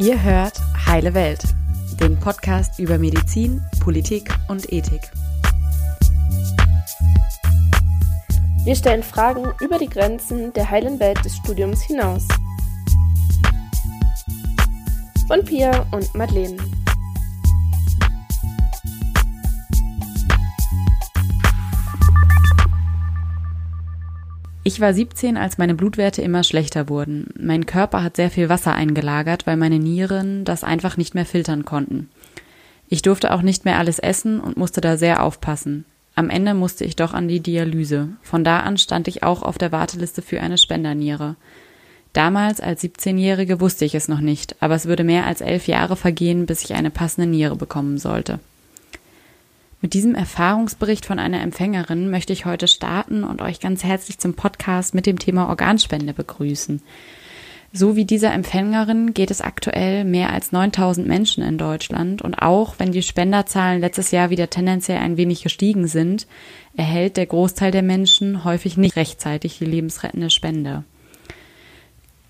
Ihr 0.00 0.22
hört 0.22 0.58
Heile 0.86 1.12
Welt, 1.12 1.42
den 2.00 2.18
Podcast 2.18 2.78
über 2.78 2.96
Medizin, 2.96 3.60
Politik 3.80 4.32
und 4.48 4.72
Ethik. 4.72 5.02
Wir 8.64 8.74
stellen 8.74 9.02
Fragen 9.02 9.44
über 9.60 9.76
die 9.76 9.90
Grenzen 9.90 10.54
der 10.54 10.70
heilen 10.70 10.98
Welt 11.00 11.22
des 11.22 11.36
Studiums 11.36 11.82
hinaus. 11.82 12.26
Von 15.28 15.44
Pia 15.44 15.84
und 15.90 16.14
Madeleine. 16.14 16.56
Ich 24.70 24.80
war 24.80 24.94
17, 24.94 25.36
als 25.36 25.58
meine 25.58 25.74
Blutwerte 25.74 26.22
immer 26.22 26.44
schlechter 26.44 26.88
wurden. 26.88 27.26
Mein 27.36 27.66
Körper 27.66 28.04
hat 28.04 28.14
sehr 28.14 28.30
viel 28.30 28.48
Wasser 28.48 28.72
eingelagert, 28.72 29.44
weil 29.44 29.56
meine 29.56 29.80
Nieren 29.80 30.44
das 30.44 30.62
einfach 30.62 30.96
nicht 30.96 31.12
mehr 31.12 31.26
filtern 31.26 31.64
konnten. 31.64 32.08
Ich 32.88 33.02
durfte 33.02 33.34
auch 33.34 33.42
nicht 33.42 33.64
mehr 33.64 33.78
alles 33.78 33.98
essen 33.98 34.38
und 34.38 34.56
musste 34.56 34.80
da 34.80 34.96
sehr 34.96 35.24
aufpassen. 35.24 35.86
Am 36.14 36.30
Ende 36.30 36.54
musste 36.54 36.84
ich 36.84 36.94
doch 36.94 37.14
an 37.14 37.26
die 37.26 37.40
Dialyse. 37.40 38.10
Von 38.22 38.44
da 38.44 38.60
an 38.60 38.78
stand 38.78 39.08
ich 39.08 39.24
auch 39.24 39.42
auf 39.42 39.58
der 39.58 39.72
Warteliste 39.72 40.22
für 40.22 40.40
eine 40.40 40.56
Spenderniere. 40.56 41.34
Damals 42.12 42.60
als 42.60 42.84
17-Jährige 42.84 43.60
wusste 43.60 43.84
ich 43.84 43.96
es 43.96 44.06
noch 44.06 44.20
nicht, 44.20 44.54
aber 44.60 44.76
es 44.76 44.86
würde 44.86 45.02
mehr 45.02 45.26
als 45.26 45.40
elf 45.40 45.66
Jahre 45.66 45.96
vergehen, 45.96 46.46
bis 46.46 46.62
ich 46.62 46.74
eine 46.74 46.92
passende 46.92 47.28
Niere 47.28 47.56
bekommen 47.56 47.98
sollte. 47.98 48.38
Mit 49.82 49.94
diesem 49.94 50.14
Erfahrungsbericht 50.14 51.06
von 51.06 51.18
einer 51.18 51.40
Empfängerin 51.40 52.10
möchte 52.10 52.34
ich 52.34 52.44
heute 52.44 52.68
starten 52.68 53.24
und 53.24 53.40
euch 53.40 53.60
ganz 53.60 53.82
herzlich 53.82 54.18
zum 54.18 54.34
Podcast 54.34 54.94
mit 54.94 55.06
dem 55.06 55.18
Thema 55.18 55.48
Organspende 55.48 56.12
begrüßen. 56.12 56.82
So 57.72 57.96
wie 57.96 58.04
dieser 58.04 58.34
Empfängerin 58.34 59.14
geht 59.14 59.30
es 59.30 59.40
aktuell 59.40 60.04
mehr 60.04 60.32
als 60.34 60.52
9000 60.52 61.06
Menschen 61.06 61.42
in 61.42 61.56
Deutschland 61.56 62.20
und 62.20 62.42
auch 62.42 62.74
wenn 62.78 62.92
die 62.92 63.02
Spenderzahlen 63.02 63.80
letztes 63.80 64.10
Jahr 64.10 64.28
wieder 64.28 64.50
tendenziell 64.50 64.98
ein 64.98 65.16
wenig 65.16 65.42
gestiegen 65.42 65.86
sind, 65.86 66.26
erhält 66.76 67.16
der 67.16 67.26
Großteil 67.26 67.70
der 67.70 67.82
Menschen 67.82 68.44
häufig 68.44 68.76
nicht 68.76 68.96
rechtzeitig 68.96 69.58
die 69.58 69.66
lebensrettende 69.66 70.28
Spende. 70.28 70.84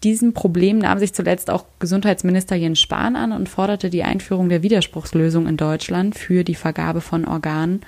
Diesem 0.02 0.32
Problem 0.32 0.78
nahm 0.78 0.98
sich 0.98 1.12
zuletzt 1.12 1.50
auch 1.50 1.66
Gesundheitsminister 1.78 2.56
Jens 2.56 2.80
Spahn 2.80 3.16
an 3.16 3.32
und 3.32 3.50
forderte 3.50 3.90
die 3.90 4.02
Einführung 4.02 4.48
der 4.48 4.62
Widerspruchslösung 4.62 5.46
in 5.46 5.58
Deutschland 5.58 6.16
für 6.16 6.42
die 6.42 6.54
Vergabe 6.54 7.02
von 7.02 7.26
Organen, 7.26 7.82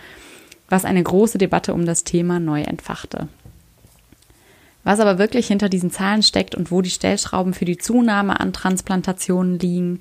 was 0.68 0.84
eine 0.84 1.02
große 1.02 1.38
Debatte 1.38 1.72
um 1.72 1.86
das 1.86 2.04
Thema 2.04 2.38
neu 2.38 2.62
entfachte. 2.62 3.28
Was 4.84 5.00
aber 5.00 5.18
wirklich 5.18 5.46
hinter 5.46 5.68
diesen 5.68 5.90
Zahlen 5.90 6.22
steckt 6.22 6.54
und 6.54 6.70
wo 6.70 6.82
die 6.82 6.90
Stellschrauben 6.90 7.54
für 7.54 7.64
die 7.64 7.78
Zunahme 7.78 8.40
an 8.40 8.52
Transplantationen 8.52 9.58
liegen, 9.58 10.00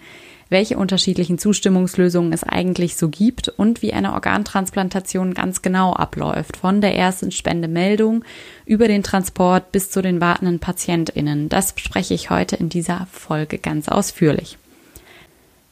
welche 0.52 0.78
unterschiedlichen 0.78 1.38
Zustimmungslösungen 1.38 2.34
es 2.34 2.44
eigentlich 2.44 2.98
so 2.98 3.08
gibt 3.08 3.48
und 3.48 3.82
wie 3.82 3.94
eine 3.94 4.12
Organtransplantation 4.14 5.34
ganz 5.34 5.62
genau 5.62 5.94
abläuft, 5.94 6.58
von 6.58 6.82
der 6.82 6.96
ersten 6.96 7.32
Spendemeldung 7.32 8.26
über 8.66 8.90
den 8.90 9.02
Transport 9.02 9.72
bis 9.72 9.90
zu 9.90 10.02
den 10.02 10.20
wartenden 10.20 10.60
PatientInnen. 10.60 11.48
Das 11.48 11.74
spreche 11.78 12.14
ich 12.14 12.30
heute 12.30 12.58
in 12.58 12.68
dieser 12.68 13.08
Folge 13.10 13.60
ganz 13.60 13.88
ausführlich. 13.88 14.58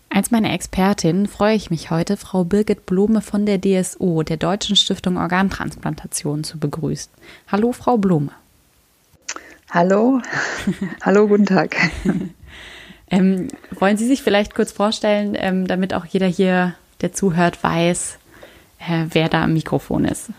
Als 0.09 0.31
meine 0.31 0.53
Expertin 0.53 1.27
freue 1.27 1.55
ich 1.55 1.69
mich 1.69 1.91
heute, 1.91 2.16
Frau 2.16 2.45
Birgit 2.45 2.86
Blome 2.86 3.21
von 3.21 3.45
der 3.45 3.59
DSO, 3.59 4.23
der 4.23 4.38
Deutschen 4.38 4.77
Stiftung 4.77 5.17
Organtransplantation, 5.17 6.45
zu 6.45 6.58
begrüßen. 6.58 7.11
Hallo, 7.52 7.73
Frau 7.73 7.97
Blome. 7.97 8.31
Hallo. 9.71 10.21
Hallo, 11.03 11.27
guten 11.27 11.45
Tag. 11.45 11.75
Ähm, 13.11 13.47
wollen 13.71 13.97
Sie 13.97 14.08
sich 14.08 14.21
vielleicht 14.21 14.55
kurz 14.55 14.71
vorstellen, 14.71 15.36
ähm, 15.37 15.67
damit 15.67 15.93
auch 15.93 16.05
jeder 16.05 16.27
hier, 16.27 16.75
der 17.02 17.14
zuhört, 17.14 17.64
weiß, 17.64 18.20
äh, 18.80 19.05
wer 19.09 19.30
da 19.30 19.43
am 19.43 19.53
Mikrofon 19.53 20.05
ist? 20.05 20.30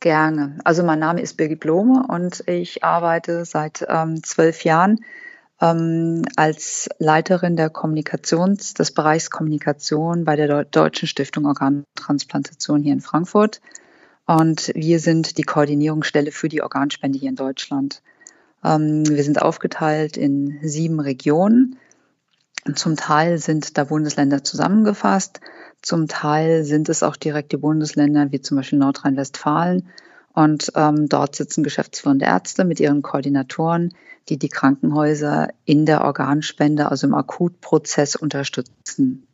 Gerne. 0.00 0.58
Also 0.64 0.82
mein 0.82 0.98
Name 0.98 1.20
ist 1.20 1.36
Birgit 1.36 1.60
Blome 1.60 2.04
und 2.08 2.46
ich 2.46 2.84
arbeite 2.84 3.44
seit 3.44 3.84
ähm, 3.88 4.22
zwölf 4.22 4.62
Jahren 4.62 5.00
ähm, 5.60 6.22
als 6.36 6.88
Leiterin 6.98 7.56
der 7.56 7.70
Kommunikations, 7.70 8.74
des 8.74 8.92
Bereichs 8.92 9.30
Kommunikation 9.30 10.24
bei 10.24 10.36
der 10.36 10.64
Deutschen 10.64 11.08
Stiftung 11.08 11.46
Organtransplantation 11.46 12.82
hier 12.82 12.92
in 12.92 13.00
Frankfurt. 13.00 13.60
Und 14.26 14.72
wir 14.74 15.00
sind 15.00 15.38
die 15.38 15.44
Koordinierungsstelle 15.44 16.32
für 16.32 16.48
die 16.48 16.62
Organspende 16.62 17.18
hier 17.18 17.30
in 17.30 17.36
Deutschland. 17.36 18.02
Ähm, 18.66 19.06
wir 19.08 19.22
sind 19.22 19.40
aufgeteilt 19.40 20.16
in 20.16 20.58
sieben 20.62 20.98
Regionen. 21.00 21.78
Zum 22.74 22.96
Teil 22.96 23.38
sind 23.38 23.78
da 23.78 23.84
Bundesländer 23.84 24.42
zusammengefasst, 24.42 25.40
zum 25.82 26.08
Teil 26.08 26.64
sind 26.64 26.88
es 26.88 27.04
auch 27.04 27.14
direkt 27.14 27.52
die 27.52 27.58
Bundesländer 27.58 28.32
wie 28.32 28.40
zum 28.40 28.56
Beispiel 28.56 28.80
Nordrhein-Westfalen. 28.80 29.88
Und 30.32 30.72
ähm, 30.74 31.08
dort 31.08 31.36
sitzen 31.36 31.62
geschäftsführende 31.62 32.26
Ärzte 32.26 32.64
mit 32.64 32.80
ihren 32.80 33.02
Koordinatoren, 33.02 33.94
die 34.28 34.36
die 34.36 34.48
Krankenhäuser 34.48 35.48
in 35.64 35.86
der 35.86 36.02
Organspende, 36.04 36.90
also 36.90 37.06
im 37.06 37.14
Akutprozess 37.14 38.16
unterstützen. 38.16 39.26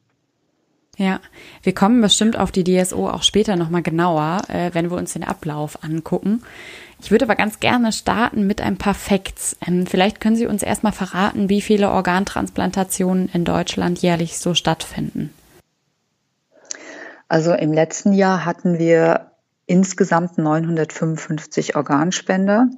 Ja, 0.99 1.21
wir 1.63 1.75
kommen 1.75 2.03
bestimmt 2.03 2.39
auf 2.39 2.53
die 2.53 2.65
DSO 2.65 3.09
auch 3.09 3.23
später 3.23 3.57
nochmal 3.57 3.83
genauer, 3.83 4.43
äh, 4.49 4.71
wenn 4.75 4.91
wir 4.91 4.99
uns 4.99 5.15
den 5.15 5.25
Ablauf 5.25 5.83
angucken. 5.83 6.43
Ich 7.03 7.11
würde 7.11 7.25
aber 7.25 7.35
ganz 7.35 7.59
gerne 7.59 7.91
starten 7.91 8.47
mit 8.47 8.61
ein 8.61 8.79
paar 8.79 8.95
Facts. 8.95 9.57
Ähm, 9.67 9.87
vielleicht 9.87 10.21
können 10.21 10.37
Sie 10.37 10.47
uns 10.47 10.63
erstmal 10.63 10.93
verraten, 10.93 11.49
wie 11.49 11.61
viele 11.61 11.91
Organtransplantationen 11.91 13.29
in 13.33 13.45
Deutschland 13.45 14.01
jährlich 14.01 14.39
so 14.39 14.55
stattfinden. 14.55 15.35
Also 17.29 17.55
im 17.55 17.73
letzten 17.73 18.13
Jahr 18.13 18.45
hatten 18.45 18.79
wir 18.79 19.33
insgesamt 19.67 20.39
955 20.39 21.75
Organspender. 21.75 22.69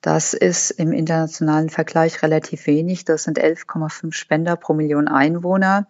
Das 0.00 0.34
ist 0.34 0.70
im 0.70 0.92
internationalen 0.92 1.68
Vergleich 1.68 2.22
relativ 2.22 2.66
wenig. 2.66 3.04
Das 3.04 3.24
sind 3.24 3.38
11,5 3.38 4.12
Spender 4.12 4.56
pro 4.56 4.74
Million 4.74 5.06
Einwohner. 5.06 5.86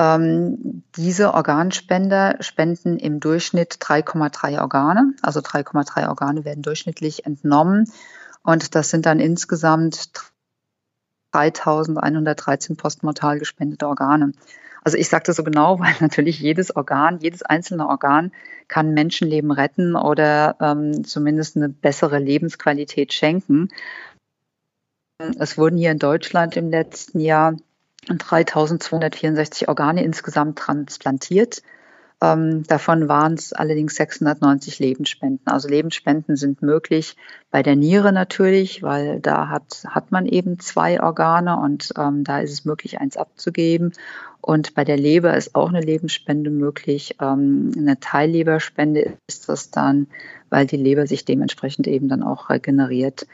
Ähm, 0.00 0.82
diese 0.96 1.34
Organspender 1.34 2.36
spenden 2.40 2.96
im 2.96 3.20
Durchschnitt 3.20 3.74
3,3 3.74 4.58
Organe. 4.62 5.12
Also 5.20 5.40
3,3 5.40 6.08
Organe 6.08 6.46
werden 6.46 6.62
durchschnittlich 6.62 7.26
entnommen. 7.26 7.92
Und 8.42 8.74
das 8.74 8.88
sind 8.88 9.04
dann 9.04 9.20
insgesamt 9.20 10.08
3113 11.32 12.78
postmortal 12.78 13.38
gespendete 13.38 13.86
Organe. 13.86 14.32
Also 14.82 14.96
ich 14.96 15.10
sage 15.10 15.24
das 15.26 15.36
so 15.36 15.44
genau, 15.44 15.78
weil 15.80 15.94
natürlich 16.00 16.40
jedes 16.40 16.74
Organ, 16.74 17.18
jedes 17.20 17.42
einzelne 17.42 17.86
Organ 17.86 18.32
kann 18.68 18.94
Menschenleben 18.94 19.50
retten 19.50 19.96
oder 19.96 20.56
ähm, 20.60 21.04
zumindest 21.04 21.56
eine 21.56 21.68
bessere 21.68 22.18
Lebensqualität 22.18 23.12
schenken. 23.12 23.68
Es 25.38 25.58
wurden 25.58 25.76
hier 25.76 25.90
in 25.90 25.98
Deutschland 25.98 26.56
im 26.56 26.70
letzten 26.70 27.20
Jahr 27.20 27.56
3264 28.08 29.68
Organe 29.68 30.04
insgesamt 30.04 30.58
transplantiert. 30.58 31.62
Ähm, 32.22 32.64
davon 32.64 33.08
waren 33.08 33.34
es 33.34 33.54
allerdings 33.54 33.94
690 33.94 34.78
Lebensspenden. 34.78 35.46
Also 35.46 35.68
Lebensspenden 35.68 36.36
sind 36.36 36.60
möglich 36.60 37.16
bei 37.50 37.62
der 37.62 37.76
Niere 37.76 38.12
natürlich, 38.12 38.82
weil 38.82 39.20
da 39.20 39.48
hat, 39.48 39.84
hat 39.88 40.12
man 40.12 40.26
eben 40.26 40.58
zwei 40.58 41.02
Organe 41.02 41.58
und 41.58 41.94
ähm, 41.96 42.24
da 42.24 42.40
ist 42.40 42.52
es 42.52 42.64
möglich, 42.66 43.00
eins 43.00 43.16
abzugeben. 43.16 43.92
Und 44.42 44.74
bei 44.74 44.84
der 44.84 44.98
Leber 44.98 45.34
ist 45.34 45.54
auch 45.54 45.70
eine 45.70 45.80
Lebensspende 45.80 46.50
möglich. 46.50 47.16
Ähm, 47.20 47.72
eine 47.76 47.98
Teilleberspende 48.00 49.16
ist 49.26 49.48
das 49.48 49.70
dann, 49.70 50.06
weil 50.50 50.66
die 50.66 50.76
Leber 50.76 51.06
sich 51.06 51.24
dementsprechend 51.24 51.86
eben 51.86 52.08
dann 52.08 52.22
auch 52.22 52.50
regeneriert. 52.50 53.26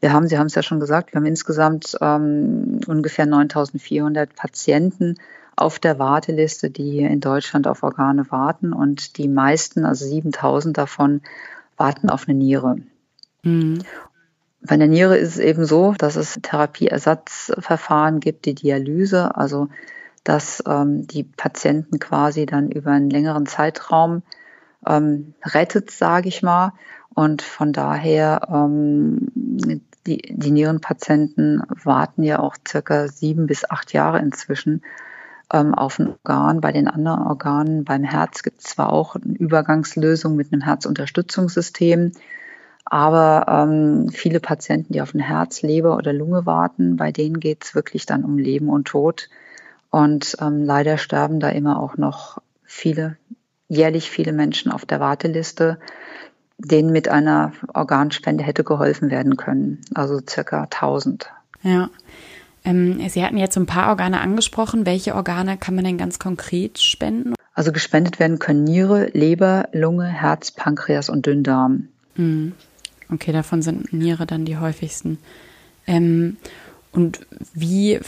Wir 0.00 0.12
haben, 0.12 0.28
Sie 0.28 0.38
haben 0.38 0.46
es 0.46 0.54
ja 0.54 0.62
schon 0.62 0.80
gesagt, 0.80 1.12
wir 1.12 1.18
haben 1.18 1.26
insgesamt 1.26 1.96
ähm, 2.00 2.80
ungefähr 2.86 3.26
9400 3.26 4.34
Patienten 4.34 5.16
auf 5.56 5.78
der 5.78 5.98
Warteliste, 5.98 6.70
die 6.70 6.90
hier 6.90 7.10
in 7.10 7.20
Deutschland 7.20 7.66
auf 7.66 7.82
Organe 7.82 8.30
warten. 8.30 8.72
Und 8.72 9.18
die 9.18 9.28
meisten, 9.28 9.84
also 9.84 10.04
7000 10.06 10.78
davon, 10.78 11.20
warten 11.76 12.10
auf 12.10 12.28
eine 12.28 12.38
Niere. 12.38 12.76
Mhm. 13.42 13.80
Bei 14.60 14.76
der 14.76 14.88
Niere 14.88 15.16
ist 15.16 15.30
es 15.30 15.38
eben 15.38 15.64
so, 15.64 15.94
dass 15.96 16.16
es 16.16 16.38
Therapieersatzverfahren 16.42 18.20
gibt, 18.20 18.44
die 18.44 18.54
Dialyse, 18.54 19.36
also 19.36 19.68
dass 20.24 20.62
ähm, 20.66 21.06
die 21.06 21.24
Patienten 21.24 21.98
quasi 21.98 22.44
dann 22.44 22.70
über 22.70 22.90
einen 22.90 23.10
längeren 23.10 23.46
Zeitraum 23.46 24.22
ähm, 24.86 25.34
rettet, 25.44 25.90
sage 25.90 26.28
ich 26.28 26.42
mal. 26.42 26.72
Und 27.14 27.42
von 27.42 27.72
daher 27.72 28.48
ähm, 28.52 29.28
die, 30.08 30.22
die 30.30 30.50
Nierenpatienten 30.50 31.62
warten 31.84 32.24
ja 32.24 32.38
auch 32.40 32.56
circa 32.66 33.08
sieben 33.08 33.46
bis 33.46 33.68
acht 33.68 33.92
Jahre 33.92 34.18
inzwischen 34.18 34.82
ähm, 35.52 35.74
auf 35.74 35.98
ein 35.98 36.08
Organ. 36.08 36.60
Bei 36.60 36.72
den 36.72 36.88
anderen 36.88 37.20
Organen, 37.26 37.84
beim 37.84 38.02
Herz 38.02 38.42
gibt 38.42 38.60
es 38.60 38.70
zwar 38.70 38.92
auch 38.92 39.16
eine 39.16 39.34
Übergangslösung 39.34 40.34
mit 40.34 40.52
einem 40.52 40.62
Herzunterstützungssystem, 40.62 42.12
Aber 42.90 43.46
ähm, 43.48 44.08
viele 44.08 44.40
Patienten, 44.40 44.94
die 44.94 45.02
auf 45.02 45.12
ein 45.12 45.20
Herz, 45.20 45.60
Leber 45.62 45.96
oder 45.96 46.14
Lunge 46.14 46.46
warten, 46.46 46.96
bei 46.96 47.12
denen 47.12 47.38
geht 47.38 47.64
es 47.64 47.74
wirklich 47.74 48.06
dann 48.06 48.24
um 48.24 48.38
Leben 48.38 48.70
und 48.70 48.88
Tod. 48.88 49.28
Und 49.90 50.36
ähm, 50.40 50.64
leider 50.64 50.96
sterben 50.96 51.38
da 51.38 51.50
immer 51.50 51.80
auch 51.80 51.98
noch 51.98 52.40
viele, 52.64 53.16
jährlich 53.68 54.10
viele 54.10 54.32
Menschen 54.32 54.72
auf 54.72 54.86
der 54.86 55.00
Warteliste, 55.00 55.78
denen 56.58 56.90
mit 56.90 57.08
einer 57.08 57.52
Organspende 57.72 58.44
hätte 58.44 58.64
geholfen 58.64 59.10
werden 59.10 59.36
können. 59.36 59.80
Also 59.94 60.20
circa 60.28 60.64
1000. 60.64 61.30
Ja. 61.62 61.88
Ähm, 62.64 63.00
Sie 63.08 63.24
hatten 63.24 63.38
jetzt 63.38 63.56
ein 63.56 63.66
paar 63.66 63.88
Organe 63.88 64.20
angesprochen. 64.20 64.84
Welche 64.84 65.14
Organe 65.14 65.56
kann 65.56 65.74
man 65.74 65.84
denn 65.84 65.98
ganz 65.98 66.18
konkret 66.18 66.80
spenden? 66.80 67.34
Also 67.54 67.72
gespendet 67.72 68.18
werden 68.18 68.38
können 68.38 68.64
Niere, 68.64 69.10
Leber, 69.12 69.68
Lunge, 69.72 70.06
Herz, 70.06 70.50
Pankreas 70.50 71.08
und 71.08 71.26
Dünndarm. 71.26 71.88
Hm. 72.16 72.52
Okay, 73.12 73.32
davon 73.32 73.62
sind 73.62 73.92
Niere 73.92 74.26
dann 74.26 74.44
die 74.44 74.58
häufigsten. 74.58 75.18
Ähm, 75.86 76.36
und 76.92 77.20
wie 77.54 78.00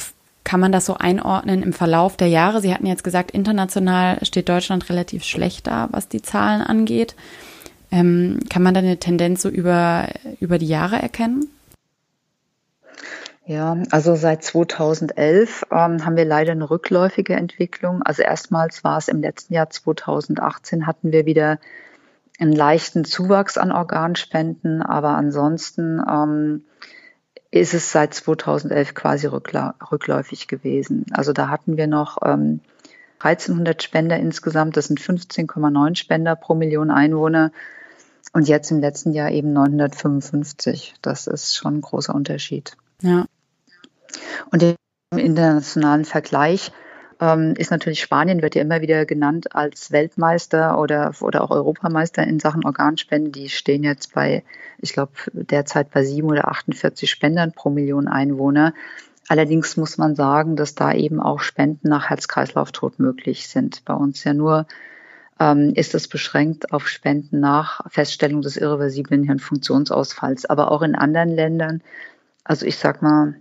kann 0.45 0.61
man 0.61 0.73
das 0.73 0.87
so 0.87 0.95
einordnen 0.95 1.63
im 1.63 1.73
Verlauf 1.73 2.17
der 2.17 2.29
Jahre? 2.29 2.61
Sie 2.61 2.75
hatten 2.75 2.87
jetzt 2.87 3.05
gesagt, 3.05 3.31
international 3.31 4.25
steht 4.25 4.49
Deutschland 4.49 4.89
relativ 4.91 5.25
schlecht 5.25 5.69
da, 5.69 5.89
was 5.93 6.09
die 6.09 6.23
Zahlen 6.23 6.61
angeht. 6.63 7.15
Ähm, 7.91 8.39
kann 8.49 8.63
man 8.63 8.75
da 8.75 8.81
eine 8.81 8.99
Tendenz 8.99 9.43
so 9.43 9.49
über, 9.49 10.09
über 10.41 10.59
die 10.59 10.69
Jahre 10.69 10.97
erkennen? 10.97 11.49
Ja, 13.47 13.77
also 13.91 14.15
seit 14.15 14.45
2011 14.45 15.67
ähm, 15.73 16.05
haben 16.05 16.17
wir 16.17 16.25
leider 16.25 16.53
eine 16.53 16.71
rückläufige 16.71 17.35
Entwicklung. 17.35 18.03
Also 18.03 18.23
erstmals 18.23 18.85
war 18.85 18.99
es 18.99 19.09
im 19.09 19.21
letzten 19.21 19.55
Jahr 19.55 19.69
2018 19.69 20.87
hatten 20.87 21.11
wir 21.11 21.27
wieder 21.27 21.59
einen 22.39 22.53
leichten 22.53 23.05
Zuwachs 23.05 23.59
an 23.59 23.73
Organspenden, 23.73 24.83
aber 24.83 25.11
ansonsten 25.11 26.01
ähm, 26.09 26.65
ist 27.51 27.75
es 27.75 27.91
seit 27.91 28.15
2011 28.15 28.95
quasi 28.95 29.27
rückläufig 29.27 30.47
gewesen. 30.47 31.07
Also 31.13 31.33
da 31.33 31.49
hatten 31.49 31.77
wir 31.77 31.89
noch 31.89 32.19
ähm, 32.25 32.61
1300 33.19 33.83
Spender 33.83 34.17
insgesamt, 34.17 34.77
das 34.77 34.87
sind 34.87 35.01
15,9 35.01 35.97
Spender 35.97 36.37
pro 36.37 36.55
Million 36.55 36.91
Einwohner 36.91 37.51
und 38.33 38.49
jetzt 38.49 38.71
im 38.71 38.81
letzten 38.81 39.13
Jahr 39.13 39.31
eben 39.31 39.53
955. 39.53 40.95
Das 41.03 41.27
ist 41.27 41.57
schon 41.57 41.79
ein 41.79 41.81
großer 41.81 42.15
Unterschied. 42.15 42.77
Ja. 43.03 43.27
Und 44.51 44.63
im 44.63 44.77
internationalen 45.19 46.05
Vergleich 46.05 46.73
ähm, 47.21 47.55
ist 47.57 47.71
natürlich 47.71 48.01
Spanien, 48.01 48.43
wird 48.43 48.55
ja 48.55 48.63
immer 48.63 48.81
wieder 48.81 49.05
genannt 49.05 49.55
als 49.55 49.93
Weltmeister 49.93 50.79
oder, 50.79 51.13
oder 51.21 51.43
auch 51.43 51.51
Europameister 51.51 52.25
in 52.25 52.41
Sachen 52.41 52.65
Organspende. 52.65 53.31
Die 53.31 53.49
stehen 53.49 53.83
jetzt 53.83 54.15
bei, 54.15 54.45
ich 54.79 54.93
glaube, 54.93 55.13
derzeit 55.33 55.91
bei 55.91 56.05
sieben 56.05 56.29
oder 56.29 56.49
48 56.49 57.11
Spendern 57.11 57.53
pro 57.53 57.71
Million 57.71 58.09
Einwohner. 58.09 58.73
Allerdings 59.29 59.77
muss 59.77 59.99
man 59.99 60.17
sagen, 60.17 60.57
dass 60.57 60.75
da 60.75 60.93
eben 60.93 61.21
auch 61.21 61.41
Spenden 61.41 61.89
nach 61.89 62.11
Herz-Kreislauf-Tod 62.11 62.99
möglich 62.99 63.49
sind. 63.49 63.85
Bei 63.85 63.95
uns 63.95 64.25
ja 64.25 64.35
nur 64.35 64.67
ähm, 65.41 65.73
ist 65.75 65.95
es 65.95 66.07
beschränkt 66.07 66.73
auf 66.73 66.87
Spenden 66.87 67.41
nach 67.41 67.81
Feststellung 67.91 68.43
des 68.43 68.59
irreversiblen 68.59 69.25
Hirnfunktionsausfalls. 69.25 70.45
Aber 70.45 70.71
auch 70.71 70.83
in 70.83 70.95
anderen 70.95 71.31
Ländern, 71.31 71.83
also 72.45 72.67
ich 72.67 72.77
sag 72.77 73.01
mal, 73.01 73.35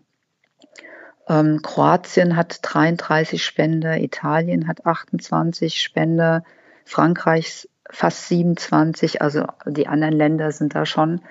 ähm, 1.27 1.61
Kroatien 1.61 2.37
hat 2.37 2.59
33 2.63 3.43
Spender, 3.43 3.97
Italien 3.99 4.67
hat 4.67 4.85
28 4.85 5.81
Spender, 5.81 6.43
Frankreich 6.85 7.67
fast 7.91 8.29
27. 8.29 9.21
Also 9.21 9.45
die 9.67 9.87
anderen 9.87 10.15
Länder 10.15 10.51
sind 10.51 10.75
da 10.75 10.85
schon, 10.85 11.21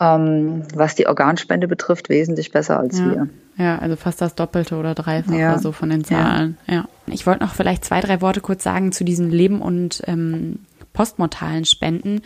ähm, 0.00 0.62
was 0.74 0.94
die 0.94 1.06
Organspende 1.06 1.68
betrifft, 1.68 2.08
wesentlich 2.08 2.52
besser 2.52 2.78
als 2.78 2.98
ja. 2.98 3.06
wir. 3.06 3.28
Ja, 3.56 3.78
also 3.78 3.96
fast 3.96 4.20
das 4.20 4.36
Doppelte 4.36 4.76
oder 4.76 4.94
Dreifache 4.94 5.36
ja. 5.36 5.58
so 5.58 5.72
von 5.72 5.90
den 5.90 6.04
Zahlen. 6.04 6.56
Ja. 6.68 6.74
ja. 6.74 6.88
Ich 7.06 7.26
wollte 7.26 7.42
noch 7.42 7.54
vielleicht 7.54 7.84
zwei, 7.84 8.00
drei 8.00 8.20
Worte 8.20 8.40
kurz 8.40 8.62
sagen 8.62 8.92
zu 8.92 9.04
diesen 9.04 9.30
Leben- 9.30 9.60
und 9.60 10.02
ähm, 10.06 10.60
postmortalen 10.92 11.64
Spenden. 11.64 12.22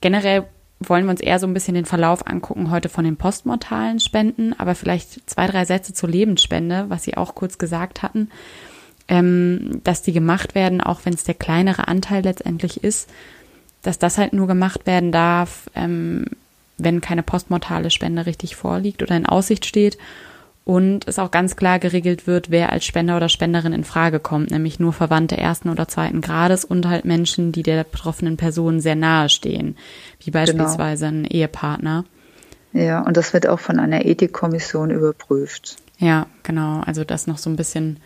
Generell 0.00 0.44
wollen 0.80 1.04
wir 1.04 1.10
uns 1.10 1.20
eher 1.20 1.38
so 1.38 1.46
ein 1.46 1.54
bisschen 1.54 1.74
den 1.74 1.84
Verlauf 1.84 2.26
angucken 2.26 2.70
heute 2.70 2.88
von 2.88 3.04
den 3.04 3.16
postmortalen 3.16 4.00
Spenden, 4.00 4.54
aber 4.58 4.74
vielleicht 4.74 5.28
zwei, 5.28 5.46
drei 5.46 5.66
Sätze 5.66 5.92
zur 5.92 6.08
Lebensspende, 6.08 6.86
was 6.88 7.04
Sie 7.04 7.16
auch 7.16 7.34
kurz 7.34 7.58
gesagt 7.58 8.02
hatten, 8.02 8.30
ähm, 9.08 9.80
dass 9.84 10.02
die 10.02 10.12
gemacht 10.12 10.54
werden, 10.54 10.80
auch 10.80 11.00
wenn 11.04 11.12
es 11.12 11.24
der 11.24 11.34
kleinere 11.34 11.86
Anteil 11.86 12.22
letztendlich 12.22 12.82
ist, 12.82 13.10
dass 13.82 13.98
das 13.98 14.16
halt 14.16 14.32
nur 14.32 14.46
gemacht 14.46 14.86
werden 14.86 15.12
darf, 15.12 15.68
ähm, 15.74 16.26
wenn 16.78 17.00
keine 17.00 17.22
postmortale 17.22 17.90
Spende 17.90 18.26
richtig 18.26 18.56
vorliegt 18.56 19.02
oder 19.02 19.16
in 19.16 19.26
Aussicht 19.26 19.66
steht 19.66 19.98
und 20.64 21.08
es 21.08 21.18
auch 21.18 21.30
ganz 21.30 21.56
klar 21.56 21.78
geregelt 21.78 22.26
wird, 22.26 22.50
wer 22.50 22.70
als 22.70 22.84
Spender 22.84 23.16
oder 23.16 23.28
Spenderin 23.28 23.72
in 23.72 23.84
Frage 23.84 24.20
kommt, 24.20 24.50
nämlich 24.50 24.78
nur 24.78 24.92
Verwandte 24.92 25.36
ersten 25.36 25.68
oder 25.68 25.88
zweiten 25.88 26.20
Grades 26.20 26.64
und 26.64 26.86
halt 26.88 27.04
Menschen, 27.04 27.52
die 27.52 27.62
der 27.62 27.84
betroffenen 27.84 28.36
Person 28.36 28.80
sehr 28.80 28.94
nahe 28.94 29.28
stehen, 29.28 29.76
wie 30.20 30.30
genau. 30.30 30.38
beispielsweise 30.38 31.06
genau. 31.06 31.18
ein 31.18 31.24
Ehepartner. 31.24 32.04
Ja, 32.72 33.00
und 33.00 33.16
das 33.16 33.34
wird 33.34 33.46
auch 33.48 33.60
von 33.60 33.78
einer 33.78 34.06
Ethikkommission 34.06 34.90
überprüft. 34.90 35.76
Ja, 35.98 36.26
genau. 36.42 36.80
Also 36.80 37.04
das 37.04 37.26
noch 37.26 37.38
so 37.38 37.50
ein 37.50 37.56
bisschen, 37.56 37.98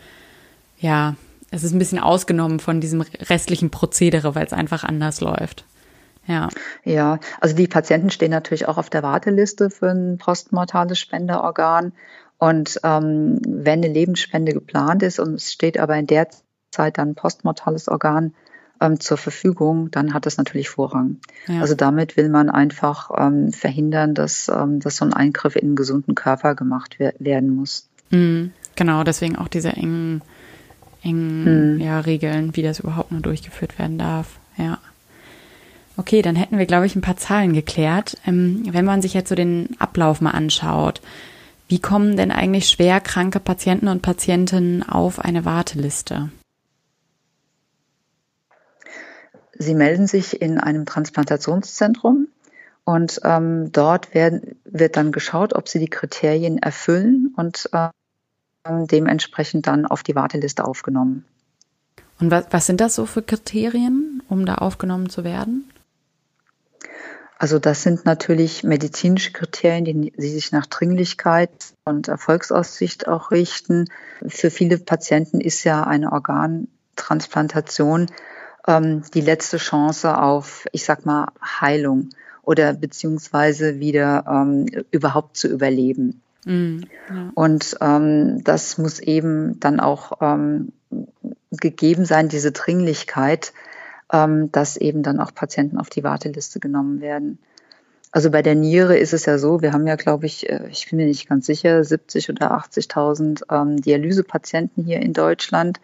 ja, 0.79 1.15
es 1.51 1.63
ist 1.63 1.73
ein 1.73 1.79
bisschen 1.79 2.01
ausgenommen 2.01 2.59
von 2.59 2.81
diesem 2.81 3.03
restlichen 3.03 3.71
Prozedere, 3.71 4.35
weil 4.35 4.47
es 4.47 4.53
einfach 4.53 4.83
anders 4.83 5.21
läuft. 5.21 5.65
Ja. 6.27 6.49
Ja, 6.85 7.19
also 7.41 7.55
die 7.55 7.69
Patienten 7.69 8.11
stehen 8.11 8.31
natürlich 8.31 8.69
auch 8.69 8.79
auf 8.79 8.91
der 8.91 9.03
Warteliste 9.03 9.71
für 9.71 9.91
ein 9.91 10.19
postmortales 10.19 10.99
Spenderorgan. 10.99 11.93
Und 12.39 12.81
ähm, 12.83 13.41
wenn 13.47 13.83
eine 13.83 13.93
Lebensspende 13.93 14.53
geplant 14.53 15.03
ist 15.03 15.19
und 15.19 15.35
es 15.35 15.53
steht 15.53 15.79
aber 15.79 15.97
in 15.97 16.07
der 16.07 16.29
Zeit 16.71 16.99
dann 16.99 17.11
ein 17.11 17.15
postmortales 17.15 17.89
Organ 17.89 18.35
ähm, 18.81 19.01
zur 19.01 19.17
Verfügung, 19.17 19.91
dann 19.91 20.13
hat 20.13 20.27
das 20.27 20.37
natürlich 20.37 20.69
Vorrang. 20.69 21.19
Ja. 21.47 21.61
Also 21.61 21.75
damit 21.75 22.17
will 22.17 22.29
man 22.29 22.51
einfach 22.51 23.11
ähm, 23.17 23.53
verhindern, 23.53 24.15
dass, 24.15 24.49
ähm, 24.49 24.81
dass 24.81 24.97
so 24.97 25.05
ein 25.05 25.15
Eingriff 25.15 25.57
in 25.57 25.69
einen 25.69 25.77
gesunden 25.77 26.15
Körper 26.15 26.55
gemacht 26.55 26.97
wer 26.99 27.15
werden 27.19 27.55
muss. 27.55 27.89
Mhm, 28.11 28.53
genau, 28.75 29.03
deswegen 29.03 29.37
auch 29.37 29.49
diese 29.49 29.71
engen, 29.71 30.23
engen 31.03 31.77
mhm. 31.77 31.81
ja, 31.81 32.01
Regeln, 32.01 32.55
wie 32.55 32.63
das 32.63 32.81
überhaupt 32.81 33.13
nur 33.13 33.21
durchgeführt 33.21 33.79
werden 33.79 33.99
darf. 33.99 34.39
Ja. 34.59 34.79
Okay, 35.99 36.21
dann 36.21 36.37
hätten 36.37 36.59
wir, 36.59 36.67
glaube 36.67 36.87
ich, 36.87 36.95
ein 36.95 37.01
paar 37.01 37.17
Zahlen 37.17 37.55
geklärt. 37.55 38.19
Ähm, 38.27 38.63
wenn 38.71 38.85
man 38.85 39.01
sich 39.03 39.15
jetzt 39.15 39.29
so 39.29 39.35
den 39.35 39.77
Ablauf 39.79 40.21
mal 40.21 40.33
anschaut, 40.33 41.01
wie 41.69 41.81
kommen 41.81 42.17
denn 42.17 42.31
eigentlich 42.31 42.69
schwer 42.69 43.01
kranke 43.01 43.41
Patienten 43.41 43.89
und 43.89 44.03
Patientinnen 44.03 44.83
auf 44.83 45.19
eine 45.19 45.45
Warteliste? 45.45 46.31
Sie 49.59 49.75
melden 49.75 50.07
sich 50.07 50.41
in 50.41 50.61
einem 50.61 50.85
Transplantationszentrum 50.85 52.29
und 52.85 53.21
ähm, 53.25 53.73
dort 53.73 54.15
werden, 54.15 54.57
wird 54.65 54.97
dann 54.97 55.13
geschaut, 55.13 55.55
ob 55.55 55.69
sie 55.69 55.79
die 55.79 55.89
Kriterien 55.89 56.59
erfüllen 56.59 57.33
und 57.37 57.71
äh, 57.73 57.89
dementsprechend 58.69 59.67
dann 59.67 59.87
auf 59.87 60.03
die 60.03 60.15
Warteliste 60.15 60.65
aufgenommen. 60.65 61.25
Und 62.21 62.31
was, 62.31 62.47
was 62.51 62.67
sind 62.67 62.81
das 62.81 62.95
so 62.95 63.07
für 63.07 63.23
Kriterien, 63.23 64.23
um 64.29 64.47
da 64.47 64.57
aufgenommen 64.57 65.09
zu 65.09 65.25
werden? 65.25 65.65
Also 67.39 67.59
das 67.59 67.83
sind 67.83 68.07
natürlich 68.07 68.65
medizinische 68.65 69.33
Kriterien, 69.33 69.85
die, 69.85 70.11
die 70.11 70.29
sich 70.29 70.53
nach 70.53 70.67
Dringlichkeit 70.67 71.51
und 71.85 72.09
Erfolgsaussicht 72.09 73.09
auch 73.09 73.31
richten. 73.31 73.87
Für 74.27 74.51
viele 74.51 74.79
Patienten 74.79 75.41
ist 75.41 75.63
ja 75.65 75.85
eine 75.85 76.13
Organtransplantation 76.13 78.07
ähm, 78.67 79.03
die 79.13 79.21
letzte 79.21 79.59
Chance 79.59 80.19
auf, 80.19 80.67
ich 80.73 80.85
sag 80.85 81.05
mal, 81.05 81.29
Heilung 81.43 82.09
oder 82.43 82.73
beziehungsweise 82.73 83.81
wieder 83.81 84.25
ähm, 84.29 84.67
überhaupt 84.91 85.37
zu 85.37 85.49
überleben. 85.49 86.23
Mm, 86.47 86.79
ja. 87.11 87.33
Und 87.35 87.77
ähm, 87.81 88.45
das 88.45 88.79
muss 88.79 88.99
eben 89.01 89.61
dann 89.61 89.81
auch 89.81 90.13
ähm, 90.23 90.73
gegeben 91.51 92.05
sein, 92.05 92.29
diese 92.29 92.53
Dringlichkeit, 92.53 93.53
ähm, 94.13 94.51
dass 94.53 94.77
eben 94.77 95.03
dann 95.03 95.21
auch 95.21 95.35
Patienten 95.35 95.79
auf 95.79 95.91
die 95.91 96.05
Warteliste 96.05 96.61
genommen 96.61 97.01
werden. 97.01 97.39
Also 98.13 98.31
bei 98.31 98.43
der 98.43 98.55
Niere 98.55 98.97
ist 98.97 99.13
es 99.13 99.27
ja 99.27 99.39
so, 99.39 99.61
wir 99.61 99.73
haben 99.73 99.87
ja, 99.87 99.97
glaube 99.97 100.27
ich, 100.27 100.49
äh, 100.49 100.69
ich 100.71 100.89
bin 100.89 100.99
mir 100.99 101.07
nicht 101.07 101.29
ganz 101.29 101.47
sicher, 101.47 101.83
70 101.83 102.31
oder 102.31 102.53
80.000 102.53 103.43
ähm, 103.51 103.81
Dialysepatienten 103.81 104.85
hier 104.85 105.01
in 105.01 105.13
Deutschland. 105.13 105.81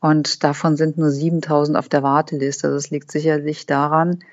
Und 0.00 0.42
davon 0.42 0.76
sind 0.76 0.96
nur 0.96 1.10
7.000 1.10 1.76
auf 1.76 1.88
der 1.88 2.02
Warteliste. 2.02 2.70
Das 2.70 2.90
liegt 2.90 3.12
sicherlich 3.12 3.66
daran, 3.66 4.24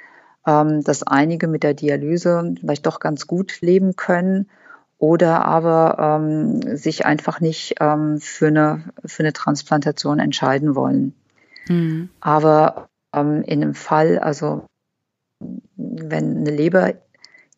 ähm, 0.46 0.82
dass 0.84 1.04
einige 1.04 1.48
mit 1.48 1.64
der 1.64 1.74
Dialyse 1.74 2.56
vielleicht 2.60 2.86
doch 2.86 3.00
ganz 3.00 3.28
gut 3.28 3.60
leben 3.62 3.96
können 3.98 4.50
oder 4.98 5.46
aber 5.46 6.20
ähm, 6.20 6.76
sich 6.76 7.06
einfach 7.06 7.40
nicht 7.40 7.76
ähm, 7.80 8.20
für, 8.20 8.48
eine, 8.48 8.86
für 9.06 9.24
eine 9.24 9.34
Transplantation 9.34 10.20
entscheiden 10.20 10.74
wollen. 10.74 11.14
Mhm. 11.68 12.10
Aber 12.20 12.90
ähm, 13.20 13.44
in 13.44 13.62
einem 13.62 13.74
Fall, 13.74 14.20
also 14.20 14.66
wenn 15.76 16.38
eine 16.38 16.52
Leber 16.52 16.94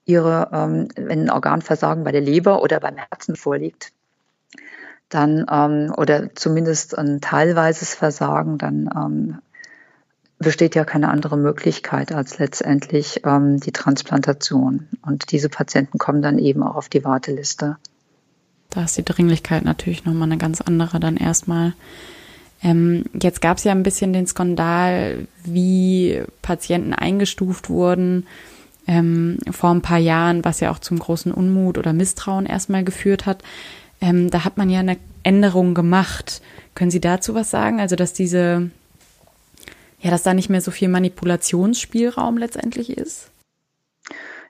ihre, 0.06 0.50
ähm, 0.52 0.88
wenn 0.96 1.26
ein 1.26 1.30
Organversagen 1.30 2.04
bei 2.04 2.12
der 2.12 2.22
Leber 2.22 2.62
oder 2.62 2.80
beim 2.80 2.98
Herzen 2.98 3.36
vorliegt, 3.36 3.92
dann 5.10 5.46
ähm, 5.52 5.94
oder 5.96 6.36
zumindest 6.36 6.98
ein 6.98 7.22
teilweises 7.22 7.94
Versagen, 7.94 8.58
dann 8.58 8.90
ähm, 8.96 9.40
besteht 10.38 10.74
ja 10.74 10.86
keine 10.86 11.10
andere 11.10 11.38
Möglichkeit 11.38 12.12
als 12.12 12.40
letztendlich 12.40 13.22
ähm, 13.26 13.60
die 13.60 13.72
Transplantation. 13.72 14.88
Und 15.02 15.32
diese 15.32 15.50
Patienten 15.50 15.98
kommen 15.98 16.22
dann 16.22 16.40
eben 16.40 16.64
auch 16.64 16.76
auf 16.76 16.90
die 16.90 17.04
Warteliste. 17.04 17.78
Da 18.70 18.84
ist 18.84 18.98
die 18.98 19.04
Dringlichkeit 19.04 19.66
natürlich 19.66 20.06
nochmal 20.06 20.30
eine 20.30 20.38
ganz 20.38 20.62
andere 20.62 21.00
dann 21.00 21.18
erstmal. 21.18 21.74
Ähm, 22.62 23.06
jetzt 23.22 23.42
gab 23.42 23.58
es 23.58 23.64
ja 23.64 23.72
ein 23.72 23.84
bisschen 23.84 24.14
den 24.14 24.28
Skandal, 24.28 25.28
wie 25.44 26.22
Patienten 26.42 26.94
eingestuft 26.94 27.70
wurden 27.70 28.28
ähm, 28.90 29.38
vor 29.52 29.70
ein 29.70 29.84
paar 29.84 30.00
Jahren, 30.00 30.44
was 30.44 30.60
ja 30.60 30.72
auch 30.72 30.80
zum 30.80 30.98
großen 30.98 31.32
Unmut 31.32 31.78
oder 31.78 31.94
Misstrauen 31.94 32.48
erstmal 32.48 32.84
geführt 32.84 33.28
hat. 33.28 33.44
Ähm, 34.02 34.32
da 34.32 34.44
hat 34.44 34.58
man 34.58 34.70
ja 34.70 34.80
eine 34.80 34.98
Änderung 35.22 35.76
gemacht. 35.76 36.42
Können 36.74 36.90
Sie 36.90 37.02
dazu 37.02 37.36
was 37.36 37.52
sagen? 37.52 37.80
Also, 37.80 37.96
dass 37.96 38.14
diese, 38.14 38.72
ja, 40.00 40.10
dass 40.10 40.24
da 40.24 40.34
nicht 40.34 40.50
mehr 40.50 40.62
so 40.62 40.72
viel 40.72 40.90
Manipulationsspielraum 40.90 42.38
letztendlich 42.38 42.98
ist? 42.98 43.30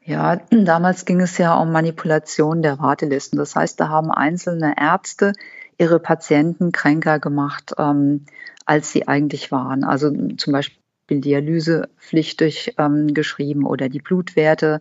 Ja, 0.06 0.38
damals 0.50 1.06
ging 1.06 1.20
es 1.20 1.38
ja 1.38 1.56
um 1.58 1.74
Manipulation 1.74 2.62
der 2.62 2.80
Wartelisten. 2.80 3.38
Das 3.38 3.56
heißt, 3.56 3.80
da 3.80 3.90
haben 3.90 4.10
einzelne 4.10 4.76
Ärzte 4.80 5.34
ihre 5.80 6.00
Patienten 6.00 6.72
kränker 6.72 7.20
gemacht, 7.20 7.74
ähm, 7.80 8.26
als 8.66 8.92
sie 8.92 9.08
eigentlich 9.08 9.52
waren. 9.52 9.84
Also 9.84 10.12
zum 10.38 10.54
Beispiel 10.54 10.78
Dialysepflichtig 11.10 12.76
ähm, 12.78 13.16
geschrieben 13.16 13.66
oder 13.66 13.90
die 13.90 14.02
Blutwerte 14.02 14.80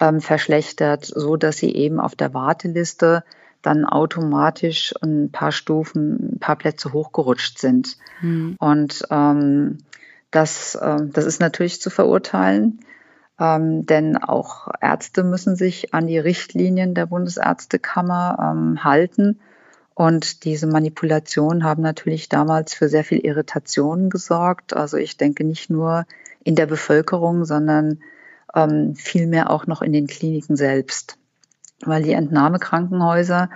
ähm, 0.00 0.20
verschlechtert, 0.20 1.06
so 1.06 1.36
dass 1.36 1.56
sie 1.56 1.74
eben 1.74 1.98
auf 1.98 2.14
der 2.14 2.34
Warteliste 2.34 3.24
dann 3.62 3.86
automatisch 3.86 4.92
ein 5.00 5.30
paar 5.30 5.52
Stufen, 5.52 6.34
ein 6.34 6.38
paar 6.40 6.56
Plätze 6.56 6.92
hochgerutscht 6.92 7.58
sind. 7.58 7.96
Mhm. 8.20 8.56
Und 8.58 9.06
ähm, 9.10 9.78
das, 10.30 10.74
äh, 10.74 11.06
das 11.10 11.24
ist 11.24 11.40
natürlich 11.40 11.80
zu 11.80 11.88
verurteilen, 11.88 12.80
ähm, 13.38 13.86
denn 13.86 14.16
auch 14.16 14.68
Ärzte 14.80 15.22
müssen 15.22 15.56
sich 15.56 15.94
an 15.94 16.06
die 16.06 16.18
Richtlinien 16.18 16.94
der 16.94 17.06
Bundesärztekammer 17.06 18.52
ähm, 18.52 18.84
halten. 18.84 19.40
Und 19.94 20.44
diese 20.44 20.66
Manipulationen 20.66 21.64
haben 21.64 21.82
natürlich 21.82 22.28
damals 22.28 22.74
für 22.74 22.88
sehr 22.88 23.04
viel 23.04 23.18
Irritation 23.18 24.10
gesorgt. 24.10 24.74
Also 24.74 24.96
ich 24.96 25.16
denke 25.16 25.44
nicht 25.44 25.70
nur 25.70 26.06
in 26.44 26.54
der 26.54 26.66
Bevölkerung, 26.66 27.44
sondern 27.44 28.00
ähm, 28.54 28.94
vielmehr 28.94 29.50
auch 29.50 29.66
noch 29.66 29.82
in 29.82 29.92
den 29.92 30.06
Kliniken 30.06 30.56
selbst 30.56 31.18
weil 31.84 32.02
die 32.02 32.12
Entnahmekrankenhäuser 32.12 33.50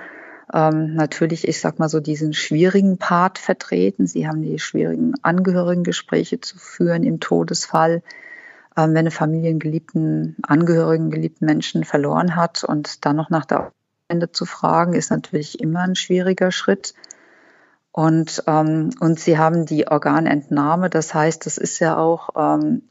ähm, 0.53 0.95
natürlich, 0.95 1.47
ich 1.49 1.61
sag 1.61 1.79
mal 1.79 1.89
so, 1.89 2.01
diesen 2.01 2.33
schwierigen 2.33 2.99
Part 2.99 3.39
vertreten. 3.39 4.07
Sie 4.07 4.29
haben 4.29 4.43
die 4.43 4.59
schwierigen 4.59 5.15
Angehörigengespräche 5.23 6.41
zu 6.41 6.59
führen 6.59 7.03
im 7.03 7.21
Todesfall. 7.21 8.03
Ähm, 8.77 8.91
wenn 8.91 8.99
eine 8.99 9.11
Familie 9.11 9.51
einen 9.51 9.59
geliebten 9.59 10.37
Angehörigen, 10.43 11.11
geliebten 11.11 11.47
Menschen 11.47 11.85
verloren 11.85 12.37
hat 12.37 12.65
und 12.65 13.05
dann 13.05 13.17
noch 13.17 13.31
nach 13.31 13.45
der 13.45 13.73
Ende 14.09 14.31
zu 14.31 14.45
fragen, 14.45 14.93
ist 14.93 15.11
natürlich 15.11 15.61
immer 15.61 15.81
ein 15.81 15.97
schwieriger 15.97 16.51
Schritt. 16.53 16.95
Und, 17.93 18.43
ähm, 18.47 18.91
und 19.01 19.19
sie 19.19 19.39
haben 19.39 19.65
die 19.67 19.89
Organentnahme, 19.89 20.91
das 20.91 21.15
heißt, 21.15 21.47
das 21.47 21.57
ist 21.57 21.79
ja 21.79 21.97
auch 21.97 22.31
ähm, 22.37 22.83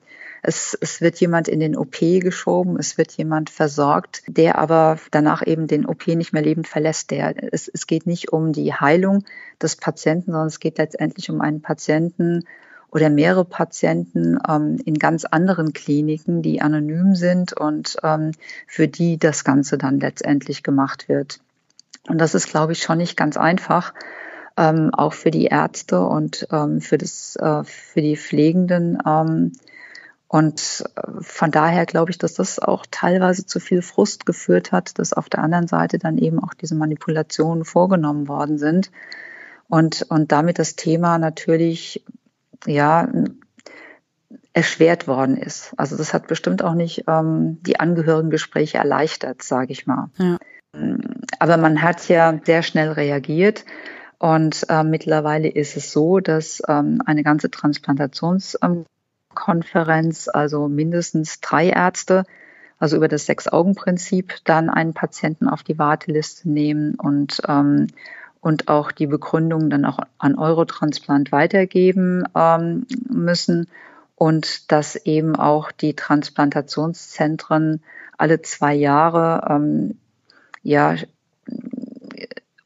es, 0.47 0.77
es 0.79 1.01
wird 1.01 1.19
jemand 1.19 1.47
in 1.47 1.59
den 1.59 1.75
OP 1.75 1.99
geschoben, 1.99 2.77
es 2.77 2.97
wird 2.97 3.11
jemand 3.13 3.49
versorgt, 3.49 4.23
der 4.27 4.59
aber 4.59 4.99
danach 5.11 5.45
eben 5.45 5.67
den 5.67 5.85
OP 5.85 6.07
nicht 6.07 6.33
mehr 6.33 6.43
lebend 6.43 6.67
verlässt. 6.67 7.11
Der, 7.11 7.33
es, 7.51 7.67
es 7.67 7.87
geht 7.87 8.05
nicht 8.05 8.31
um 8.31 8.53
die 8.53 8.73
Heilung 8.73 9.23
des 9.61 9.75
Patienten, 9.75 10.31
sondern 10.31 10.47
es 10.47 10.59
geht 10.59 10.77
letztendlich 10.77 11.29
um 11.31 11.41
einen 11.41 11.61
Patienten 11.61 12.43
oder 12.95 13.09
mehrere 13.09 13.43
Patienten 13.43 14.39
ähm, 14.47 14.77
in 14.85 14.97
ganz 14.97 15.25
anderen 15.25 15.73
Kliniken, 15.73 16.41
die 16.41 16.61
anonym 16.61 17.13
sind 17.13 17.51
und 17.51 17.97
ähm, 18.03 18.31
für 18.67 18.87
die 18.87 19.17
das 19.17 19.43
Ganze 19.43 19.77
dann 19.77 19.99
letztendlich 19.99 20.63
gemacht 20.63 21.09
wird. 21.09 21.41
Und 22.07 22.19
das 22.19 22.35
ist, 22.35 22.47
glaube 22.47 22.71
ich, 22.71 22.81
schon 22.81 22.99
nicht 22.99 23.17
ganz 23.17 23.35
einfach. 23.35 23.93
Ähm, 24.55 24.91
auch 24.93 25.11
für 25.11 25.29
die 25.29 25.47
Ärzte 25.47 25.99
und 25.99 26.47
ähm, 26.49 26.79
für, 26.79 26.97
das, 26.97 27.35
äh, 27.35 27.65
für 27.65 28.01
die 28.01 28.15
Pflegenden, 28.15 28.97
ähm, 29.05 29.51
und 30.29 30.85
äh, 30.95 31.01
von 31.19 31.51
daher 31.51 31.85
glaube 31.85 32.11
ich, 32.11 32.17
dass 32.17 32.35
das 32.35 32.59
auch 32.59 32.85
teilweise 32.89 33.45
zu 33.45 33.59
viel 33.59 33.81
Frust 33.81 34.25
geführt 34.25 34.71
hat, 34.71 34.97
dass 34.99 35.11
auf 35.11 35.27
der 35.27 35.43
anderen 35.43 35.67
Seite 35.67 35.99
dann 35.99 36.17
eben 36.17 36.39
auch 36.39 36.53
diese 36.53 36.75
Manipulationen 36.75 37.65
vorgenommen 37.65 38.29
worden 38.29 38.57
sind. 38.57 38.89
Und, 39.67 40.03
und 40.03 40.31
damit 40.31 40.59
das 40.59 40.75
Thema 40.77 41.17
natürlich, 41.17 42.05
ja, 42.65 43.07
erschwert 44.53 45.07
worden 45.07 45.37
ist. 45.37 45.73
Also 45.77 45.97
das 45.97 46.13
hat 46.13 46.27
bestimmt 46.27 46.63
auch 46.63 46.75
nicht 46.75 47.03
ähm, 47.07 47.61
die 47.63 47.79
Angehörigengespräche 47.79 48.77
erleichtert, 48.77 49.43
sage 49.43 49.73
ich 49.73 49.85
mal. 49.85 50.09
Ja. 50.17 50.37
Aber 51.39 51.57
man 51.57 51.81
hat 51.81 52.07
ja 52.07 52.39
sehr 52.43 52.63
schnell 52.63 52.91
reagiert. 52.91 53.65
Und 54.17 54.65
äh, 54.69 54.83
mittlerweile 54.83 55.49
ist 55.49 55.75
es 55.75 55.91
so, 55.91 56.19
dass 56.19 56.61
ähm, 56.67 57.01
eine 57.05 57.23
ganze 57.23 57.47
Transplantations- 57.47 58.57
ähm, 58.61 58.85
also 60.33 60.69
mindestens 60.69 61.41
drei 61.41 61.69
Ärzte, 61.69 62.23
also 62.79 62.95
über 62.95 63.09
das 63.09 63.25
Sechs-Augen-Prinzip, 63.25 64.35
dann 64.45 64.69
einen 64.69 64.93
Patienten 64.93 65.49
auf 65.49 65.63
die 65.63 65.77
Warteliste 65.77 66.49
nehmen 66.49 66.95
und, 66.95 67.41
ähm, 67.47 67.87
und 68.45 68.67
auch 68.67 68.91
die 68.91 69.07
Begründung 69.07 69.71
dann 69.71 69.85
auch 69.85 69.97
an 70.19 70.37
Eurotransplant 70.37 71.31
weitergeben 71.31 72.25
ähm, 72.35 72.85
müssen 73.09 73.67
und 74.13 74.71
dass 74.71 74.95
eben 74.95 75.35
auch 75.35 75.71
die 75.71 75.95
Transplantationszentren 75.95 77.81
alle 78.19 78.43
zwei 78.43 78.75
Jahre 78.75 79.47
ähm, 79.49 79.97
ja, 80.61 80.93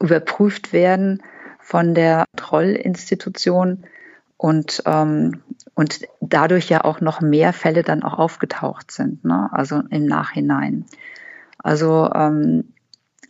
überprüft 0.01 0.74
werden 0.74 1.24
von 1.62 1.95
der 1.95 2.25
Trollinstitution 2.36 3.86
und 4.36 4.83
ähm, 4.86 5.43
und 5.75 6.01
dadurch 6.19 6.67
ja 6.67 6.83
auch 6.83 7.00
noch 7.00 7.21
mehr 7.21 7.53
Fälle 7.53 7.83
dann 7.83 8.03
auch 8.03 8.19
aufgetaucht 8.19 8.91
sind, 8.91 9.24
ne? 9.24 9.48
also 9.53 9.81
im 9.89 10.07
Nachhinein. 10.07 10.83
Also 11.57 12.12
ähm, 12.13 12.74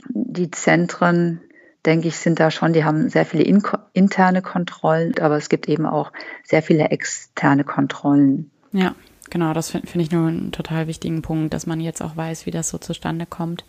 die 0.08 0.50
Zentren, 0.50 1.42
denke 1.90 2.08
ich, 2.08 2.18
sind 2.18 2.40
da 2.40 2.52
schon, 2.52 2.72
die 2.72 2.86
haben 2.86 3.10
sehr 3.10 3.26
viele 3.26 3.44
in 3.44 3.64
interne 3.94 4.44
Kontrollen, 4.44 5.18
aber 5.20 5.38
es 5.38 5.50
gibt 5.50 5.68
eben 5.68 5.88
auch 5.88 6.14
sehr 6.44 6.62
viele 6.62 6.90
externe 6.92 7.64
Kontrollen. 7.64 8.52
Ja, 8.72 8.94
genau, 9.32 9.54
das 9.54 9.72
finde 9.72 9.88
find 9.88 10.04
ich 10.04 10.12
nur 10.12 10.28
einen 10.28 10.52
total 10.52 10.86
wichtigen 10.86 11.24
Punkt, 11.24 11.52
dass 11.52 11.66
man 11.66 11.80
jetzt 11.80 12.04
auch 12.04 12.16
weiß, 12.16 12.46
wie 12.46 12.52
das 12.52 12.70
so 12.70 12.78
zustande 12.78 13.26
kommt. 13.26 13.66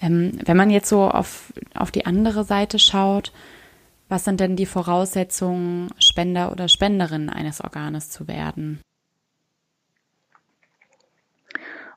Ähm, 0.00 0.38
wenn 0.46 0.56
man 0.56 0.70
jetzt 0.70 0.88
so 0.88 1.10
auf, 1.10 1.52
auf 1.74 1.90
die 1.90 2.06
andere 2.06 2.44
Seite 2.44 2.78
schaut, 2.78 3.32
was 4.08 4.24
sind 4.24 4.40
denn 4.40 4.56
die 4.56 4.66
Voraussetzungen, 4.66 5.90
Spender 5.98 6.50
oder 6.52 6.68
Spenderin 6.68 7.28
eines 7.28 7.60
Organes 7.60 8.08
zu 8.08 8.28
werden? 8.28 8.80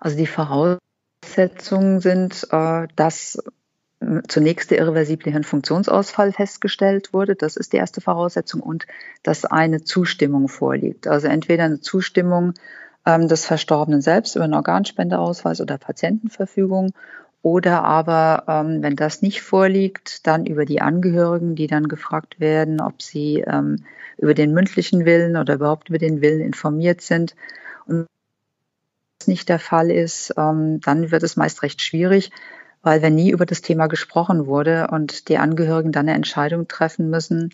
Also 0.02 0.18
die 0.18 0.28
Voraussetzungen 0.28 2.02
sind, 2.02 2.46
äh, 2.52 2.88
dass 2.98 3.42
zunächst 4.28 4.72
der 4.72 4.80
irreversible 4.80 5.32
Hirnfunktionsausfall 5.32 6.32
festgestellt 6.32 7.14
wurde. 7.14 7.36
Das 7.36 7.58
ist 7.58 7.74
die 7.74 7.78
erste 7.78 8.00
Voraussetzung 8.02 8.62
und 8.62 8.88
dass 9.24 9.46
eine 9.46 9.84
Zustimmung 9.84 10.48
vorliegt. 10.48 11.08
Also 11.08 11.28
entweder 11.28 11.66
eine 11.66 11.82
Zustimmung 11.82 12.54
ähm, 13.06 13.28
des 13.28 13.46
Verstorbenen 13.46 14.02
selbst 14.02 14.36
über 14.36 14.46
einen 14.46 14.54
Organspendeausweis 14.54 15.60
oder 15.60 15.78
Patientenverfügung 15.78 16.94
oder 17.42 17.84
aber, 17.84 18.44
ähm, 18.48 18.82
wenn 18.82 18.96
das 18.96 19.22
nicht 19.22 19.42
vorliegt, 19.42 20.28
dann 20.28 20.46
über 20.46 20.66
die 20.66 20.82
Angehörigen, 20.82 21.56
die 21.56 21.68
dann 21.68 21.88
gefragt 21.88 22.40
werden, 22.40 22.82
ob 22.82 23.02
sie 23.02 23.44
ähm, 23.48 23.84
über 24.18 24.34
den 24.34 24.54
mündlichen 24.54 25.06
Willen 25.06 25.38
oder 25.38 25.56
überhaupt 25.56 25.90
über 25.90 25.98
den 25.98 26.22
Willen 26.22 26.42
informiert 26.42 27.02
sind. 27.02 27.36
Und 27.86 27.96
wenn 27.96 28.08
das 29.20 29.28
nicht 29.28 29.50
der 29.50 29.60
Fall 29.60 29.90
ist, 29.90 30.34
ähm, 30.38 30.82
dann 30.82 31.12
wird 31.12 31.24
es 31.24 31.38
meist 31.38 31.64
recht 31.64 31.82
schwierig, 31.82 32.32
weil 32.82 33.02
wenn 33.02 33.16
nie 33.16 33.32
über 33.32 33.46
das 33.46 33.62
Thema 33.62 33.88
gesprochen 33.88 34.46
wurde 34.46 34.88
und 34.92 35.30
die 35.30 35.38
Angehörigen 35.38 35.92
dann 35.92 36.08
eine 36.08 36.16
Entscheidung 36.16 36.68
treffen 36.68 37.10
müssen, 37.10 37.54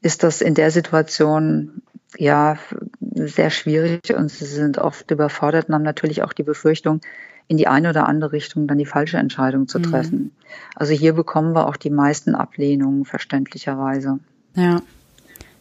ist 0.00 0.22
das 0.22 0.40
in 0.40 0.54
der 0.54 0.70
Situation 0.70 1.82
ja 2.18 2.56
sehr 3.00 3.50
schwierig 3.50 4.14
und 4.14 4.30
sie 4.30 4.44
sind 4.44 4.78
oft 4.78 5.10
überfordert 5.10 5.68
und 5.68 5.74
haben 5.74 5.82
natürlich 5.82 6.22
auch 6.22 6.32
die 6.32 6.42
Befürchtung, 6.42 7.00
in 7.48 7.56
die 7.56 7.66
eine 7.68 7.90
oder 7.90 8.08
andere 8.08 8.32
Richtung 8.32 8.66
dann 8.66 8.78
die 8.78 8.86
falsche 8.86 9.18
Entscheidung 9.18 9.68
zu 9.68 9.78
mhm. 9.78 9.82
treffen. 9.84 10.18
Mhm. 10.18 10.30
Also 10.74 10.92
hier 10.92 11.12
bekommen 11.12 11.54
wir 11.54 11.66
auch 11.68 11.76
die 11.76 11.90
meisten 11.90 12.34
Ablehnungen 12.34 13.04
verständlicherweise. 13.04 14.18
Ja. 14.54 14.82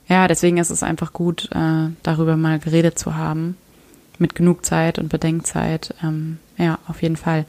Ja, 0.08 0.28
deswegen 0.28 0.58
ist 0.58 0.72
es 0.72 0.84
einfach 0.84 1.14
gut, 1.14 1.50
äh, 1.54 1.90
darüber 2.04 2.36
mal 2.36 2.60
geredet 2.60 3.00
zu 3.00 3.16
haben 3.16 3.56
mit 4.18 4.36
genug 4.36 4.66
Zeit 4.66 5.00
und 5.00 5.10
Bedenkzeit. 5.10 5.96
Ähm, 6.04 6.38
ja, 6.58 6.80
auf 6.88 7.02
jeden 7.02 7.16
Fall. 7.16 7.46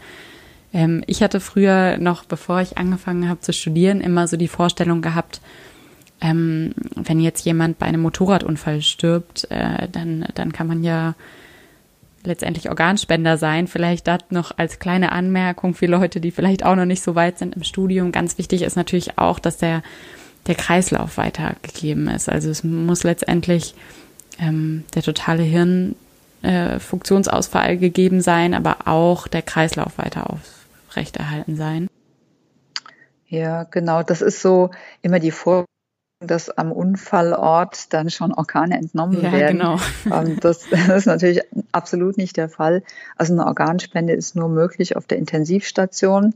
Ähm, 0.72 1.02
ich 1.06 1.22
hatte 1.22 1.40
früher 1.40 1.98
noch, 1.98 2.24
bevor 2.24 2.60
ich 2.60 2.78
angefangen 2.78 3.28
habe 3.28 3.40
zu 3.40 3.52
studieren, 3.52 4.00
immer 4.00 4.28
so 4.28 4.36
die 4.36 4.48
Vorstellung 4.48 5.02
gehabt, 5.02 5.40
ähm, 6.20 6.74
wenn 6.94 7.20
jetzt 7.20 7.44
jemand 7.44 7.78
bei 7.78 7.86
einem 7.86 8.02
Motorradunfall 8.02 8.82
stirbt, 8.82 9.50
äh, 9.50 9.88
dann, 9.90 10.26
dann 10.34 10.52
kann 10.52 10.68
man 10.68 10.84
ja 10.84 11.14
letztendlich 12.24 12.68
Organspender 12.68 13.36
sein. 13.36 13.66
Vielleicht 13.66 14.06
das 14.06 14.20
noch 14.30 14.56
als 14.56 14.78
kleine 14.78 15.10
Anmerkung 15.12 15.74
für 15.74 15.86
Leute, 15.86 16.20
die 16.20 16.30
vielleicht 16.30 16.64
auch 16.64 16.76
noch 16.76 16.84
nicht 16.84 17.02
so 17.02 17.16
weit 17.16 17.38
sind 17.38 17.56
im 17.56 17.64
Studium. 17.64 18.12
Ganz 18.12 18.38
wichtig 18.38 18.62
ist 18.62 18.76
natürlich 18.76 19.18
auch, 19.18 19.40
dass 19.40 19.56
der, 19.56 19.82
der 20.46 20.54
Kreislauf 20.54 21.16
weitergegeben 21.16 22.06
ist. 22.08 22.28
Also 22.28 22.50
es 22.50 22.62
muss 22.62 23.02
letztendlich 23.02 23.74
ähm, 24.38 24.84
der 24.94 25.02
totale 25.02 25.42
Hirnfunktionsausfall 25.42 27.72
äh, 27.72 27.76
gegeben 27.76 28.20
sein, 28.20 28.54
aber 28.54 28.86
auch 28.86 29.26
der 29.26 29.42
Kreislauf 29.42 29.98
weiter 29.98 30.30
aufrechterhalten 30.92 31.56
sein. 31.56 31.88
Ja, 33.26 33.64
genau. 33.64 34.02
Das 34.02 34.20
ist 34.20 34.42
so 34.42 34.70
immer 35.00 35.18
die 35.18 35.30
Vor 35.30 35.64
dass 36.26 36.50
am 36.50 36.72
Unfallort 36.72 37.92
dann 37.92 38.10
schon 38.10 38.32
Organe 38.32 38.76
entnommen 38.76 39.22
ja, 39.22 39.32
werden. 39.32 39.58
Genau. 39.58 39.78
Ähm, 40.10 40.38
das, 40.40 40.64
das, 40.70 40.88
ist 40.88 41.06
natürlich 41.06 41.40
absolut 41.72 42.16
nicht 42.16 42.36
der 42.36 42.48
Fall. 42.48 42.82
Also 43.16 43.32
eine 43.32 43.46
Organspende 43.46 44.12
ist 44.12 44.36
nur 44.36 44.48
möglich 44.48 44.96
auf 44.96 45.06
der 45.06 45.18
Intensivstation. 45.18 46.34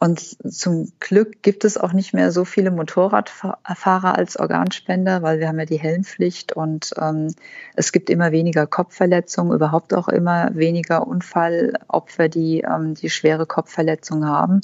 Und 0.00 0.20
zum 0.48 0.92
Glück 1.00 1.42
gibt 1.42 1.64
es 1.64 1.76
auch 1.76 1.92
nicht 1.92 2.14
mehr 2.14 2.30
so 2.30 2.44
viele 2.44 2.70
Motorradfahrer 2.70 4.16
als 4.16 4.38
Organspender, 4.38 5.22
weil 5.22 5.40
wir 5.40 5.48
haben 5.48 5.58
ja 5.58 5.64
die 5.64 5.80
Helmpflicht 5.80 6.52
und 6.52 6.94
ähm, 7.00 7.34
es 7.74 7.90
gibt 7.90 8.08
immer 8.08 8.30
weniger 8.30 8.68
Kopfverletzungen, 8.68 9.52
überhaupt 9.52 9.92
auch 9.94 10.08
immer 10.08 10.50
weniger 10.54 11.04
Unfallopfer, 11.04 12.28
die 12.28 12.60
ähm, 12.60 12.94
die 12.94 13.10
schwere 13.10 13.44
Kopfverletzungen 13.44 14.28
haben. 14.28 14.60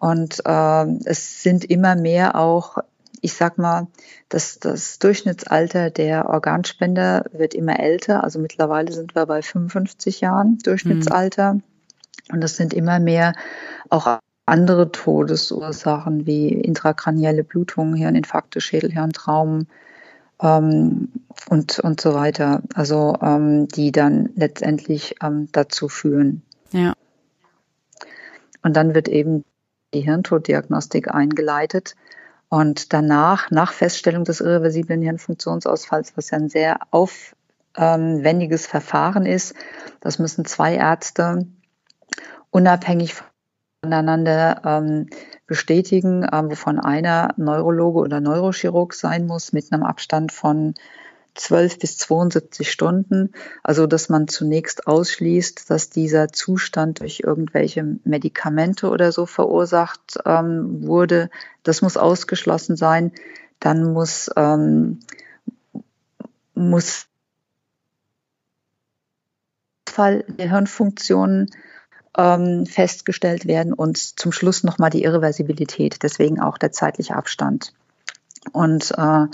Und 0.00 0.42
äh, 0.44 0.86
es 1.04 1.44
sind 1.44 1.64
immer 1.64 1.94
mehr 1.94 2.34
auch 2.34 2.78
ich 3.22 3.34
sag 3.34 3.56
mal, 3.56 3.86
dass 4.28 4.58
das 4.58 4.98
Durchschnittsalter 4.98 5.90
der 5.90 6.28
Organspender 6.28 7.24
wird 7.32 7.54
immer 7.54 7.78
älter. 7.78 8.24
Also 8.24 8.40
mittlerweile 8.40 8.92
sind 8.92 9.14
wir 9.14 9.26
bei 9.26 9.42
55 9.42 10.20
Jahren 10.20 10.58
Durchschnittsalter. 10.58 11.54
Mhm. 11.54 11.62
Und 12.32 12.40
das 12.42 12.56
sind 12.56 12.74
immer 12.74 12.98
mehr 12.98 13.34
auch 13.88 14.18
andere 14.44 14.90
Todesursachen 14.90 16.26
wie 16.26 16.48
intrakranielle 16.48 17.44
Blutungen, 17.44 17.94
Hirninfarkte, 17.94 18.60
Schädelhirntraumen 18.60 19.68
ähm, 20.42 21.12
und, 21.48 21.78
und 21.78 22.00
so 22.00 22.14
weiter. 22.14 22.62
Also 22.74 23.16
ähm, 23.22 23.68
die 23.68 23.92
dann 23.92 24.30
letztendlich 24.34 25.14
ähm, 25.22 25.48
dazu 25.52 25.88
führen. 25.88 26.42
Ja. 26.72 26.94
Und 28.64 28.76
dann 28.76 28.96
wird 28.96 29.06
eben 29.06 29.44
die 29.94 30.00
Hirntoddiagnostik 30.00 31.14
eingeleitet. 31.14 31.94
Und 32.52 32.92
danach, 32.92 33.50
nach 33.50 33.72
Feststellung 33.72 34.24
des 34.24 34.42
irreversiblen 34.42 35.00
Hirnfunktionsausfalls, 35.00 36.18
was 36.18 36.28
ja 36.32 36.36
ein 36.36 36.50
sehr 36.50 36.80
aufwendiges 36.90 38.66
Verfahren 38.66 39.24
ist, 39.24 39.54
das 40.00 40.18
müssen 40.18 40.44
zwei 40.44 40.74
Ärzte 40.74 41.46
unabhängig 42.50 43.14
voneinander 43.82 44.60
ähm, 44.66 45.06
bestätigen, 45.46 46.24
äh, 46.24 46.42
wovon 46.44 46.78
einer 46.78 47.32
Neurologe 47.38 48.00
oder 48.00 48.20
Neurochirurg 48.20 48.92
sein 48.92 49.26
muss 49.26 49.54
mit 49.54 49.72
einem 49.72 49.82
Abstand 49.82 50.30
von 50.30 50.74
12 51.34 51.78
bis 51.78 51.98
72 51.98 52.70
Stunden. 52.70 53.32
Also, 53.62 53.86
dass 53.86 54.08
man 54.08 54.28
zunächst 54.28 54.86
ausschließt, 54.86 55.70
dass 55.70 55.90
dieser 55.90 56.28
Zustand 56.28 57.00
durch 57.00 57.20
irgendwelche 57.20 57.98
Medikamente 58.04 58.90
oder 58.90 59.12
so 59.12 59.26
verursacht 59.26 60.18
ähm, 60.24 60.86
wurde. 60.86 61.30
Das 61.62 61.82
muss 61.82 61.96
ausgeschlossen 61.96 62.76
sein. 62.76 63.12
Dann 63.60 63.92
muss, 63.92 64.30
ähm, 64.36 65.00
muss 66.54 67.06
der 69.96 70.50
Hirnfunktionen 70.50 71.50
ähm, 72.16 72.66
festgestellt 72.66 73.46
werden 73.46 73.72
und 73.72 73.96
zum 73.96 74.32
Schluss 74.32 74.64
nochmal 74.64 74.90
die 74.90 75.02
Irreversibilität, 75.02 76.02
deswegen 76.02 76.40
auch 76.40 76.58
der 76.58 76.72
zeitliche 76.72 77.16
Abstand. 77.16 77.72
Und 78.52 78.92
äh, 78.96 79.26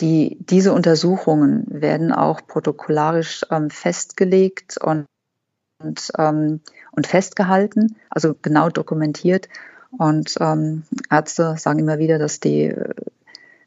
die, 0.00 0.38
diese 0.40 0.72
Untersuchungen 0.72 1.66
werden 1.68 2.12
auch 2.12 2.46
protokollarisch 2.46 3.44
ähm, 3.50 3.70
festgelegt 3.70 4.78
und, 4.78 5.06
und, 5.82 6.10
ähm, 6.18 6.60
und 6.92 7.06
festgehalten, 7.06 7.96
also 8.10 8.34
genau 8.40 8.68
dokumentiert. 8.68 9.48
Und 9.96 10.34
ähm, 10.40 10.84
Ärzte 11.10 11.56
sagen 11.58 11.78
immer 11.78 11.98
wieder, 11.98 12.18
dass 12.18 12.40
die 12.40 12.74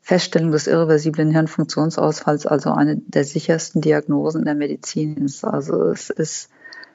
Feststellung 0.05 0.51
des 0.51 0.67
irreversiblen 0.67 1.31
Hirnfunktionsausfalls 1.31 2.45
also 2.45 2.71
eine 2.71 2.97
der 2.97 3.23
sichersten 3.23 3.81
Diagnosen 3.81 4.45
der 4.45 4.53
Medizin 4.53 5.17
ist. 5.25 5.43
Also 5.43 5.85
es 5.85 6.11
ist 6.11 6.49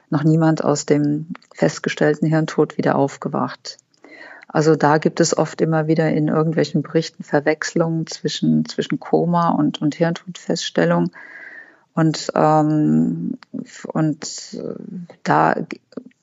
noch 0.09 0.23
niemand 0.23 0.63
aus 0.63 0.85
dem 0.85 1.27
festgestellten 1.53 2.25
Hirntod 2.25 2.77
wieder 2.77 2.95
aufgewacht. 2.95 3.77
Also 4.53 4.75
da 4.75 4.97
gibt 4.97 5.21
es 5.21 5.37
oft 5.37 5.61
immer 5.61 5.87
wieder 5.87 6.09
in 6.09 6.27
irgendwelchen 6.27 6.81
Berichten 6.81 7.23
Verwechslungen 7.23 8.05
zwischen, 8.05 8.65
zwischen 8.65 8.99
Koma 8.99 9.51
und, 9.51 9.81
und 9.81 9.95
Hirntodfeststellung. 9.95 11.11
Und, 11.93 12.31
ähm, 12.35 13.37
und 13.93 14.25
äh, 14.53 14.73
da 15.23 15.55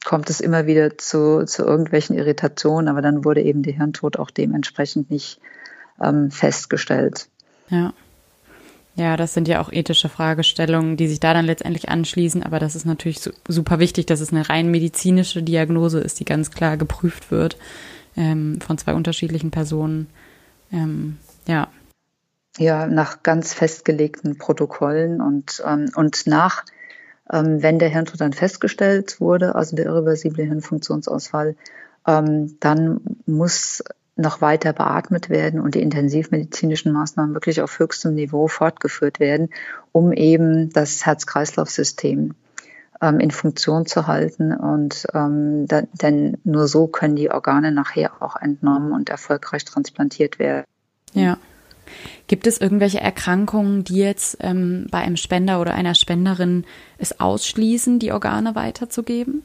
kommt 0.05 0.29
es 0.29 0.41
immer 0.41 0.67
wieder 0.67 0.99
zu, 0.99 1.45
zu 1.47 1.65
irgendwelchen 1.65 2.17
Irritationen, 2.17 2.89
aber 2.89 3.01
dann 3.01 3.25
wurde 3.25 3.43
eben 3.43 3.63
der 3.63 3.75
Hirntod 3.75 4.19
auch 4.19 4.31
dementsprechend 4.31 5.11
nicht 5.11 5.41
ähm, 6.01 6.31
festgestellt. 6.31 7.29
Ja. 7.71 7.95
Ja, 8.95 9.17
das 9.17 9.33
sind 9.33 9.47
ja 9.47 9.61
auch 9.61 9.71
ethische 9.73 10.09
Fragestellungen, 10.09 10.97
die 10.97 11.07
sich 11.07 11.21
da 11.21 11.33
dann 11.33 11.45
letztendlich 11.45 11.89
anschließen. 11.89 12.43
Aber 12.43 12.59
das 12.59 12.75
ist 12.75 12.85
natürlich 12.85 13.21
super 13.47 13.79
wichtig, 13.79 14.07
dass 14.07 14.21
es 14.21 14.33
eine 14.33 14.49
rein 14.49 14.73
medizinische 14.73 15.41
Diagnose 15.41 16.01
ist, 16.01 16.19
die 16.19 16.25
ganz 16.25 16.51
klar 16.51 16.77
geprüft 16.77 17.31
wird 17.31 17.57
ähm, 18.17 18.61
von 18.61 18.79
zwei 18.79 18.95
unterschiedlichen 18.95 19.51
Personen. 19.51 20.09
Ähm, 20.73 21.19
ja. 21.47 21.69
Ja, 22.59 22.87
nach 22.87 23.23
ganz 23.23 23.55
festgelegten 23.55 24.37
Protokollen 24.37 25.21
und, 25.21 25.63
ähm, 25.65 25.91
und 25.95 26.27
nach, 26.27 26.65
ähm, 27.33 27.63
wenn 27.63 27.79
der 27.79 27.89
Hirntod 27.89 28.21
dann 28.21 28.33
festgestellt 28.33 29.21
wurde, 29.21 29.55
also 29.55 29.77
der 29.77 29.87
irreversible 29.87 30.45
Hirnfunktionsausfall, 30.45 31.55
ähm, 32.07 32.57
dann 32.61 33.01
muss 33.27 33.83
noch 34.19 34.41
weiter 34.41 34.73
beatmet 34.73 35.31
werden 35.31 35.61
und 35.61 35.77
die 35.77 35.83
intensivmedizinischen 35.83 36.93
Maßnahmen 36.93 37.35
wirklich 37.35 37.61
auf 37.63 37.79
höchstem 37.79 38.15
Niveau 38.15 38.49
fortgeführt 38.49 39.21
werden, 39.21 39.51
um 39.93 40.13
eben 40.13 40.71
das 40.71 41.07
Herz-Kreislauf-System 41.07 42.35
ähm, 43.03 43.21
in 43.21 43.31
Funktion 43.31 43.87
zu 43.87 44.07
halten. 44.07 44.55
Und 44.55 45.07
ähm, 45.15 45.67
da, 45.67 45.83
denn 45.93 46.39
nur 46.45 46.69
so 46.69 46.87
können 46.87 47.17
die 47.17 47.31
Organe 47.31 47.73
nachher 47.73 48.23
auch 48.23 48.37
entnommen 48.37 48.93
und 48.93 49.09
erfolgreich 49.09 49.65
transplantiert 49.65 50.39
werden. 50.39 50.65
Ja. 51.13 51.39
Gibt 52.27 52.47
es 52.47 52.59
irgendwelche 52.59 53.01
Erkrankungen, 53.01 53.85
die 53.85 53.97
jetzt 53.97 54.37
ähm, 54.41 54.87
bei 54.91 54.99
einem 54.99 55.17
Spender 55.17 55.61
oder 55.61 55.75
einer 55.75 55.95
Spenderin 55.95 56.65
es 56.99 57.19
ausschließen, 57.19 57.99
die 57.99 58.13
Organe 58.13 58.55
weiterzugeben? 58.55 59.43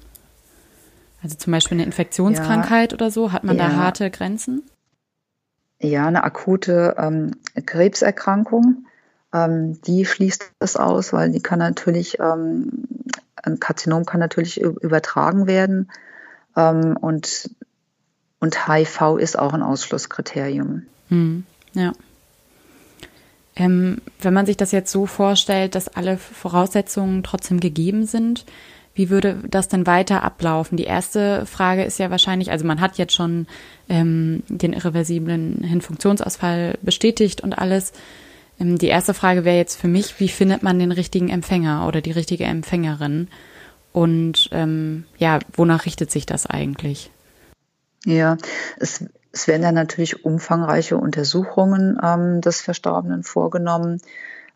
Also 1.22 1.38
zum 1.38 1.52
Beispiel 1.54 1.78
eine 1.78 1.86
Infektionskrankheit 1.86 2.92
ja, 2.92 2.98
oder 2.98 3.10
so, 3.10 3.32
hat 3.32 3.46
man 3.46 3.58
ja. 3.58 3.70
da 3.70 3.76
harte 3.78 4.12
Grenzen? 4.12 4.64
Ja, 5.80 6.08
eine 6.08 6.24
akute 6.24 6.96
ähm, 6.98 7.32
Krebserkrankung, 7.66 8.86
ähm, 9.34 9.82
die 9.82 10.06
schließt 10.06 10.52
das 10.60 10.76
aus, 10.76 11.14
weil 11.14 11.32
die 11.32 11.42
kann 11.42 11.60
natürlich 11.60 12.20
ähm, 12.20 12.86
ein 13.44 13.60
Karzinom 13.60 14.06
kann 14.06 14.20
natürlich 14.20 14.60
übertragen 14.60 15.48
werden 15.48 15.92
ähm, 16.56 16.98
und, 17.00 17.50
und 18.40 18.68
HIV 18.68 19.18
ist 19.20 19.38
auch 19.38 19.54
ein 19.54 19.62
Ausschlusskriterium. 19.62 20.84
Hm, 21.10 21.46
ja. 21.74 21.94
Ähm, 23.56 24.02
wenn 24.20 24.34
man 24.34 24.48
sich 24.48 24.58
das 24.58 24.72
jetzt 24.72 24.92
so 24.92 25.06
vorstellt, 25.06 25.76
dass 25.76 25.88
alle 25.88 26.18
Voraussetzungen 26.18 27.22
trotzdem 27.22 27.60
gegeben 27.60 28.06
sind, 28.06 28.46
wie 28.96 29.10
würde 29.10 29.38
das 29.50 29.68
denn 29.68 29.88
weiter 29.88 30.24
ablaufen? 30.24 30.78
Die 30.78 30.84
erste 30.84 31.46
Frage 31.46 31.84
ist 31.84 32.00
ja 32.00 32.12
wahrscheinlich, 32.12 32.52
also 32.52 32.66
man 32.66 32.80
hat 32.80 32.98
jetzt 32.98 33.14
schon 33.14 33.48
ähm, 33.90 34.44
den 34.48 34.74
irreversiblen 34.74 35.64
Hirnfunktionsausfall 35.64 36.78
bestätigt 36.82 37.42
und 37.42 37.54
alles. 37.54 37.94
Ähm, 38.64 38.78
die 38.78 38.88
erste 38.88 39.14
Frage 39.14 39.46
wäre 39.46 39.58
jetzt 39.58 39.80
für 39.80 39.88
mich, 39.88 40.20
wie 40.20 40.30
findet 40.30 40.64
man 40.64 40.80
den 40.80 40.92
richtigen 40.92 41.30
Empfänger 41.30 41.88
oder 41.88 42.02
die 42.02 42.12
richtige 42.12 42.46
Empfängerin? 42.46 43.28
Und 43.92 44.50
ähm, 44.52 45.06
ja, 45.18 45.40
wonach 45.54 45.86
richtet 45.86 46.12
sich 46.12 46.26
das 46.26 46.48
eigentlich? 46.48 47.12
Ja, 48.06 48.38
es, 48.80 49.06
es 49.32 49.48
werden 49.48 49.62
dann 49.62 49.76
natürlich 49.76 50.26
umfangreiche 50.26 50.98
Untersuchungen 50.98 52.00
ähm, 52.04 52.42
des 52.42 52.62
Verstorbenen 52.62 53.24
vorgenommen. 53.24 54.02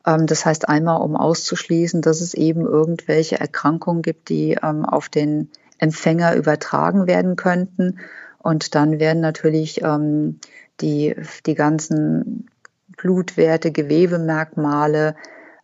Ähm, 0.06 0.26
das 0.26 0.46
heißt 0.46 0.67
einmal, 0.67 1.02
um 1.02 1.15
auszuschließen, 1.15 2.02
dass 2.02 2.22
es 2.22 2.34
eben 2.34 2.62
irgendwelche 2.62 3.39
Erkrankungen 3.39 4.02
gibt, 4.02 4.30
die 4.30 4.58
ähm, 4.62 4.86
auf 4.86 5.08
den 5.08 5.50
Empfänger 5.78 6.36
übertragen 6.36 7.06
werden 7.06 7.36
könnten. 7.36 8.00
Und 8.39 8.74
dann 8.74 9.00
werden 9.00 9.22
natürlich 9.22 9.84
ähm, 9.84 10.39
die, 10.82 11.15
die 11.46 11.56
ganzen 11.56 12.50
Blutwerte, 12.95 13.71
Gewebemerkmale, 13.71 15.15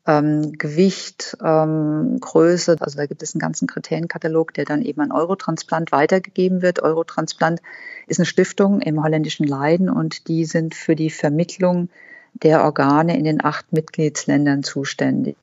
ähm, 0.06 0.54
Gewicht, 0.54 1.38
ähm, 1.44 2.18
Größe. 2.20 2.76
Also 2.80 2.98
da 2.98 3.06
gibt 3.06 3.24
es 3.24 3.34
einen 3.34 3.40
ganzen 3.40 3.68
Kriterienkatalog, 3.68 4.54
der 4.54 4.66
dann 4.66 4.82
eben 4.82 5.02
an 5.02 5.12
Eurotransplant 5.12 5.92
weitergegeben 5.92 6.62
wird. 6.62 6.82
Eurotransplant 6.82 7.62
ist 8.08 8.20
eine 8.20 8.26
Stiftung 8.26 8.82
im 8.82 9.02
holländischen 9.02 9.48
Leiden 9.48 9.90
und 9.90 10.28
die 10.28 10.46
sind 10.46 10.76
für 10.76 10.96
die 10.96 11.10
Vermittlung 11.10 11.90
der 12.34 12.64
Organe 12.64 13.18
in 13.18 13.24
den 13.24 13.44
acht 13.44 13.72
Mitgliedsländern 13.72 14.64
zuständig. 14.64 15.38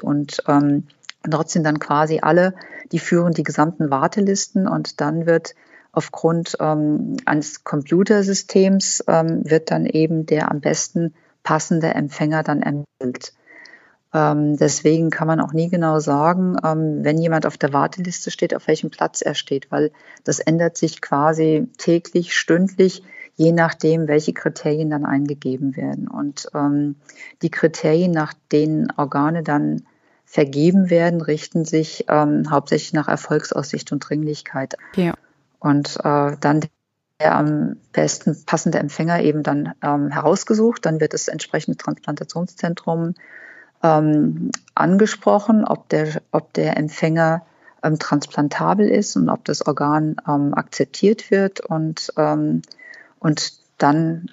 Und 0.00 0.42
ähm, 0.46 0.86
dort 1.22 1.50
sind 1.50 1.64
dann 1.64 1.78
quasi 1.78 2.20
alle, 2.20 2.54
die 2.92 2.98
führen 2.98 3.34
die 3.34 3.42
gesamten 3.42 3.90
Wartelisten 3.90 4.66
und 4.66 5.00
dann 5.00 5.26
wird 5.26 5.54
aufgrund 5.92 6.56
ähm, 6.60 7.16
eines 7.24 7.64
Computersystems 7.64 9.04
ähm, 9.08 9.42
wird 9.44 9.70
dann 9.70 9.86
eben 9.86 10.26
der 10.26 10.50
am 10.50 10.60
besten 10.60 11.14
passende 11.42 11.88
Empfänger 11.88 12.42
dann 12.42 12.62
ermittelt. 12.62 13.32
Ähm, 14.14 14.56
deswegen 14.56 15.10
kann 15.10 15.26
man 15.26 15.40
auch 15.40 15.52
nie 15.52 15.68
genau 15.68 15.98
sagen, 15.98 16.56
ähm, 16.64 17.04
wenn 17.04 17.18
jemand 17.18 17.46
auf 17.46 17.58
der 17.58 17.72
Warteliste 17.72 18.30
steht, 18.30 18.54
auf 18.54 18.66
welchem 18.66 18.90
Platz 18.90 19.20
er 19.20 19.34
steht, 19.34 19.70
weil 19.70 19.90
das 20.24 20.40
ändert 20.40 20.76
sich 20.76 21.02
quasi 21.02 21.68
täglich, 21.76 22.34
stündlich, 22.34 23.02
je 23.36 23.52
nachdem, 23.52 24.08
welche 24.08 24.32
Kriterien 24.32 24.90
dann 24.90 25.04
eingegeben 25.04 25.76
werden. 25.76 26.08
Und 26.08 26.48
ähm, 26.54 26.96
die 27.42 27.50
Kriterien, 27.50 28.10
nach 28.10 28.34
denen 28.50 28.90
Organe 28.96 29.42
dann 29.42 29.82
vergeben 30.24 30.90
werden, 30.90 31.20
richten 31.20 31.64
sich 31.64 32.06
ähm, 32.08 32.50
hauptsächlich 32.50 32.92
nach 32.94 33.08
Erfolgsaussicht 33.08 33.92
und 33.92 34.00
Dringlichkeit. 34.00 34.76
Ja. 34.96 35.14
Und 35.60 35.96
äh, 36.04 36.36
dann 36.40 36.60
der 37.20 37.34
am 37.34 37.76
besten 37.92 38.36
passende 38.46 38.78
Empfänger 38.78 39.22
eben 39.22 39.42
dann 39.42 39.74
ähm, 39.82 40.10
herausgesucht. 40.10 40.86
Dann 40.86 41.00
wird 41.00 41.14
das 41.14 41.28
entsprechende 41.28 41.76
Transplantationszentrum 41.76 43.14
ähm, 43.82 44.50
angesprochen, 44.74 45.64
ob 45.64 45.88
der, 45.88 46.22
ob 46.30 46.52
der 46.52 46.76
Empfänger 46.76 47.42
ähm, 47.82 47.98
transplantabel 47.98 48.88
ist 48.88 49.16
und 49.16 49.28
ob 49.28 49.44
das 49.44 49.66
Organ 49.66 50.16
ähm, 50.28 50.54
akzeptiert 50.54 51.30
wird. 51.30 51.60
Und, 51.60 52.12
ähm, 52.16 52.62
und 53.18 53.52
dann 53.78 54.30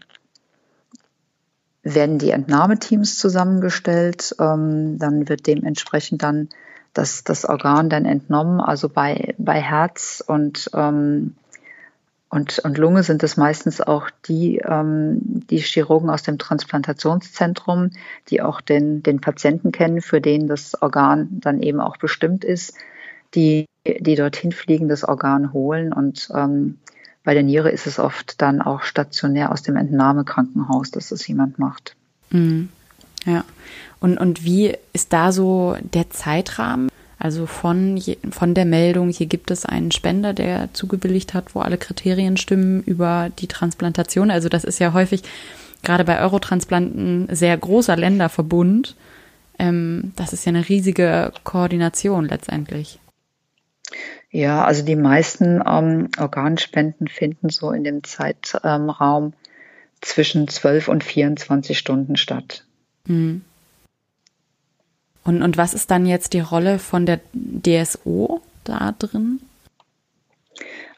werden 1.81 2.17
die 2.17 2.31
Entnahmeteams 2.31 3.17
zusammengestellt. 3.17 4.35
Ähm, 4.39 4.97
dann 4.99 5.29
wird 5.29 5.47
dementsprechend 5.47 6.23
dann 6.23 6.49
das, 6.95 7.23
das 7.23 7.45
Organ 7.45 7.89
dann 7.89 8.05
entnommen. 8.05 8.59
Also 8.59 8.89
bei, 8.89 9.35
bei 9.37 9.61
Herz 9.61 10.23
und 10.25 10.71
ähm, 10.73 11.35
und, 12.27 12.59
und 12.59 12.77
Lunge 12.77 13.03
sind 13.03 13.23
es 13.23 13.37
meistens 13.37 13.79
auch 13.79 14.09
die, 14.27 14.57
ähm, 14.57 15.19
die 15.49 15.59
Chirurgen 15.59 16.09
aus 16.09 16.23
dem 16.23 16.37
Transplantationszentrum, 16.37 17.91
die 18.27 18.41
auch 18.41 18.59
den, 18.59 19.03
den 19.03 19.21
Patienten 19.21 19.71
kennen, 19.71 20.01
für 20.01 20.19
den 20.19 20.47
das 20.47 20.81
Organ 20.81 21.29
dann 21.31 21.61
eben 21.61 21.79
auch 21.79 21.95
bestimmt 21.95 22.43
ist, 22.43 22.75
die, 23.35 23.67
die 23.87 24.15
dorthin 24.15 24.51
fliegen, 24.51 24.89
das 24.89 25.05
Organ 25.05 25.53
holen. 25.53 25.93
Und 25.93 26.29
ähm, 26.35 26.79
bei 27.23 27.33
der 27.35 27.43
Niere 27.43 27.71
ist 27.71 27.87
es 27.87 27.99
oft 27.99 28.41
dann 28.41 28.61
auch 28.61 28.81
stationär 28.81 29.51
aus 29.51 29.61
dem 29.61 29.77
Entnahmekrankenhaus, 29.77 30.91
dass 30.91 31.11
es 31.11 31.25
jemand 31.27 31.57
macht. 31.57 31.95
Mhm. 32.31 32.67
Ja. 33.25 33.43
Und, 33.99 34.17
und 34.17 34.43
wie 34.43 34.75
ist 34.93 35.13
da 35.13 35.31
so 35.31 35.75
der 35.81 36.09
Zeitrahmen? 36.09 36.89
Also 37.17 37.45
von, 37.45 38.01
von 38.31 38.53
der 38.53 38.65
Meldung, 38.65 39.09
hier 39.09 39.25
gibt 39.25 39.49
es 39.49 39.65
einen 39.65 39.91
Spender, 39.91 40.33
der 40.33 40.69
zugewilligt 40.73 41.33
hat, 41.33 41.55
wo 41.55 41.61
alle 41.61 41.77
Kriterien 41.77 42.37
stimmen 42.37 42.83
über 42.83 43.31
die 43.39 43.47
Transplantation. 43.47 44.29
Also 44.29 44.49
das 44.49 44.63
ist 44.63 44.79
ja 44.79 44.93
häufig 44.93 45.23
gerade 45.81 46.03
bei 46.03 46.19
Eurotransplanten 46.19 47.29
sehr 47.31 47.57
großer 47.57 47.95
Länderverbund. 47.95 48.95
Ähm, 49.57 50.11
das 50.17 50.33
ist 50.33 50.45
ja 50.45 50.49
eine 50.49 50.67
riesige 50.67 51.31
Koordination 51.43 52.27
letztendlich. 52.27 52.99
Ja, 54.29 54.65
also 54.65 54.83
die 54.83 54.97
meisten 54.97 55.63
ähm, 55.65 56.09
Organspenden 56.19 57.07
finden 57.07 57.49
so 57.49 57.71
in 57.71 57.85
dem 57.85 58.03
Zeitraum 58.03 59.33
zwischen 60.01 60.49
12 60.49 60.89
und 60.89 61.03
24 61.03 61.77
Stunden 61.77 62.17
statt. 62.17 62.64
Mhm. 63.05 63.41
Und, 65.23 65.41
und 65.41 65.57
was 65.57 65.73
ist 65.73 65.89
dann 65.91 66.05
jetzt 66.05 66.33
die 66.33 66.39
Rolle 66.39 66.79
von 66.79 67.05
der 67.05 67.19
DSO 67.33 68.41
da 68.63 68.93
drin? 68.97 69.39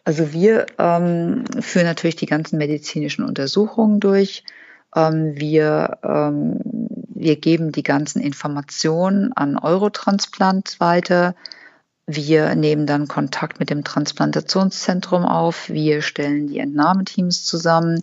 Also 0.03 0.31
wir 0.31 0.67
ähm, 0.77 1.43
führen 1.59 1.85
natürlich 1.85 2.15
die 2.15 2.27
ganzen 2.27 2.57
medizinischen 2.57 3.25
Untersuchungen 3.25 3.99
durch. 3.99 4.43
Ähm, 4.95 5.33
wir, 5.35 5.97
ähm, 6.03 6.59
wir 6.63 7.35
geben 7.37 7.71
die 7.71 7.83
ganzen 7.83 8.21
Informationen 8.21 9.33
an 9.33 9.57
Eurotransplant 9.57 10.79
weiter. 10.79 11.35
Wir 12.05 12.55
nehmen 12.55 12.85
dann 12.85 13.09
Kontakt 13.09 13.59
mit 13.59 13.69
dem 13.69 13.83
Transplantationszentrum 13.83 15.25
auf. 15.25 15.67
Wir 15.69 16.01
stellen 16.01 16.47
die 16.47 16.59
Entnahmeteams 16.59 17.43
zusammen, 17.43 18.01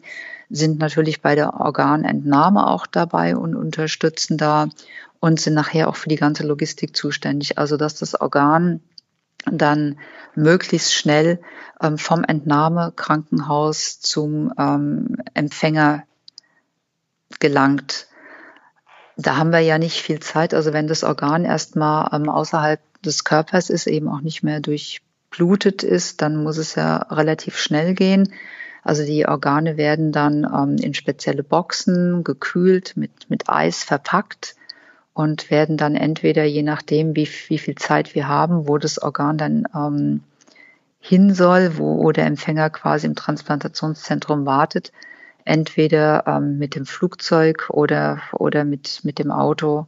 sind 0.55 0.79
natürlich 0.79 1.21
bei 1.21 1.35
der 1.35 1.55
Organentnahme 1.61 2.67
auch 2.69 2.87
dabei 2.87 3.37
und 3.37 3.57
unterstützen 3.57 4.39
da 4.39 4.69
und 5.19 5.41
sind 5.41 5.55
nachher 5.55 5.89
auch 5.89 5.97
für 5.97 6.09
die 6.09 6.17
ganze 6.17 6.47
Logistik 6.47 6.97
zuständig. 6.97 7.59
Also 7.59 7.77
dass 7.77 7.97
das 7.97 8.21
Organ 8.21 8.81
dann 9.47 9.99
möglichst 10.37 10.95
schnell 10.95 11.41
ähm, 11.83 11.99
vom 11.99 12.23
Entnahmekrankenhaus 12.23 14.01
zum 14.01 14.53
ähm, 14.57 15.17
Empfänger 15.35 16.05
gelangt. 17.41 18.07
Da 19.17 19.37
haben 19.37 19.51
wir 19.51 19.61
ja 19.61 19.79
nicht 19.79 20.01
viel 20.01 20.21
Zeit. 20.21 20.55
Also 20.55 20.73
wenn 20.73 20.87
das 20.87 21.03
Organ 21.03 21.45
erstmal 21.45 22.11
ähm, 22.13 22.29
außerhalb 22.29 22.81
des 23.03 23.25
Körpers 23.25 23.71
ist, 23.71 23.89
eben 23.89 24.09
auch 24.09 24.21
nicht 24.21 24.45
mehr 24.45 24.61
durchblutet 24.61 25.83
ist, 25.83 26.23
dann 26.23 26.43
muss 26.43 26.59
es 26.59 26.77
ja 26.77 26.97
relativ 27.11 27.59
schnell 27.59 27.95
gehen. 27.95 28.33
Also 28.85 29.05
die 29.05 29.27
Organe 29.27 29.77
werden 29.79 30.13
dann 30.13 30.45
ähm, 30.45 30.77
in 30.77 30.95
spezielle 30.95 31.43
Boxen 31.43 32.23
gekühlt, 32.23 32.97
mit, 32.97 33.31
mit 33.31 33.49
Eis 33.49 33.83
verpackt 33.83 34.55
und 35.15 35.51
werden 35.51 35.77
dann 35.77 35.95
entweder, 35.95 36.45
je 36.45 36.63
nachdem, 36.63 37.17
wie, 37.17 37.29
wie 37.49 37.59
viel 37.59 37.77
Zeit 37.77 38.15
wir 38.15 38.29
haben, 38.29 38.69
wo 38.69 38.77
das 38.77 39.01
Organ 39.01 39.39
dann 39.39 39.65
ähm, 39.75 40.21
hin 41.01 41.35
soll, 41.35 41.79
wo, 41.79 42.03
wo 42.03 42.13
der 42.13 42.27
Empfänger 42.27 42.69
quasi 42.71 43.07
im 43.07 43.15
Transplantationszentrum 43.15 44.45
wartet, 44.45 44.93
entweder 45.45 46.25
ähm, 46.27 46.59
mit 46.59 46.75
dem 46.75 46.85
Flugzeug 46.85 47.71
oder, 47.71 48.21
oder 48.33 48.65
mit, 48.65 49.01
mit 49.05 49.19
dem 49.19 49.31
Auto 49.31 49.87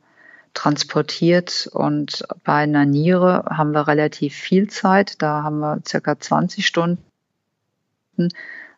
transportiert. 0.55 1.69
Und 1.73 2.25
bei 2.45 2.55
einer 2.55 2.87
Niere 2.87 3.45
haben 3.51 3.73
wir 3.73 3.89
relativ 3.89 4.35
viel 4.35 4.69
Zeit. 4.69 5.21
Da 5.23 5.43
haben 5.43 5.59
wir 5.59 5.81
circa 5.87 6.19
20 6.19 6.67
Stunden. 6.67 7.03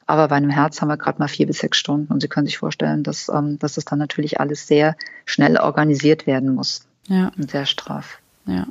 Aber 0.09 0.29
bei 0.29 0.37
einem 0.37 0.49
Herz 0.49 0.81
haben 0.81 0.89
wir 0.89 0.97
gerade 0.97 1.19
mal 1.19 1.29
vier 1.29 1.47
bis 1.47 1.59
sechs 1.59 1.77
Stunden 1.77 2.11
und 2.11 2.23
Sie 2.23 2.29
können 2.29 2.47
sich 2.47 2.57
vorstellen, 2.57 3.03
dass, 3.03 3.29
ähm, 3.29 3.59
dass 3.59 3.75
das 3.75 3.85
dann 3.85 3.99
natürlich 3.99 4.41
alles 4.41 4.67
sehr 4.67 4.97
schnell 5.27 5.59
organisiert 5.59 6.27
werden 6.27 6.55
muss. 6.55 6.87
Ja. 7.09 7.31
Und 7.37 7.51
sehr 7.51 7.67
straff. 7.67 8.19
Ja. 8.47 8.67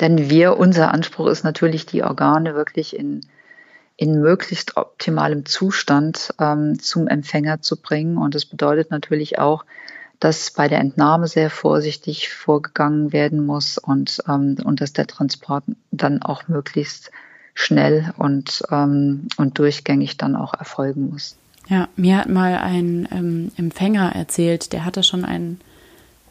Denn 0.00 0.30
wir, 0.30 0.56
unser 0.56 0.92
Anspruch 0.92 1.26
ist 1.26 1.42
natürlich, 1.42 1.86
die 1.86 2.04
Organe 2.04 2.54
wirklich 2.54 2.96
in, 2.96 3.22
in 3.96 4.20
möglichst 4.20 4.76
optimalem 4.76 5.44
Zustand 5.44 6.32
ähm, 6.38 6.78
zum 6.78 7.08
Empfänger 7.08 7.60
zu 7.60 7.76
bringen. 7.76 8.16
Und 8.16 8.36
das 8.36 8.46
bedeutet 8.46 8.92
natürlich 8.92 9.40
auch, 9.40 9.64
dass 10.20 10.52
bei 10.52 10.68
der 10.68 10.78
Entnahme 10.78 11.26
sehr 11.26 11.50
vorsichtig 11.50 12.32
vorgegangen 12.32 13.12
werden 13.12 13.44
muss 13.44 13.76
und, 13.76 14.22
ähm, 14.28 14.56
und 14.62 14.80
dass 14.80 14.92
der 14.92 15.08
Transport 15.08 15.64
dann 15.90 16.22
auch 16.22 16.46
möglichst 16.46 17.10
schnell 17.58 18.14
und, 18.16 18.62
ähm, 18.70 19.26
und 19.36 19.58
durchgängig 19.58 20.16
dann 20.16 20.36
auch 20.36 20.54
erfolgen 20.54 21.10
muss. 21.10 21.36
Ja, 21.68 21.88
mir 21.96 22.18
hat 22.18 22.28
mal 22.28 22.56
ein 22.56 23.08
ähm, 23.10 23.50
Empfänger 23.56 24.14
erzählt, 24.14 24.72
der 24.72 24.84
hatte 24.84 25.02
schon 25.02 25.24
ein 25.24 25.60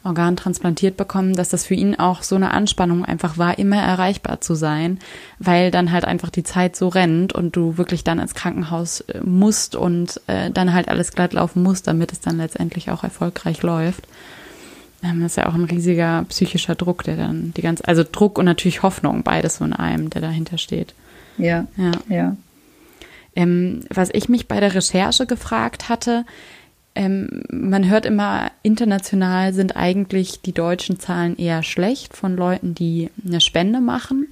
Organ 0.04 0.36
transplantiert 0.36 0.96
bekommen, 0.96 1.36
dass 1.36 1.50
das 1.50 1.66
für 1.66 1.74
ihn 1.74 1.96
auch 1.96 2.22
so 2.22 2.34
eine 2.34 2.52
Anspannung 2.52 3.04
einfach 3.04 3.36
war, 3.36 3.58
immer 3.58 3.76
erreichbar 3.76 4.40
zu 4.40 4.54
sein, 4.54 5.00
weil 5.38 5.70
dann 5.70 5.92
halt 5.92 6.06
einfach 6.06 6.30
die 6.30 6.44
Zeit 6.44 6.76
so 6.76 6.88
rennt 6.88 7.34
und 7.34 7.54
du 7.54 7.76
wirklich 7.76 8.04
dann 8.04 8.20
ins 8.20 8.34
Krankenhaus 8.34 9.02
äh, 9.02 9.20
musst 9.22 9.76
und 9.76 10.22
äh, 10.28 10.50
dann 10.50 10.72
halt 10.72 10.88
alles 10.88 11.12
glatt 11.12 11.34
laufen 11.34 11.62
musst, 11.62 11.88
damit 11.88 12.10
es 12.10 12.20
dann 12.20 12.38
letztendlich 12.38 12.90
auch 12.90 13.04
erfolgreich 13.04 13.62
läuft. 13.62 14.08
Ähm, 15.02 15.20
das 15.20 15.32
ist 15.32 15.36
ja 15.36 15.46
auch 15.46 15.54
ein 15.54 15.64
riesiger 15.64 16.24
psychischer 16.30 16.74
Druck, 16.74 17.04
der 17.04 17.16
dann 17.16 17.52
die 17.54 17.62
ganze, 17.62 17.86
also 17.86 18.02
Druck 18.02 18.38
und 18.38 18.46
natürlich 18.46 18.82
Hoffnung, 18.82 19.24
beides 19.24 19.56
so 19.56 19.64
in 19.66 19.74
einem, 19.74 20.08
der 20.08 20.22
dahinter 20.22 20.56
steht. 20.56 20.94
Ja, 21.38 21.66
ja. 21.76 21.92
ja. 22.08 22.36
Ähm, 23.34 23.80
was 23.88 24.10
ich 24.12 24.28
mich 24.28 24.48
bei 24.48 24.60
der 24.60 24.74
Recherche 24.74 25.26
gefragt 25.26 25.88
hatte, 25.88 26.24
Ähm, 26.94 27.44
man 27.52 27.88
hört 27.88 28.06
immer, 28.06 28.50
international 28.64 29.52
sind 29.54 29.76
eigentlich 29.76 30.40
die 30.42 30.52
deutschen 30.52 30.98
Zahlen 30.98 31.36
eher 31.36 31.62
schlecht 31.62 32.16
von 32.16 32.36
Leuten, 32.36 32.74
die 32.74 33.10
eine 33.24 33.40
Spende 33.40 33.80
machen. 33.80 34.26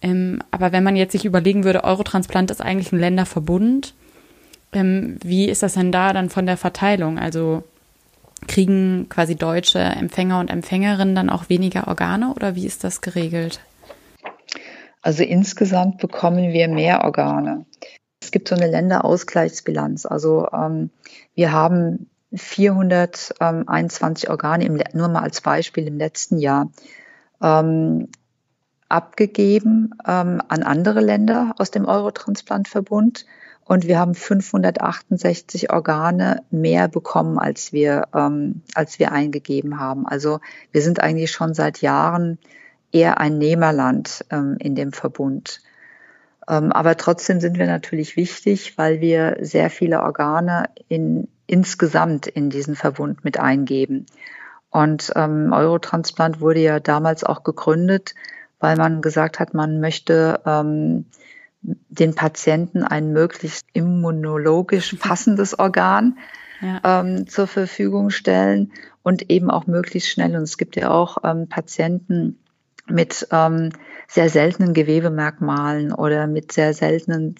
Ähm, 0.00 0.40
aber 0.50 0.72
wenn 0.72 0.82
man 0.82 0.96
jetzt 0.96 1.12
sich 1.12 1.26
überlegen 1.26 1.64
würde, 1.64 1.84
Eurotransplant 1.84 2.50
ist 2.50 2.62
eigentlich 2.62 2.92
ein 2.92 3.00
Länderverbund, 3.00 3.92
ähm, 4.72 5.18
wie 5.22 5.44
ist 5.50 5.62
das 5.62 5.74
denn 5.74 5.92
da 5.92 6.14
dann 6.14 6.30
von 6.30 6.46
der 6.46 6.56
Verteilung? 6.56 7.18
Also 7.18 7.64
kriegen 8.46 9.06
quasi 9.10 9.34
deutsche 9.36 9.80
Empfänger 9.80 10.40
und 10.40 10.48
Empfängerinnen 10.50 11.14
dann 11.14 11.28
auch 11.28 11.50
weniger 11.50 11.86
Organe 11.86 12.32
oder 12.32 12.54
wie 12.54 12.64
ist 12.64 12.82
das 12.82 13.02
geregelt? 13.02 13.60
Also 15.02 15.22
insgesamt 15.22 15.98
bekommen 15.98 16.52
wir 16.52 16.68
mehr 16.68 17.04
Organe. 17.04 17.66
Es 18.20 18.30
gibt 18.30 18.48
so 18.48 18.54
eine 18.54 18.66
Länderausgleichsbilanz. 18.66 20.06
Also 20.06 20.48
ähm, 20.52 20.90
wir 21.34 21.52
haben 21.52 22.10
421 22.34 24.28
Organe, 24.28 24.64
im, 24.64 24.80
nur 24.92 25.08
mal 25.08 25.22
als 25.22 25.40
Beispiel 25.40 25.86
im 25.86 25.98
letzten 25.98 26.38
Jahr, 26.38 26.70
ähm, 27.42 28.08
abgegeben 28.88 29.90
ähm, 30.06 30.42
an 30.48 30.62
andere 30.62 31.00
Länder 31.00 31.54
aus 31.58 31.70
dem 31.70 31.84
Eurotransplantverbund. 31.84 33.26
Und 33.64 33.86
wir 33.86 33.98
haben 33.98 34.14
568 34.14 35.70
Organe 35.70 36.42
mehr 36.50 36.88
bekommen, 36.88 37.38
als 37.38 37.72
wir, 37.72 38.08
ähm, 38.14 38.62
als 38.74 38.98
wir 38.98 39.12
eingegeben 39.12 39.78
haben. 39.78 40.06
Also 40.06 40.40
wir 40.72 40.80
sind 40.80 41.00
eigentlich 41.00 41.30
schon 41.30 41.52
seit 41.52 41.82
Jahren 41.82 42.38
eher 42.92 43.18
ein 43.18 43.38
Nehmerland 43.38 44.24
ähm, 44.30 44.56
in 44.58 44.74
dem 44.74 44.92
Verbund. 44.92 45.60
Ähm, 46.48 46.72
aber 46.72 46.96
trotzdem 46.96 47.40
sind 47.40 47.58
wir 47.58 47.66
natürlich 47.66 48.16
wichtig, 48.16 48.78
weil 48.78 49.00
wir 49.00 49.36
sehr 49.40 49.70
viele 49.70 50.02
Organe 50.02 50.64
in, 50.88 51.28
insgesamt 51.46 52.26
in 52.26 52.50
diesen 52.50 52.74
Verbund 52.74 53.24
mit 53.24 53.38
eingeben. 53.38 54.06
Und 54.70 55.12
ähm, 55.16 55.52
Eurotransplant 55.52 56.40
wurde 56.40 56.60
ja 56.60 56.80
damals 56.80 57.24
auch 57.24 57.42
gegründet, 57.42 58.14
weil 58.60 58.76
man 58.76 59.02
gesagt 59.02 59.40
hat, 59.40 59.54
man 59.54 59.80
möchte 59.80 60.40
ähm, 60.46 61.06
den 61.62 62.14
Patienten 62.14 62.82
ein 62.82 63.12
möglichst 63.12 63.66
immunologisch 63.72 64.94
passendes 65.00 65.58
Organ 65.58 66.18
ja. 66.60 67.00
ähm, 67.00 67.26
zur 67.28 67.46
Verfügung 67.46 68.10
stellen 68.10 68.72
und 69.02 69.30
eben 69.30 69.50
auch 69.50 69.66
möglichst 69.66 70.10
schnell. 70.10 70.34
Und 70.36 70.42
es 70.42 70.58
gibt 70.58 70.76
ja 70.76 70.90
auch 70.90 71.18
ähm, 71.24 71.48
Patienten 71.48 72.38
mit 72.90 73.26
ähm, 73.30 73.70
sehr 74.06 74.28
seltenen 74.28 74.74
Gewebemerkmalen 74.74 75.92
oder 75.92 76.26
mit 76.26 76.52
sehr 76.52 76.74
seltenen 76.74 77.34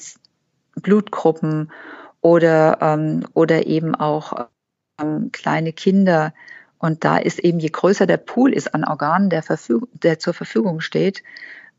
Blutgruppen 0.77 1.71
oder, 2.21 2.79
ähm, 2.81 3.25
oder 3.35 3.67
eben 3.67 3.95
auch 3.95 4.49
ähm, 5.01 5.31
kleine 5.33 5.73
Kinder. 5.73 6.35
Und 6.79 7.05
da 7.05 7.17
ist 7.19 7.39
eben, 7.41 7.59
je 7.59 7.71
größer 7.71 8.07
der 8.07 8.19
Pool 8.19 8.53
ist 8.53 8.75
an 8.75 8.85
Organen, 8.85 9.31
der, 9.31 9.43
Verfügung, 9.43 9.89
der 9.93 10.19
zur 10.19 10.35
Verfügung 10.35 10.81
steht, 10.81 11.23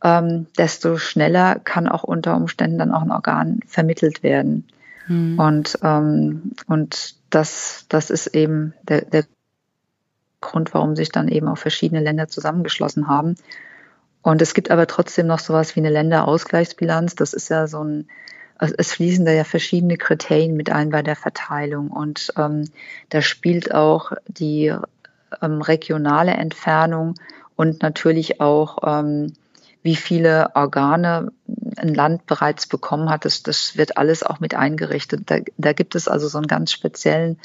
ähm, 0.04 0.48
desto 0.58 0.98
schneller 0.98 1.60
kann 1.60 1.88
auch 1.88 2.04
unter 2.04 2.36
Umständen 2.36 2.80
dann 2.80 2.92
auch 2.92 3.02
ein 3.02 3.12
Organ 3.12 3.60
vermittelt 3.66 4.24
werden. 4.24 4.68
Mhm. 5.08 5.40
Und, 5.40 5.80
ähm, 5.84 6.52
und 6.68 7.16
das, 7.30 7.86
das 7.90 8.10
ist 8.10 8.28
eben 8.28 8.74
der, 8.84 9.02
der 9.02 9.26
Grund, 10.42 10.74
warum 10.74 10.96
sich 10.96 11.10
dann 11.12 11.28
eben 11.28 11.48
auch 11.48 11.58
verschiedene 11.58 12.02
Länder 12.02 12.28
zusammengeschlossen 12.28 13.08
haben. 13.08 13.36
Und 14.22 14.42
es 14.42 14.54
gibt 14.54 14.72
aber 14.72 14.88
trotzdem 14.88 15.28
noch 15.28 15.40
sowas 15.40 15.76
wie 15.76 15.80
eine 15.80 15.90
Länderausgleichsbilanz. 15.90 17.16
Das 17.16 17.34
ist 17.34 17.50
ja 17.50 17.68
so 17.68 17.84
ein, 17.84 18.08
es 18.60 18.94
fließen 18.94 19.26
da 19.26 19.32
ja 19.32 19.44
verschiedene 19.44 19.98
Kriterien 19.98 20.56
mit 20.56 20.70
ein 20.70 20.90
bei 20.90 21.02
der 21.02 21.16
Verteilung. 21.16 21.90
Und 21.90 22.34
ähm, 22.38 22.66
da 23.10 23.22
spielt 23.22 23.74
auch 23.74 24.12
die 24.28 24.74
ähm, 25.42 25.62
regionale 25.62 26.32
Entfernung 26.32 27.16
und 27.56 27.82
natürlich 27.82 28.42
auch 28.42 28.80
ähm, 28.86 29.34
wie 29.82 29.96
viele 29.96 30.56
Organe 30.56 31.32
ein 31.78 31.94
Land 31.94 32.26
bereits 32.26 32.68
bekommen 32.68 33.10
hat, 33.10 33.26
das, 33.26 33.44
das 33.44 33.78
wird 33.78 33.98
alles 33.98 34.24
auch 34.24 34.40
mit 34.40 34.54
eingerichtet. 34.54 35.24
Da, 35.26 35.38
da 35.58 35.74
gibt 35.74 35.96
es 35.96 36.08
also 36.08 36.28
so 36.28 36.38
einen 36.38 36.48
ganz 36.48 36.72
speziellen 36.72 37.40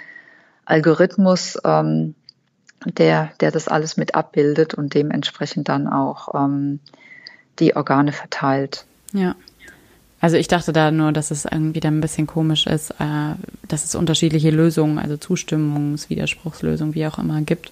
Algorithmus, 0.64 1.58
ähm, 1.64 2.14
der, 2.84 3.30
der 3.40 3.50
das 3.50 3.68
alles 3.68 3.96
mit 3.96 4.14
abbildet 4.14 4.74
und 4.74 4.94
dementsprechend 4.94 5.68
dann 5.68 5.88
auch 5.88 6.34
ähm, 6.34 6.80
die 7.58 7.76
Organe 7.76 8.12
verteilt. 8.12 8.84
Ja. 9.12 9.34
Also 10.20 10.36
ich 10.36 10.48
dachte 10.48 10.72
da 10.72 10.90
nur, 10.90 11.12
dass 11.12 11.30
es 11.30 11.44
irgendwie 11.44 11.80
dann 11.80 11.98
ein 11.98 12.00
bisschen 12.00 12.26
komisch 12.26 12.66
ist, 12.66 12.92
äh, 12.92 13.34
dass 13.68 13.84
es 13.84 13.94
unterschiedliche 13.94 14.50
Lösungen, 14.50 14.98
also 14.98 15.16
Zustimmungs-, 15.16 16.08
Widerspruchslösungen, 16.08 16.94
wie 16.94 17.06
auch 17.06 17.18
immer 17.18 17.42
gibt. 17.42 17.70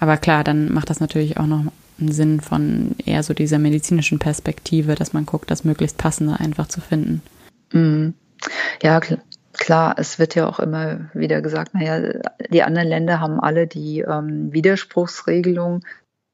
Aber 0.00 0.16
klar, 0.16 0.42
dann 0.42 0.72
macht 0.72 0.90
das 0.90 1.00
natürlich 1.00 1.38
auch 1.38 1.46
noch 1.46 1.64
einen 1.98 2.12
Sinn 2.12 2.40
von 2.40 2.96
eher 3.04 3.22
so 3.22 3.34
dieser 3.34 3.58
medizinischen 3.58 4.18
Perspektive, 4.18 4.96
dass 4.96 5.12
man 5.12 5.26
guckt, 5.26 5.50
das 5.50 5.64
möglichst 5.64 5.96
passende 5.96 6.38
einfach 6.38 6.68
zu 6.68 6.80
finden. 6.80 7.22
Mhm. 7.72 8.14
Ja, 8.82 9.00
klar, 9.58 9.94
es 9.98 10.18
wird 10.18 10.34
ja 10.34 10.48
auch 10.48 10.58
immer 10.58 11.10
wieder 11.14 11.40
gesagt, 11.42 11.74
naja, 11.74 12.20
die 12.50 12.62
anderen 12.62 12.88
Länder 12.88 13.20
haben 13.20 13.40
alle 13.40 13.66
die 13.66 14.00
ähm, 14.00 14.52
Widerspruchsregelung. 14.52 15.84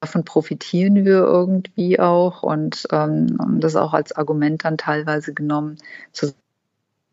Davon 0.01 0.25
profitieren 0.25 1.05
wir 1.05 1.19
irgendwie 1.19 2.01
auch 2.01 2.43
und 2.43 2.87
ähm, 2.91 3.61
das 3.61 3.77
auch 3.77 3.95
als 3.95 4.13
Argument 4.13 4.65
dann 4.65 4.77
teilweise 4.77 5.33
genommen, 5.33 5.79
zu 6.13 6.35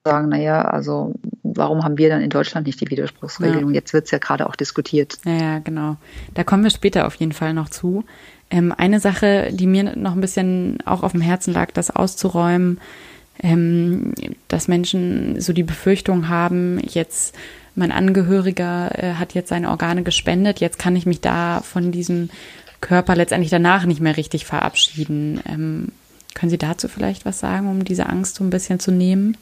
sagen, 0.03 0.29
naja, 0.29 0.61
also 0.61 1.13
warum 1.43 1.83
haben 1.83 1.97
wir 1.97 2.09
dann 2.09 2.21
in 2.21 2.29
Deutschland 2.29 2.67
nicht 2.67 2.81
die 2.81 2.89
Widerspruchsregelung? 2.89 3.69
Ja. 3.69 3.75
Jetzt 3.75 3.93
wird 3.93 4.05
es 4.05 4.11
ja 4.11 4.17
gerade 4.17 4.47
auch 4.47 4.55
diskutiert. 4.55 5.17
Ja, 5.25 5.33
ja, 5.33 5.59
genau. 5.59 5.97
Da 6.33 6.43
kommen 6.43 6.63
wir 6.63 6.71
später 6.71 7.05
auf 7.05 7.15
jeden 7.15 7.33
Fall 7.33 7.53
noch 7.53 7.69
zu. 7.69 8.03
Ähm, 8.49 8.73
eine 8.75 8.99
Sache, 8.99 9.49
die 9.51 9.67
mir 9.67 9.95
noch 9.95 10.13
ein 10.13 10.21
bisschen 10.21 10.79
auch 10.85 11.03
auf 11.03 11.11
dem 11.11 11.21
Herzen 11.21 11.53
lag, 11.53 11.71
das 11.71 11.91
auszuräumen, 11.91 12.79
ähm, 13.41 14.13
dass 14.47 14.67
Menschen 14.67 15.39
so 15.39 15.53
die 15.53 15.63
Befürchtung 15.63 16.29
haben, 16.29 16.79
jetzt 16.85 17.35
mein 17.75 17.91
Angehöriger 17.91 18.91
äh, 18.97 19.13
hat 19.13 19.33
jetzt 19.33 19.49
seine 19.49 19.69
Organe 19.69 20.03
gespendet, 20.03 20.59
jetzt 20.59 20.79
kann 20.79 20.95
ich 20.95 21.05
mich 21.05 21.21
da 21.21 21.61
von 21.61 21.91
diesem 21.91 22.29
Körper 22.81 23.15
letztendlich 23.15 23.49
danach 23.49 23.85
nicht 23.85 24.01
mehr 24.01 24.17
richtig 24.17 24.45
verabschieden. 24.45 25.41
Ähm, 25.45 25.89
können 26.33 26.49
Sie 26.49 26.57
dazu 26.57 26.87
vielleicht 26.87 27.25
was 27.25 27.39
sagen, 27.39 27.69
um 27.69 27.83
diese 27.83 28.07
Angst 28.07 28.35
so 28.35 28.43
ein 28.43 28.49
bisschen 28.49 28.79
zu 28.79 28.91
nehmen? 28.91 29.37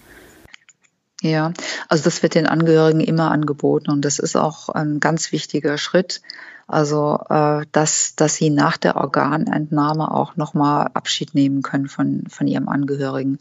Ja, 1.21 1.51
also 1.87 2.03
das 2.03 2.21
wird 2.21 2.35
den 2.35 2.45
Angehörigen 2.45 2.99
immer 2.99 3.31
angeboten 3.31 3.89
und 3.89 4.05
das 4.05 4.19
ist 4.19 4.35
auch 4.35 4.69
ein 4.69 4.99
ganz 4.99 5.31
wichtiger 5.31 5.77
Schritt. 5.77 6.21
Also 6.67 7.19
äh, 7.29 7.65
dass, 7.71 8.15
dass 8.15 8.35
sie 8.35 8.49
nach 8.49 8.77
der 8.77 8.97
Organentnahme 8.97 10.11
auch 10.13 10.35
nochmal 10.35 10.91
Abschied 10.93 11.33
nehmen 11.33 11.61
können 11.61 11.87
von, 11.87 12.25
von 12.29 12.47
ihrem 12.47 12.67
Angehörigen 12.67 13.37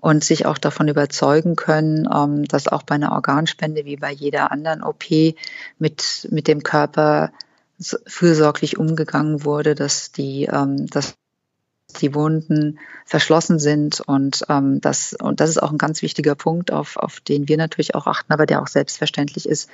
und 0.00 0.22
sich 0.24 0.46
auch 0.46 0.58
davon 0.58 0.88
überzeugen 0.88 1.56
können, 1.56 2.08
ähm, 2.12 2.44
dass 2.44 2.68
auch 2.68 2.82
bei 2.82 2.94
einer 2.94 3.12
Organspende 3.12 3.84
wie 3.84 3.96
bei 3.96 4.12
jeder 4.12 4.52
anderen 4.52 4.82
OP 4.82 5.04
mit, 5.78 6.28
mit 6.30 6.48
dem 6.48 6.62
Körper 6.62 7.30
fürsorglich 8.06 8.78
umgegangen 8.78 9.44
wurde, 9.44 9.74
dass 9.74 10.12
die, 10.12 10.44
ähm, 10.44 10.86
dass 10.86 11.14
die 12.00 12.14
Wunden 12.14 12.78
verschlossen 13.06 13.58
sind 13.58 14.00
und 14.00 14.44
ähm, 14.48 14.80
das 14.80 15.14
und 15.14 15.40
das 15.40 15.50
ist 15.50 15.62
auch 15.62 15.70
ein 15.70 15.78
ganz 15.78 16.02
wichtiger 16.02 16.34
Punkt, 16.34 16.70
auf, 16.70 16.96
auf 16.96 17.20
den 17.20 17.48
wir 17.48 17.56
natürlich 17.56 17.94
auch 17.94 18.06
achten, 18.06 18.32
aber 18.32 18.46
der 18.46 18.60
auch 18.60 18.66
selbstverständlich 18.66 19.48
ist, 19.48 19.70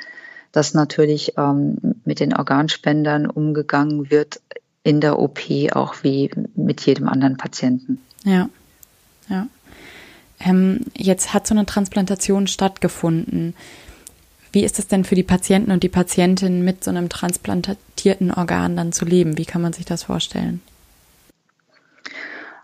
dass 0.53 0.75
natürlich 0.75 1.37
ähm, 1.37 1.79
mit 2.05 2.21
den 2.21 2.35
Organspendern 2.35 3.27
umgegangen 3.27 4.11
wird 4.11 4.41
in 4.85 5.01
der 5.01 5.19
OP 5.19 5.41
auch 5.73 5.97
wie 6.03 6.31
mit 6.55 6.83
jedem 6.83 7.09
anderen 7.09 7.37
Patienten. 7.37 8.01
Ja, 8.23 8.49
ja. 9.29 9.49
Ähm, 10.45 10.81
jetzt 10.95 11.33
hat 11.33 11.47
so 11.47 11.55
eine 11.55 11.67
Transplantation 11.67 12.47
stattgefunden. 12.47 13.55
Wie 14.53 14.65
ist 14.65 14.79
es 14.79 14.87
denn 14.87 15.05
für 15.05 15.17
die 15.17 15.25
Patienten 15.25 15.73
und 15.73 15.83
die 15.83 15.89
Patientinnen 15.89 16.65
mit 16.65 16.85
so 16.85 16.91
einem 16.91 17.09
transplantierten 17.09 18.31
Organ 18.31 18.77
dann 18.77 18.93
zu 18.93 19.05
leben? 19.05 19.37
Wie 19.37 19.47
kann 19.47 19.63
man 19.63 19.73
sich 19.73 19.85
das 19.85 20.05
vorstellen? 20.05 20.61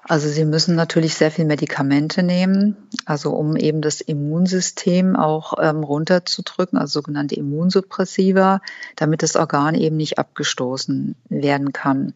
Also 0.05 0.29
sie 0.29 0.45
müssen 0.45 0.75
natürlich 0.75 1.14
sehr 1.14 1.31
viel 1.31 1.45
Medikamente 1.45 2.23
nehmen, 2.23 2.77
also 3.05 3.31
um 3.31 3.57
eben 3.57 3.81
das 3.81 4.01
Immunsystem 4.01 5.14
auch 5.14 5.55
ähm, 5.61 5.85
runterzudrücken, 5.85 6.79
also 6.79 7.01
sogenannte 7.01 7.37
Immunsuppressiva, 7.37 8.61
damit 8.97 9.23
das 9.23 9.37
Organ 9.37 9.75
eben 9.75 9.97
nicht 9.97 10.19
abgestoßen 10.19 11.14
werden 11.29 11.73
kann. 11.73 12.14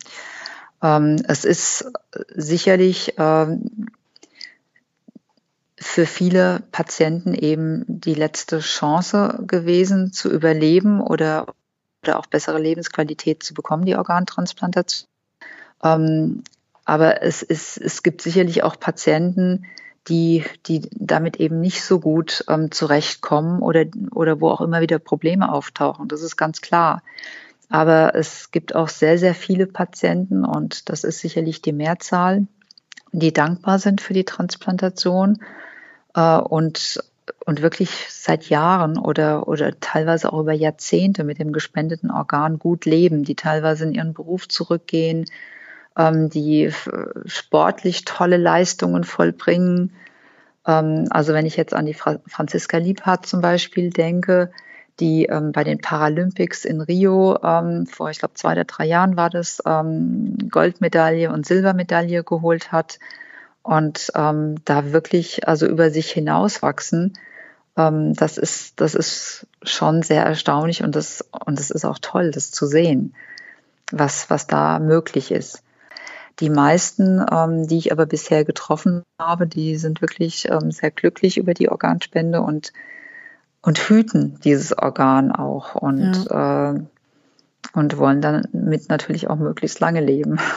Ähm, 0.82 1.22
es 1.28 1.44
ist 1.44 1.92
sicherlich 2.34 3.14
ähm, 3.16 3.86
für 5.94 6.06
viele 6.06 6.64
Patienten 6.72 7.34
eben 7.34 7.84
die 7.86 8.14
letzte 8.14 8.58
Chance 8.58 9.44
gewesen, 9.46 10.12
zu 10.12 10.28
überleben 10.28 11.00
oder, 11.00 11.54
oder 12.02 12.18
auch 12.18 12.26
bessere 12.26 12.58
Lebensqualität 12.58 13.44
zu 13.44 13.54
bekommen, 13.54 13.84
die 13.84 13.94
Organtransplantation. 13.94 15.08
Ähm, 15.84 16.42
aber 16.84 17.22
es, 17.22 17.42
ist, 17.42 17.76
es 17.78 18.02
gibt 18.02 18.22
sicherlich 18.22 18.64
auch 18.64 18.80
Patienten, 18.80 19.66
die, 20.08 20.42
die 20.66 20.80
damit 20.90 21.36
eben 21.36 21.60
nicht 21.60 21.84
so 21.84 22.00
gut 22.00 22.44
ähm, 22.48 22.72
zurechtkommen 22.72 23.62
oder, 23.62 23.84
oder 24.10 24.40
wo 24.40 24.48
auch 24.48 24.62
immer 24.62 24.80
wieder 24.80 24.98
Probleme 24.98 25.52
auftauchen. 25.52 26.08
Das 26.08 26.22
ist 26.22 26.36
ganz 26.36 26.60
klar. 26.60 27.04
Aber 27.68 28.16
es 28.16 28.50
gibt 28.50 28.74
auch 28.74 28.88
sehr, 28.88 29.16
sehr 29.16 29.36
viele 29.36 29.68
Patienten 29.68 30.44
und 30.44 30.88
das 30.88 31.04
ist 31.04 31.20
sicherlich 31.20 31.62
die 31.62 31.72
Mehrzahl, 31.72 32.48
die 33.12 33.32
dankbar 33.32 33.78
sind 33.78 34.00
für 34.00 34.12
die 34.12 34.24
Transplantation 34.24 35.38
äh, 36.14 36.38
und, 36.38 37.02
und 37.44 37.62
wirklich 37.62 38.06
seit 38.10 38.48
Jahren 38.48 38.98
oder, 38.98 39.48
oder 39.48 39.78
teilweise 39.80 40.32
auch 40.32 40.40
über 40.40 40.52
Jahrzehnte 40.52 41.24
mit 41.24 41.38
dem 41.38 41.52
gespendeten 41.52 42.10
Organ 42.10 42.58
gut 42.58 42.84
leben, 42.84 43.24
die 43.24 43.34
teilweise 43.34 43.84
in 43.84 43.92
ihren 43.92 44.14
Beruf 44.14 44.48
zurückgehen, 44.48 45.26
ähm, 45.96 46.30
die 46.30 46.72
sportlich 47.26 48.04
tolle 48.04 48.36
Leistungen 48.36 49.04
vollbringen. 49.04 49.92
Ähm, 50.66 51.06
also 51.10 51.32
wenn 51.34 51.46
ich 51.46 51.56
jetzt 51.56 51.74
an 51.74 51.86
die 51.86 51.94
Fra 51.94 52.18
Franziska 52.26 52.78
Liebhardt 52.78 53.26
zum 53.26 53.40
Beispiel 53.40 53.90
denke, 53.90 54.50
die 55.00 55.26
ähm, 55.26 55.52
bei 55.52 55.64
den 55.64 55.80
Paralympics 55.80 56.64
in 56.64 56.80
Rio 56.80 57.36
ähm, 57.42 57.86
vor, 57.86 58.10
ich 58.10 58.18
glaube, 58.20 58.34
zwei 58.34 58.52
oder 58.52 58.64
drei 58.64 58.86
Jahren 58.86 59.16
war 59.16 59.28
das, 59.28 59.60
ähm, 59.66 60.38
Goldmedaille 60.50 61.32
und 61.32 61.46
Silbermedaille 61.46 62.22
geholt 62.22 62.70
hat 62.70 62.98
und 63.64 64.12
ähm, 64.14 64.56
da 64.64 64.92
wirklich 64.92 65.48
also 65.48 65.66
über 65.66 65.90
sich 65.90 66.12
hinauswachsen. 66.12 67.14
Ähm, 67.76 68.14
das 68.14 68.38
ist 68.38 68.80
das 68.80 68.94
ist 68.94 69.48
schon 69.62 70.02
sehr 70.02 70.24
erstaunlich 70.24 70.84
und 70.84 70.94
das 70.94 71.24
und 71.44 71.58
es 71.58 71.70
ist 71.70 71.84
auch 71.84 71.98
toll, 72.00 72.30
das 72.30 72.52
zu 72.52 72.66
sehen, 72.66 73.14
was 73.90 74.30
was 74.30 74.46
da 74.46 74.78
möglich 74.78 75.32
ist. 75.32 75.64
Die 76.40 76.50
meisten, 76.50 77.24
ähm, 77.30 77.66
die 77.66 77.78
ich 77.78 77.92
aber 77.92 78.06
bisher 78.06 78.44
getroffen 78.44 79.04
habe, 79.18 79.46
die 79.46 79.76
sind 79.76 80.00
wirklich 80.00 80.48
ähm, 80.50 80.70
sehr 80.72 80.90
glücklich 80.90 81.38
über 81.38 81.54
die 81.54 81.68
Organspende 81.68 82.40
und, 82.40 82.72
und 83.62 83.78
hüten 83.78 84.40
dieses 84.42 84.76
Organ 84.76 85.30
auch 85.30 85.76
und, 85.76 86.26
ja. 86.28 86.72
äh, 86.72 86.80
und 87.72 87.96
wollen 87.98 88.20
damit 88.20 88.88
natürlich 88.88 89.30
auch 89.30 89.36
möglichst 89.36 89.80
lange 89.80 90.00
leben. 90.00 90.38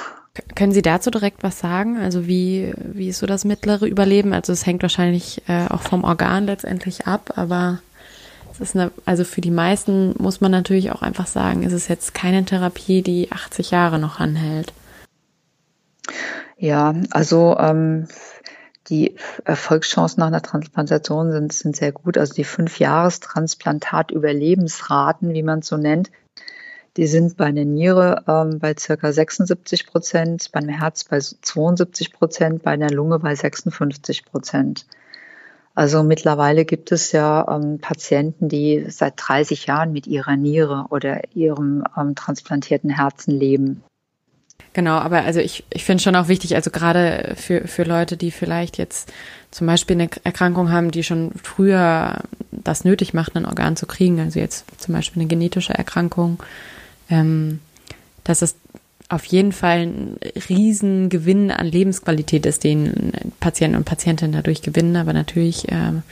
Können 0.55 0.71
Sie 0.71 0.81
dazu 0.81 1.11
direkt 1.11 1.43
was 1.43 1.59
sagen? 1.59 1.97
Also 1.97 2.27
wie, 2.27 2.73
wie 2.77 3.09
ist 3.09 3.19
so 3.19 3.25
das 3.25 3.45
mittlere 3.45 3.85
Überleben? 3.85 4.33
Also 4.33 4.53
es 4.53 4.65
hängt 4.65 4.81
wahrscheinlich 4.81 5.41
äh, 5.47 5.67
auch 5.69 5.81
vom 5.81 6.03
Organ 6.03 6.45
letztendlich 6.45 7.07
ab, 7.07 7.33
aber 7.35 7.79
es 8.53 8.69
ist 8.69 8.75
eine, 8.75 8.91
also 9.05 9.23
für 9.23 9.41
die 9.41 9.51
meisten 9.51 10.15
muss 10.17 10.41
man 10.41 10.51
natürlich 10.51 10.91
auch 10.91 11.03
einfach 11.03 11.27
sagen, 11.27 11.63
es 11.63 11.73
ist 11.73 11.89
jetzt 11.89 12.13
keine 12.13 12.43
Therapie, 12.43 13.03
die 13.03 13.31
80 13.31 13.71
Jahre 13.71 13.99
noch 13.99 14.19
anhält. 14.19 14.73
Ja, 16.57 16.95
also 17.11 17.55
ähm, 17.59 18.07
die 18.89 19.15
Erfolgschancen 19.43 20.21
nach 20.21 20.27
einer 20.27 20.41
Transplantation 20.41 21.31
sind, 21.31 21.53
sind 21.53 21.75
sehr 21.75 21.91
gut. 21.91 22.17
Also 22.17 22.33
die 22.33 22.45
Fünf-Jahres-Transplantat-Überlebensraten, 22.45 25.33
wie 25.33 25.43
man 25.43 25.59
es 25.59 25.67
so 25.67 25.77
nennt, 25.77 26.09
die 26.97 27.07
sind 27.07 27.37
bei 27.37 27.45
einer 27.45 27.63
Niere 27.63 28.23
ähm, 28.27 28.59
bei 28.59 28.75
circa 28.77 29.13
76 29.13 29.85
Prozent, 29.87 30.49
beim 30.51 30.67
Herz 30.67 31.03
bei 31.03 31.19
72 31.19 32.11
Prozent, 32.11 32.63
bei 32.63 32.71
einer 32.71 32.89
Lunge 32.89 33.19
bei 33.19 33.35
56 33.35 34.25
Prozent. 34.25 34.85
Also 35.75 36.01
mittlerweile 36.01 36.65
gibt 36.65 36.91
es 36.91 37.11
ja 37.11 37.47
ähm, 37.47 37.77
Patienten, 37.79 38.49
die 38.49 38.85
seit 38.89 39.13
30 39.17 39.67
Jahren 39.67 39.93
mit 39.93 40.07
ihrer 40.07 40.35
Niere 40.35 40.87
oder 40.89 41.21
ihrem 41.35 41.83
ähm, 41.95 42.15
transplantierten 42.15 42.89
Herzen 42.89 43.31
leben. 43.31 43.83
Genau, 44.73 44.97
aber 44.97 45.23
also 45.23 45.39
ich, 45.39 45.63
ich 45.69 45.85
finde 45.85 46.01
schon 46.01 46.15
auch 46.15 46.27
wichtig, 46.27 46.55
also 46.55 46.71
gerade 46.71 47.33
für, 47.35 47.67
für 47.67 47.83
Leute, 47.83 48.17
die 48.17 48.31
vielleicht 48.31 48.79
jetzt 48.79 49.11
zum 49.51 49.67
Beispiel 49.67 49.95
eine 49.95 50.09
Erkrankung 50.23 50.71
haben, 50.71 50.89
die 50.89 51.03
schon 51.03 51.31
früher 51.41 52.21
das 52.51 52.83
nötig 52.83 53.13
macht, 53.13 53.35
ein 53.35 53.45
Organ 53.45 53.75
zu 53.75 53.85
kriegen, 53.85 54.19
also 54.19 54.39
jetzt 54.39 54.65
zum 54.79 54.95
Beispiel 54.95 55.21
eine 55.21 55.29
genetische 55.29 55.73
Erkrankung, 55.73 56.41
ähm, 57.09 57.59
dass 58.23 58.41
es 58.41 58.55
auf 59.09 59.23
jeden 59.25 59.53
Fall 59.53 59.79
ein 59.87 60.17
Riesengewinn 60.49 61.51
an 61.51 61.65
Lebensqualität 61.65 62.45
ist, 62.45 62.63
den 62.63 63.13
Patienten 63.39 63.77
und 63.77 63.85
Patientinnen 63.85 64.33
dadurch 64.33 64.61
gewinnen, 64.61 64.97
aber 64.97 65.13
natürlich, 65.13 65.67
ähm, 65.69 66.03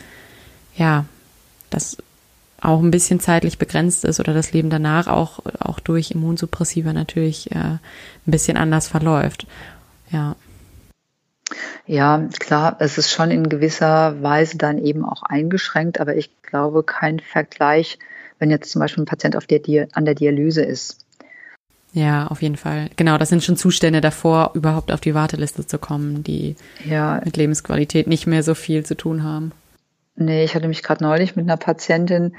ja, 0.77 1.05
das 1.69 1.97
auch 2.61 2.81
ein 2.81 2.91
bisschen 2.91 3.19
zeitlich 3.19 3.57
begrenzt 3.57 4.05
ist 4.05 4.19
oder 4.19 4.33
das 4.33 4.53
Leben 4.53 4.69
danach 4.69 5.07
auch, 5.07 5.39
auch 5.59 5.79
durch 5.79 6.11
Immunsuppressiva 6.11 6.93
natürlich 6.93 7.51
äh, 7.51 7.57
ein 7.57 7.79
bisschen 8.25 8.57
anders 8.57 8.87
verläuft. 8.87 9.45
Ja. 10.09 10.35
Ja, 11.85 12.27
klar, 12.39 12.77
es 12.79 12.97
ist 12.97 13.11
schon 13.11 13.29
in 13.29 13.49
gewisser 13.49 14.23
Weise 14.23 14.57
dann 14.57 14.79
eben 14.79 15.05
auch 15.05 15.21
eingeschränkt, 15.21 15.99
aber 15.99 16.15
ich 16.15 16.31
glaube 16.41 16.81
kein 16.81 17.19
Vergleich, 17.19 17.99
wenn 18.39 18.51
jetzt 18.51 18.71
zum 18.71 18.79
Beispiel 18.79 19.03
ein 19.03 19.07
Patient 19.07 19.35
auf 19.35 19.47
der 19.47 19.61
an 19.93 20.05
der 20.05 20.15
Dialyse 20.15 20.63
ist. 20.63 21.05
Ja, 21.93 22.27
auf 22.27 22.41
jeden 22.41 22.57
Fall. 22.57 22.89
Genau, 22.97 23.17
das 23.17 23.29
sind 23.29 23.41
schon 23.41 23.55
Zustände 23.55 24.01
davor, 24.01 24.51
überhaupt 24.53 24.91
auf 24.91 24.99
die 24.99 25.15
Warteliste 25.15 25.65
zu 25.65 25.79
kommen, 25.79 26.23
die 26.23 26.57
ja. 26.83 27.21
mit 27.23 27.37
Lebensqualität 27.37 28.07
nicht 28.07 28.27
mehr 28.27 28.43
so 28.43 28.53
viel 28.53 28.85
zu 28.85 28.97
tun 28.97 29.23
haben. 29.23 29.53
Nee, 30.17 30.43
ich 30.43 30.55
hatte 30.55 30.67
mich 30.67 30.83
gerade 30.83 31.03
neulich 31.03 31.37
mit 31.37 31.45
einer 31.45 31.55
Patientin 31.55 32.35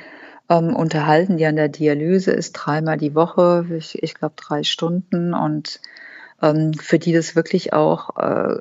ähm, 0.51 0.77
unterhalten, 0.77 1.39
die 1.39 1.47
an 1.47 1.57
der 1.57 1.69
Dialyse 1.69 2.33
ist, 2.33 2.53
dreimal 2.53 2.99
die 2.99 3.15
Woche, 3.15 3.67
ich, 3.77 4.03
ich 4.03 4.15
glaube 4.15 4.35
drei 4.37 4.63
Stunden 4.63 5.33
und 5.33 5.81
ähm, 6.43 6.75
für 6.75 6.99
die 6.99 7.13
das 7.13 7.35
wirklich 7.35 7.73
auch 7.73 8.17
äh, 8.19 8.59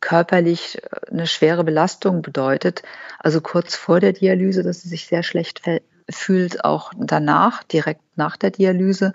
körperlich 0.00 0.80
eine 1.10 1.26
schwere 1.26 1.64
Belastung 1.64 2.22
bedeutet. 2.22 2.82
Also 3.18 3.40
kurz 3.40 3.76
vor 3.76 4.00
der 4.00 4.12
Dialyse, 4.12 4.62
dass 4.62 4.82
sie 4.82 4.88
sich 4.88 5.06
sehr 5.06 5.22
schlecht 5.22 5.62
fühlt, 6.10 6.64
auch 6.64 6.92
danach, 6.96 7.62
direkt 7.64 8.02
nach 8.16 8.36
der 8.36 8.50
Dialyse, 8.50 9.12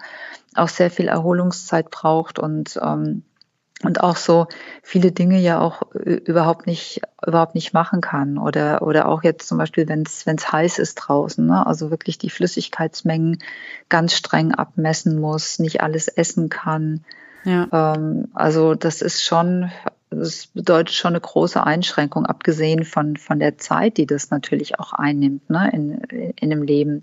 auch 0.56 0.70
sehr 0.70 0.92
viel 0.92 1.08
Erholungszeit 1.08 1.90
braucht 1.90 2.40
und 2.40 2.80
ähm, 2.82 3.24
und 3.84 4.02
auch 4.02 4.16
so 4.16 4.48
viele 4.82 5.12
Dinge 5.12 5.40
ja 5.40 5.60
auch 5.60 5.82
überhaupt 5.94 6.68
nicht 6.68 7.02
überhaupt 7.26 7.56
nicht 7.56 7.74
machen 7.74 8.02
kann 8.02 8.38
oder 8.38 8.82
oder 8.82 9.08
auch 9.08 9.24
jetzt 9.24 9.48
zum 9.48 9.58
Beispiel 9.58 9.88
wenn 9.88 10.04
es 10.04 10.26
wenn 10.26 10.38
es 10.38 10.52
heiß 10.52 10.80
ist 10.80 10.96
draußen 10.96 11.46
ne? 11.46 11.66
also 11.66 11.92
wirklich 11.92 12.18
die 12.18 12.30
Flüssigkeitsmengen 12.30 13.40
ganz 13.90 14.14
streng 14.14 14.54
abmessen 14.54 15.20
muss 15.20 15.60
nicht 15.60 15.82
alles 15.82 16.08
essen 16.08 16.50
kann 16.50 17.04
ja. 17.44 17.68
ähm, 17.72 18.30
also 18.34 18.74
das 18.74 19.02
ist 19.02 19.24
schon 19.24 19.70
das 20.16 20.48
bedeutet 20.48 20.96
schon 20.96 21.14
eine 21.14 21.22
große 21.22 21.64
Einschränkung 21.64 22.26
abgesehen 22.26 22.86
von 22.86 23.18
von 23.18 23.40
der 23.40 23.58
Zeit 23.58 23.98
die 23.98 24.06
das 24.06 24.30
natürlich 24.30 24.80
auch 24.80 24.94
einnimmt 24.94 25.50
ne? 25.50 25.70
in 25.74 26.34
in 26.36 26.50
dem 26.50 26.64
Leben 26.64 27.02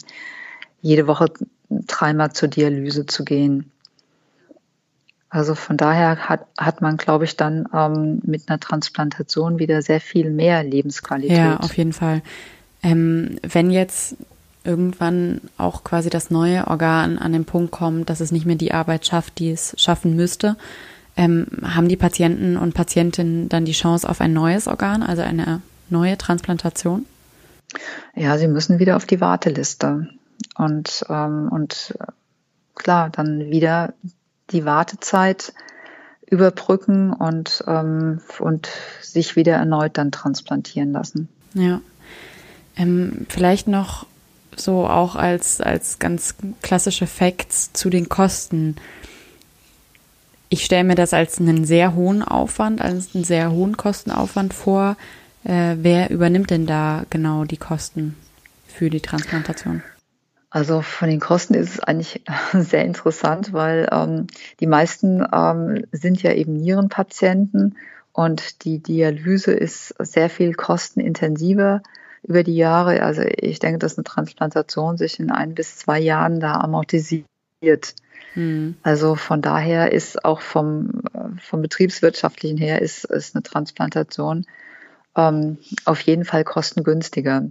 jede 0.83 1.07
Woche 1.07 1.33
dreimal 1.71 2.33
zur 2.33 2.49
Dialyse 2.49 3.07
zu 3.07 3.25
gehen 3.25 3.71
also 5.31 5.55
von 5.55 5.77
daher 5.77 6.29
hat, 6.29 6.45
hat 6.59 6.83
man, 6.83 6.97
glaube 6.97 7.25
ich, 7.25 7.37
dann 7.37 7.69
ähm, 7.73 8.21
mit 8.25 8.49
einer 8.49 8.59
Transplantation 8.59 9.61
wieder 9.61 9.81
sehr 9.81 10.01
viel 10.01 10.29
mehr 10.29 10.65
Lebensqualität. 10.65 11.37
Ja, 11.39 11.57
auf 11.59 11.77
jeden 11.77 11.93
Fall. 11.93 12.23
Ähm, 12.83 13.39
wenn 13.43 13.71
jetzt 13.71 14.17
irgendwann 14.65 15.41
auch 15.57 15.85
quasi 15.85 16.11
das 16.11 16.31
neue 16.31 16.67
Organ 16.67 17.17
an 17.17 17.33
den 17.33 17.45
Punkt 17.45 17.71
kommt, 17.71 18.11
dass 18.11 18.19
es 18.19 18.33
nicht 18.33 18.45
mehr 18.45 18.57
die 18.57 18.73
Arbeit 18.75 19.07
schafft, 19.07 19.39
die 19.39 19.53
es 19.53 19.75
schaffen 19.79 20.17
müsste, 20.17 20.57
ähm, 21.17 21.47
haben 21.63 21.89
die 21.89 21.97
Patienten 21.97 22.57
und 22.57 22.75
Patientinnen 22.75 23.49
dann 23.49 23.65
die 23.65 23.73
Chance 23.73 24.09
auf 24.09 24.21
ein 24.21 24.33
neues 24.33 24.67
Organ, 24.67 25.03
also 25.03 25.23
eine 25.23 25.63
neue 25.89 26.17
Transplantation? 26.17 27.07
Ja, 28.15 28.39
sie 28.39 28.49
müssen 28.49 28.79
wieder 28.79 28.97
auf 28.97 29.07
die 29.07 29.21
Warteliste 29.21 30.09
und, 30.57 31.05
ähm, 31.09 31.49
und 31.51 31.95
äh, 32.01 32.07
klar, 32.75 33.11
dann 33.11 33.51
wieder 33.51 33.95
die 34.51 34.65
Wartezeit 34.65 35.53
überbrücken 36.29 37.13
und, 37.13 37.65
ähm, 37.67 38.21
und 38.39 38.69
sich 39.01 39.37
wieder 39.37 39.55
erneut 39.55 39.99
dann 39.99 40.13
transplantieren 40.13 40.93
lassen. 40.93 41.29
Ja. 41.55 41.81
Ähm, 42.77 43.27
vielleicht 43.29 43.69
noch 43.69 44.07
so 44.57 44.87
auch 44.87 45.17
als, 45.17 45.61
als 45.61 45.99
ganz 45.99 46.35
klassische 46.63 47.07
Facts 47.07 47.73
zu 47.73 47.91
den 47.91 48.09
Kosten. 48.09 48.77
Ich 50.53 50.65
stelle 50.65 50.83
mir 50.83 50.97
das 50.97 51.15
als 51.15 51.39
einen 51.39 51.65
sehr 51.65 51.95
hohen 51.95 52.25
Aufwand, 52.25 52.81
als 52.81 53.15
einen 53.15 53.23
sehr 53.23 53.53
hohen 53.53 53.77
Kostenaufwand 53.77 54.53
vor. 54.53 54.97
Äh, 55.45 55.77
wer 55.79 56.11
übernimmt 56.11 56.51
denn 56.51 56.67
da 56.67 57.05
genau 57.09 57.45
die 57.45 57.57
Kosten 57.57 58.17
für 58.67 58.91
die 58.91 59.01
Transplantation? 59.01 59.83
Also 60.51 60.83
von 60.83 61.09
den 61.09 61.21
Kosten 61.21 61.55
ist 61.55 61.75
es 61.75 61.81
eigentlich 61.81 62.23
sehr 62.53 62.85
interessant, 62.85 63.53
weil 63.53 63.89
ähm, 63.93 64.27
die 64.59 64.67
meisten 64.67 65.25
ähm, 65.33 65.85
sind 65.93 66.21
ja 66.21 66.33
eben 66.33 66.57
Nierenpatienten 66.57 67.77
und 68.13 68.65
die 68.65 68.81
Dialyse 68.81 69.53
ist 69.53 69.95
sehr 70.01 70.29
viel 70.29 70.55
kostenintensiver 70.55 71.81
über 72.25 72.43
die 72.43 72.57
Jahre. 72.57 73.05
Also 73.05 73.23
ich 73.23 73.61
denke, 73.61 73.79
dass 73.79 73.97
eine 73.97 74.05
Transplantation 74.05 74.97
sich 74.97 75.21
in 75.21 75.31
ein 75.31 75.55
bis 75.55 75.77
zwei 75.77 76.01
Jahren 76.01 76.41
da 76.41 76.55
amortisiert. 76.55 77.25
Mhm. 78.35 78.77
Also 78.83 79.15
von 79.15 79.43
daher 79.43 79.93
ist 79.93 80.25
auch 80.25 80.41
vom, 80.41 81.03
vom 81.41 81.63
betriebswirtschaftlichen 81.63 82.59
her 82.59 82.83
ist, 82.83 83.05
ist 83.05 83.35
eine 83.35 83.43
Transplantation 83.43 84.47
ähm, 85.17 85.59
auf 85.85 86.01
jeden 86.03 86.25
Fall 86.25 86.45
kostengünstiger. 86.45 87.49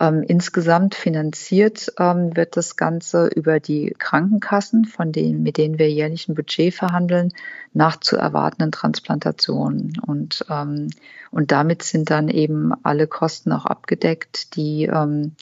Ähm, 0.00 0.24
insgesamt 0.26 0.96
finanziert 0.96 1.92
ähm, 1.98 2.36
wird 2.36 2.56
das 2.56 2.76
Ganze 2.76 3.28
über 3.28 3.60
die 3.60 3.94
Krankenkassen, 3.96 4.86
von 4.86 5.12
denen, 5.12 5.42
mit 5.42 5.56
denen 5.56 5.78
wir 5.78 5.88
jährlich 5.90 6.28
ein 6.28 6.34
Budget 6.34 6.74
verhandeln, 6.74 7.32
nach 7.72 8.00
zu 8.00 8.16
erwartenden 8.16 8.72
Transplantationen. 8.72 9.92
Und, 10.04 10.44
ähm, 10.50 10.88
und 11.30 11.52
damit 11.52 11.84
sind 11.84 12.10
dann 12.10 12.28
eben 12.28 12.72
alle 12.82 13.06
Kosten 13.06 13.52
auch 13.52 13.66
abgedeckt, 13.66 14.56
die, 14.56 14.86
ähm, 14.86 15.36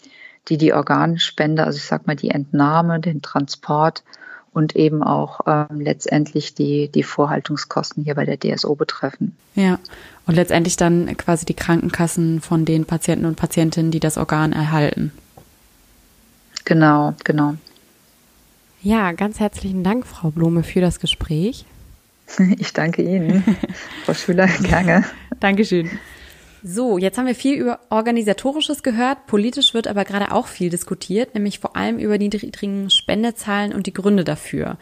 die 0.48 0.58
die 0.58 0.74
Organspende, 0.74 1.64
also 1.64 1.78
ich 1.78 1.84
sag 1.84 2.06
mal 2.06 2.16
die 2.16 2.30
Entnahme, 2.30 3.00
den 3.00 3.22
Transport 3.22 4.04
und 4.52 4.76
eben 4.76 5.02
auch 5.02 5.40
ähm, 5.46 5.80
letztendlich 5.80 6.54
die, 6.54 6.88
die 6.88 7.02
Vorhaltungskosten 7.02 8.04
hier 8.04 8.14
bei 8.14 8.24
der 8.24 8.38
DSO 8.38 8.74
betreffen. 8.74 9.36
Ja, 9.54 9.78
und 10.26 10.34
letztendlich 10.34 10.76
dann 10.76 11.16
quasi 11.16 11.46
die 11.46 11.54
Krankenkassen 11.54 12.40
von 12.40 12.64
den 12.64 12.84
Patienten 12.84 13.26
und 13.26 13.36
Patientinnen, 13.36 13.90
die 13.90 14.00
das 14.00 14.18
Organ 14.18 14.52
erhalten. 14.52 15.12
Genau, 16.64 17.14
genau. 17.24 17.54
Ja, 18.82 19.12
ganz 19.12 19.40
herzlichen 19.40 19.84
Dank, 19.84 20.06
Frau 20.06 20.30
Blume, 20.30 20.62
für 20.62 20.80
das 20.80 21.00
Gespräch. 21.00 21.64
Ich 22.58 22.72
danke 22.72 23.02
Ihnen, 23.02 23.44
Frau 24.06 24.14
Schüler, 24.14 24.46
gerne. 24.46 25.04
Dankeschön. 25.40 25.90
So, 26.64 26.96
jetzt 26.96 27.18
haben 27.18 27.26
wir 27.26 27.34
viel 27.34 27.56
über 27.56 27.80
Organisatorisches 27.90 28.84
gehört. 28.84 29.26
Politisch 29.26 29.74
wird 29.74 29.88
aber 29.88 30.04
gerade 30.04 30.30
auch 30.30 30.46
viel 30.46 30.70
diskutiert, 30.70 31.34
nämlich 31.34 31.58
vor 31.58 31.74
allem 31.74 31.98
über 31.98 32.18
die 32.18 32.28
niedrigen 32.28 32.88
Spendezahlen 32.88 33.72
und 33.72 33.86
die 33.86 33.92
Gründe 33.92 34.22
dafür. 34.22 34.78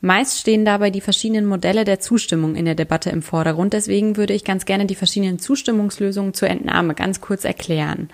Meist 0.00 0.38
stehen 0.38 0.64
dabei 0.64 0.88
die 0.88 1.02
verschiedenen 1.02 1.44
Modelle 1.44 1.84
der 1.84 2.00
Zustimmung 2.00 2.56
in 2.56 2.64
der 2.64 2.74
Debatte 2.74 3.10
im 3.10 3.20
Vordergrund. 3.20 3.74
Deswegen 3.74 4.16
würde 4.16 4.32
ich 4.32 4.44
ganz 4.44 4.64
gerne 4.64 4.86
die 4.86 4.94
verschiedenen 4.94 5.38
Zustimmungslösungen 5.38 6.32
zur 6.32 6.48
Entnahme 6.48 6.94
ganz 6.94 7.20
kurz 7.20 7.44
erklären. 7.44 8.08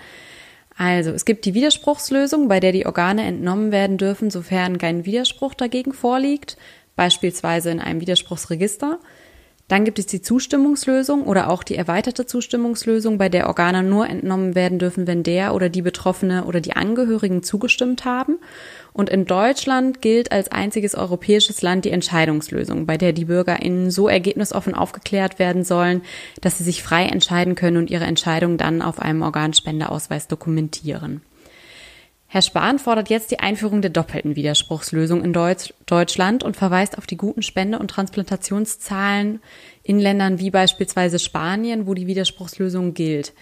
Also, 0.77 1.11
es 1.11 1.23
gibt 1.23 1.45
die 1.45 1.53
Widerspruchslösung, 1.53 2.49
bei 2.49 2.59
der 2.59 2.73
die 2.73 2.85
Organe 2.85 3.23
entnommen 3.23 3.71
werden 3.71 3.97
dürfen, 3.97 4.29
sofern 4.29 4.77
kein 4.77 5.05
Widerspruch 5.05 5.53
dagegen 5.53 5.93
vorliegt, 5.93 6.57
beispielsweise 6.97 7.71
in 7.71 7.79
einem 7.79 8.01
Widerspruchsregister. 8.01 8.99
Dann 9.67 9.83
gibt 9.83 9.99
es 9.99 10.05
die 10.05 10.21
Zustimmungslösung 10.21 11.23
oder 11.23 11.49
auch 11.49 11.61
die 11.61 11.75
erweiterte 11.75 12.25
Zustimmungslösung, 12.25 13.17
bei 13.17 13.27
der 13.27 13.47
Organe 13.47 13.83
nur 13.83 14.07
entnommen 14.07 14.55
werden 14.55 14.79
dürfen, 14.79 15.07
wenn 15.07 15.23
der 15.23 15.53
oder 15.53 15.67
die 15.67 15.81
Betroffene 15.81 16.45
oder 16.45 16.61
die 16.61 16.77
Angehörigen 16.77 17.43
zugestimmt 17.43 18.05
haben. 18.05 18.39
Und 18.93 19.09
in 19.09 19.25
Deutschland 19.25 20.01
gilt 20.01 20.31
als 20.31 20.49
einziges 20.49 20.95
europäisches 20.95 21.61
Land 21.61 21.83
die 21.83 21.91
Entscheidungslösung, 21.91 22.85
bei 22.85 22.97
der 22.97 23.11
die 23.11 23.25
BürgerInnen 23.25 23.91
so 23.91 24.07
ergebnisoffen 24.07 24.73
aufgeklärt 24.73 25.37
werden 25.37 25.65
sollen, 25.65 26.01
dass 26.39 26.57
sie 26.57 26.63
sich 26.63 26.81
frei 26.81 27.03
entscheiden 27.03 27.55
können 27.55 27.75
und 27.75 27.89
ihre 27.89 28.05
Entscheidung 28.05 28.57
dann 28.57 28.81
auf 28.81 28.99
einem 28.99 29.21
Organspendeausweis 29.21 30.29
dokumentieren. 30.29 31.21
Herr 32.29 32.41
Spahn 32.41 32.77
fordert 32.77 33.09
jetzt 33.09 33.31
die 33.31 33.39
Einführung 33.39 33.81
der 33.81 33.89
doppelten 33.89 34.35
Widerspruchslösung 34.35 35.23
in 35.23 35.31
Deutsch, 35.31 35.73
Deutschland 35.85 36.43
und 36.43 36.57
verweist 36.57 36.97
auf 36.97 37.07
die 37.07 37.15
guten 37.15 37.41
Spende- 37.41 37.79
und 37.79 37.89
Transplantationszahlen 37.89 39.39
in 39.81 39.97
Ländern 39.97 40.37
wie 40.37 40.51
beispielsweise 40.51 41.19
Spanien, 41.19 41.87
wo 41.87 41.93
die 41.93 42.05
Widerspruchslösung 42.05 42.93
gilt. 42.93 43.33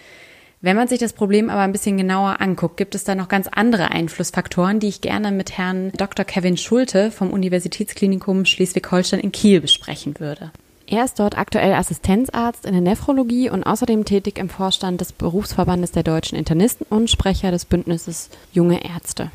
Wenn 0.60 0.76
man 0.76 0.86
sich 0.86 1.00
das 1.00 1.12
Problem 1.12 1.50
aber 1.50 1.62
ein 1.62 1.72
bisschen 1.72 1.96
genauer 1.96 2.40
anguckt, 2.40 2.76
gibt 2.76 2.94
es 2.94 3.02
da 3.04 3.16
noch 3.16 3.28
ganz 3.28 3.48
andere 3.48 3.90
Einflussfaktoren, 3.90 4.78
die 4.78 4.88
ich 4.88 5.00
gerne 5.00 5.32
mit 5.32 5.58
Herrn 5.58 5.90
Dr. 5.96 6.24
Kevin 6.24 6.56
Schulte 6.56 7.10
vom 7.10 7.30
Universitätsklinikum 7.30 8.44
Schleswig-Holstein 8.44 9.20
in 9.20 9.32
Kiel 9.32 9.60
besprechen 9.60 10.18
würde. 10.20 10.52
Er 10.88 11.04
ist 11.04 11.18
dort 11.18 11.36
aktuell 11.36 11.72
Assistenzarzt 11.72 12.64
in 12.64 12.72
der 12.72 12.80
Nephrologie 12.80 13.50
und 13.50 13.64
außerdem 13.64 14.04
tätig 14.04 14.38
im 14.38 14.48
Vorstand 14.48 15.00
des 15.00 15.12
Berufsverbandes 15.12 15.90
der 15.90 16.04
deutschen 16.04 16.38
Internisten 16.38 16.86
und 16.88 17.10
Sprecher 17.10 17.50
des 17.50 17.64
Bündnisses 17.64 18.30
Junge 18.52 18.84
Ärzte. 18.84 19.32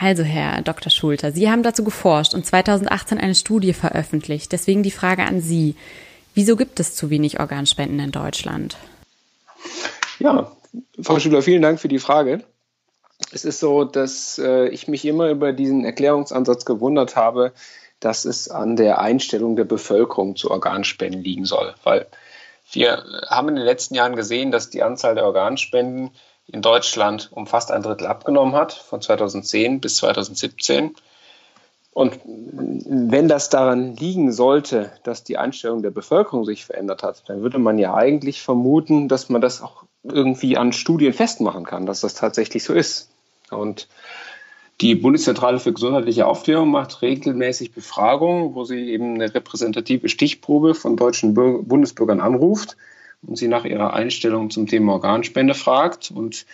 Also, 0.00 0.22
Herr 0.22 0.62
Dr. 0.62 0.90
Schulter, 0.90 1.32
Sie 1.32 1.50
haben 1.50 1.62
dazu 1.62 1.84
geforscht 1.84 2.32
und 2.32 2.46
2018 2.46 3.18
eine 3.18 3.34
Studie 3.34 3.74
veröffentlicht. 3.74 4.52
Deswegen 4.52 4.82
die 4.82 4.92
Frage 4.92 5.24
an 5.24 5.40
Sie. 5.40 5.74
Wieso 6.34 6.56
gibt 6.56 6.80
es 6.80 6.94
zu 6.94 7.10
wenig 7.10 7.40
Organspenden 7.40 7.98
in 7.98 8.12
Deutschland? 8.12 8.78
Ja, 10.20 10.52
Frau 11.02 11.18
Schüler, 11.18 11.42
vielen 11.42 11.62
Dank 11.62 11.80
für 11.80 11.88
die 11.88 11.98
Frage. 11.98 12.44
Es 13.32 13.44
ist 13.44 13.60
so, 13.60 13.84
dass 13.84 14.38
äh, 14.38 14.68
ich 14.68 14.88
mich 14.88 15.04
immer 15.04 15.30
über 15.30 15.52
diesen 15.52 15.84
Erklärungsansatz 15.84 16.64
gewundert 16.64 17.16
habe, 17.16 17.52
dass 18.00 18.24
es 18.24 18.48
an 18.48 18.76
der 18.76 19.00
Einstellung 19.00 19.56
der 19.56 19.64
Bevölkerung 19.64 20.36
zu 20.36 20.50
Organspenden 20.50 21.22
liegen 21.22 21.44
soll. 21.44 21.74
Weil 21.82 22.06
wir 22.70 23.02
haben 23.28 23.48
in 23.48 23.56
den 23.56 23.64
letzten 23.64 23.94
Jahren 23.94 24.16
gesehen, 24.16 24.50
dass 24.50 24.70
die 24.70 24.82
Anzahl 24.82 25.14
der 25.14 25.24
Organspenden 25.24 26.10
in 26.46 26.62
Deutschland 26.62 27.30
um 27.32 27.46
fast 27.46 27.70
ein 27.70 27.82
Drittel 27.82 28.06
abgenommen 28.06 28.54
hat, 28.54 28.72
von 28.72 29.00
2010 29.00 29.80
bis 29.80 29.96
2017. 29.96 30.94
Und 31.92 32.20
wenn 32.24 33.28
das 33.28 33.50
daran 33.50 33.96
liegen 33.96 34.32
sollte, 34.32 34.92
dass 35.02 35.24
die 35.24 35.36
Einstellung 35.36 35.82
der 35.82 35.90
Bevölkerung 35.90 36.44
sich 36.44 36.64
verändert 36.64 37.02
hat, 37.02 37.24
dann 37.28 37.42
würde 37.42 37.58
man 37.58 37.78
ja 37.78 37.94
eigentlich 37.94 38.40
vermuten, 38.40 39.08
dass 39.08 39.28
man 39.28 39.40
das 39.40 39.62
auch 39.62 39.84
irgendwie 40.04 40.56
an 40.56 40.72
Studien 40.72 41.12
festmachen 41.12 41.64
kann, 41.64 41.86
dass 41.86 42.00
das 42.00 42.14
tatsächlich 42.14 42.64
so 42.64 42.72
ist. 42.72 43.10
Und 43.50 43.88
die 44.80 44.94
Bundeszentrale 44.94 45.58
für 45.58 45.72
gesundheitliche 45.72 46.26
Aufklärung 46.26 46.70
macht 46.70 47.02
regelmäßig 47.02 47.72
Befragungen, 47.72 48.54
wo 48.54 48.64
sie 48.64 48.90
eben 48.90 49.14
eine 49.14 49.34
repräsentative 49.34 50.08
Stichprobe 50.08 50.74
von 50.74 50.96
deutschen 50.96 51.34
Bundesbürgern 51.34 52.20
anruft 52.20 52.76
und 53.26 53.36
sie 53.36 53.48
nach 53.48 53.64
ihrer 53.64 53.92
Einstellung 53.92 54.50
zum 54.50 54.68
Thema 54.68 54.92
Organspende 54.92 55.54
fragt. 55.54 56.12
Und 56.12 56.46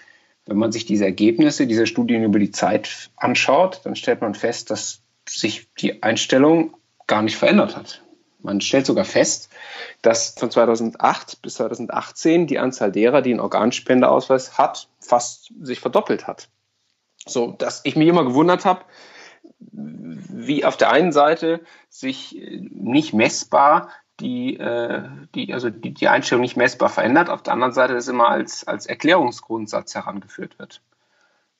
wenn 0.46 0.56
man 0.56 0.72
sich 0.72 0.86
diese 0.86 1.04
Ergebnisse 1.04 1.66
dieser 1.66 1.84
Studien 1.84 2.24
über 2.24 2.38
die 2.38 2.50
Zeit 2.50 3.10
anschaut, 3.16 3.82
dann 3.84 3.94
stellt 3.94 4.22
man 4.22 4.34
fest, 4.34 4.70
dass 4.70 5.02
sich 5.28 5.68
die 5.78 6.02
Einstellung 6.02 6.74
gar 7.06 7.22
nicht 7.22 7.36
verändert 7.36 7.76
hat. 7.76 8.02
Man 8.42 8.60
stellt 8.60 8.86
sogar 8.86 9.04
fest, 9.04 9.50
dass 10.02 10.34
von 10.38 10.50
2008 10.50 11.42
bis 11.42 11.54
2018 11.54 12.46
die 12.46 12.58
Anzahl 12.58 12.92
derer, 12.92 13.22
die 13.22 13.30
einen 13.30 13.40
Organspendeausweis 13.40 14.58
hat, 14.58 14.88
fast 15.00 15.52
sich 15.60 15.80
verdoppelt 15.80 16.26
hat. 16.26 16.48
So, 17.26 17.52
dass 17.52 17.80
ich 17.84 17.96
mich 17.96 18.08
immer 18.08 18.24
gewundert 18.24 18.64
habe, 18.64 18.84
wie 19.58 20.64
auf 20.64 20.76
der 20.76 20.90
einen 20.90 21.12
Seite 21.12 21.60
sich 21.88 22.38
nicht 22.70 23.14
messbar 23.14 23.88
die, 24.20 24.56
äh, 24.58 25.02
die, 25.34 25.52
also 25.52 25.70
die, 25.70 25.92
die 25.92 26.08
Einstellung 26.08 26.42
nicht 26.42 26.56
messbar 26.56 26.88
verändert, 26.88 27.30
auf 27.30 27.42
der 27.42 27.52
anderen 27.52 27.72
Seite 27.72 27.94
das 27.94 28.08
immer 28.08 28.28
als, 28.28 28.66
als 28.66 28.86
Erklärungsgrundsatz 28.86 29.94
herangeführt 29.94 30.58
wird. 30.58 30.82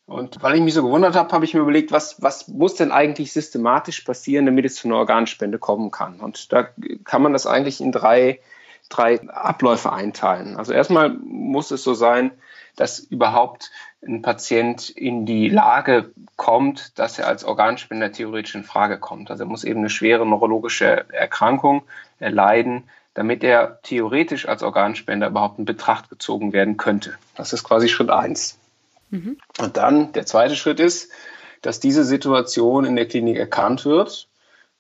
Und 0.07 0.43
weil 0.43 0.57
ich 0.57 0.61
mich 0.61 0.75
so 0.75 0.83
gewundert 0.83 1.17
habe, 1.17 1.33
habe 1.33 1.45
ich 1.47 1.55
mir 1.55 1.61
überlegt, 1.61 1.91
was, 1.91 2.21
was 2.21 2.49
muss 2.49 2.75
denn 2.75 2.93
eigentlich 2.93 3.33
systematisch 3.33 4.03
passieren, 4.03 4.45
damit 4.45 4.67
es 4.67 4.77
zu 4.77 4.87
einer 4.87 4.99
Organspende 4.99 5.59
kommen 5.59 5.91
kann. 5.91 6.21
Und 6.21 6.53
da 6.53 6.69
kann 7.05 7.23
man 7.23 7.33
das 7.33 7.47
eigentlich 7.47 7.81
in 7.81 7.91
drei, 7.91 8.41
drei 8.91 9.27
Abläufe 9.31 9.93
einteilen. 9.93 10.57
Also 10.57 10.75
erstmal 10.75 11.09
muss 11.09 11.71
es 11.71 11.83
so 11.83 11.95
sein, 11.95 12.33
dass 12.77 12.99
überhaupt 12.99 13.71
ein 14.07 14.23
Patient 14.23 14.91
in 14.91 15.27
die 15.27 15.49
Lage 15.49 16.11
kommt, 16.37 16.99
dass 16.99 17.19
er 17.19 17.27
als 17.27 17.45
Organspender 17.45 18.13
theoretisch 18.13 18.55
in 18.55 18.65
Frage 18.65 18.99
kommt. 18.99 19.31
Also 19.31 19.45
er 19.45 19.49
muss 19.49 19.65
eben 19.65 19.81
eine 19.81 19.91
schwere 19.91 20.27
neurologische 20.27 21.09
Erkrankung 21.13 21.83
erleiden, 22.19 22.85
damit 23.15 23.45
er 23.45 23.81
theoretisch 23.83 24.49
als 24.49 24.63
Organspender 24.63 25.29
überhaupt 25.29 25.59
in 25.59 25.65
Betracht 25.65 26.11
gezogen 26.11 26.53
werden 26.53 26.77
könnte. 26.77 27.15
Das 27.37 27.53
ist 27.53 27.63
quasi 27.63 27.89
Schritt 27.89 28.11
eins. 28.11 28.59
Mhm. 29.11 29.39
Und 29.61 29.77
dann 29.77 30.13
der 30.13 30.27
zweite 30.27 30.57
Schritt 30.57 30.81
ist, 30.81 31.11
dass 31.63 31.81
diese 31.81 32.05
Situation 32.05 32.85
in 32.85 32.97
der 32.97 33.09
Klinik 33.09 33.39
erkannt 33.39 33.85
wird 33.85 34.29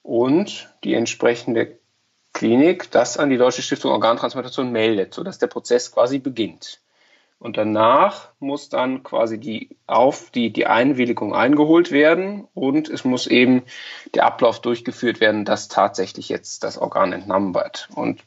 und 0.03 0.68
die 0.82 0.95
entsprechende 0.95 1.78
Klinik 2.32 2.90
das 2.90 3.16
an 3.16 3.30
die 3.30 3.38
Deutsche 3.38 3.62
Stiftung 3.62 3.92
Organtransplantation 3.92 4.72
meldet, 4.72 5.14
sodass 5.14 5.38
der 5.38 5.47
Prozess 5.47 5.92
quasi 5.92 6.18
beginnt. 6.18 6.80
Und 7.45 7.59
danach 7.59 8.30
muss 8.40 8.70
dann 8.70 9.03
quasi 9.03 9.38
die, 9.38 9.76
auf, 9.86 10.30
die, 10.30 10.51
die 10.51 10.66
Einwilligung 10.66 11.34
eingeholt 11.34 11.90
werden 11.90 12.49
und 12.55 12.88
es 12.88 13.05
muss 13.05 13.26
eben 13.26 13.64
der 14.14 14.24
Ablauf 14.24 14.62
durchgeführt 14.62 15.20
werden, 15.20 15.45
dass 15.45 15.68
tatsächlich 15.68 16.30
jetzt 16.30 16.64
das 16.64 16.78
Organ 16.78 17.12
entnommen 17.12 17.55
wird. 17.55 17.90
Und 17.95 18.22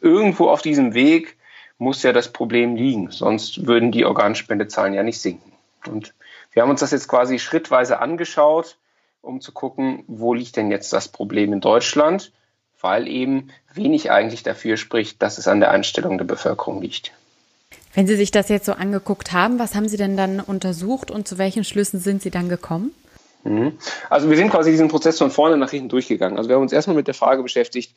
irgendwo 0.00 0.48
auf 0.48 0.62
diesem 0.62 0.94
Weg 0.94 1.36
muss 1.76 2.02
ja 2.02 2.14
das 2.14 2.32
Problem 2.32 2.74
liegen, 2.74 3.10
sonst 3.10 3.66
würden 3.66 3.92
die 3.92 4.06
Organspendezahlen 4.06 4.94
ja 4.94 5.02
nicht 5.02 5.20
sinken. 5.20 5.52
Und 5.86 6.14
wir 6.52 6.62
haben 6.62 6.70
uns 6.70 6.80
das 6.80 6.92
jetzt 6.92 7.08
quasi 7.08 7.38
schrittweise 7.38 8.00
angeschaut, 8.00 8.78
um 9.20 9.42
zu 9.42 9.52
gucken, 9.52 10.02
wo 10.06 10.32
liegt 10.32 10.56
denn 10.56 10.70
jetzt 10.70 10.94
das 10.94 11.08
Problem 11.08 11.52
in 11.52 11.60
Deutschland, 11.60 12.32
weil 12.80 13.06
eben 13.06 13.50
wenig 13.74 14.10
eigentlich 14.10 14.44
dafür 14.44 14.78
spricht, 14.78 15.20
dass 15.20 15.36
es 15.36 15.46
an 15.46 15.60
der 15.60 15.72
Einstellung 15.72 16.16
der 16.16 16.24
Bevölkerung 16.24 16.80
liegt. 16.80 17.12
Wenn 17.94 18.06
Sie 18.06 18.16
sich 18.16 18.30
das 18.30 18.48
jetzt 18.48 18.66
so 18.66 18.72
angeguckt 18.72 19.32
haben, 19.32 19.58
was 19.58 19.74
haben 19.74 19.88
Sie 19.88 19.96
denn 19.96 20.16
dann 20.16 20.40
untersucht 20.40 21.10
und 21.10 21.28
zu 21.28 21.38
welchen 21.38 21.64
Schlüssen 21.64 22.00
sind 22.00 22.22
Sie 22.22 22.30
dann 22.30 22.48
gekommen? 22.48 22.92
Mhm. 23.44 23.78
Also 24.08 24.30
wir 24.30 24.36
sind 24.36 24.50
quasi 24.50 24.70
diesen 24.70 24.88
Prozess 24.88 25.18
von 25.18 25.30
vorne 25.30 25.56
nach 25.56 25.70
hinten 25.70 25.88
durchgegangen. 25.88 26.38
Also 26.38 26.48
wir 26.48 26.56
haben 26.56 26.62
uns 26.62 26.72
erstmal 26.72 26.96
mit 26.96 27.06
der 27.06 27.14
Frage 27.14 27.42
beschäftigt, 27.42 27.94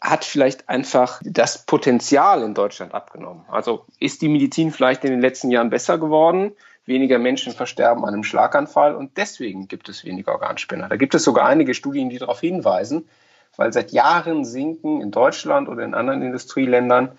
hat 0.00 0.24
vielleicht 0.24 0.68
einfach 0.68 1.20
das 1.24 1.64
Potenzial 1.66 2.42
in 2.42 2.54
Deutschland 2.54 2.94
abgenommen. 2.94 3.44
Also 3.50 3.84
ist 3.98 4.22
die 4.22 4.28
Medizin 4.28 4.70
vielleicht 4.70 5.04
in 5.04 5.10
den 5.10 5.20
letzten 5.20 5.50
Jahren 5.50 5.70
besser 5.70 5.98
geworden? 5.98 6.52
Weniger 6.86 7.18
Menschen 7.18 7.52
versterben 7.52 8.04
an 8.04 8.14
einem 8.14 8.24
Schlaganfall 8.24 8.94
und 8.94 9.16
deswegen 9.16 9.68
gibt 9.68 9.88
es 9.88 10.04
weniger 10.04 10.32
Organspender. 10.32 10.88
Da 10.88 10.96
gibt 10.96 11.14
es 11.14 11.24
sogar 11.24 11.46
einige 11.46 11.74
Studien, 11.74 12.10
die 12.10 12.18
darauf 12.18 12.40
hinweisen, 12.40 13.08
weil 13.56 13.72
seit 13.72 13.92
Jahren 13.92 14.44
sinken 14.44 15.00
in 15.00 15.10
Deutschland 15.10 15.68
oder 15.68 15.84
in 15.84 15.94
anderen 15.94 16.22
Industrieländern 16.22 17.18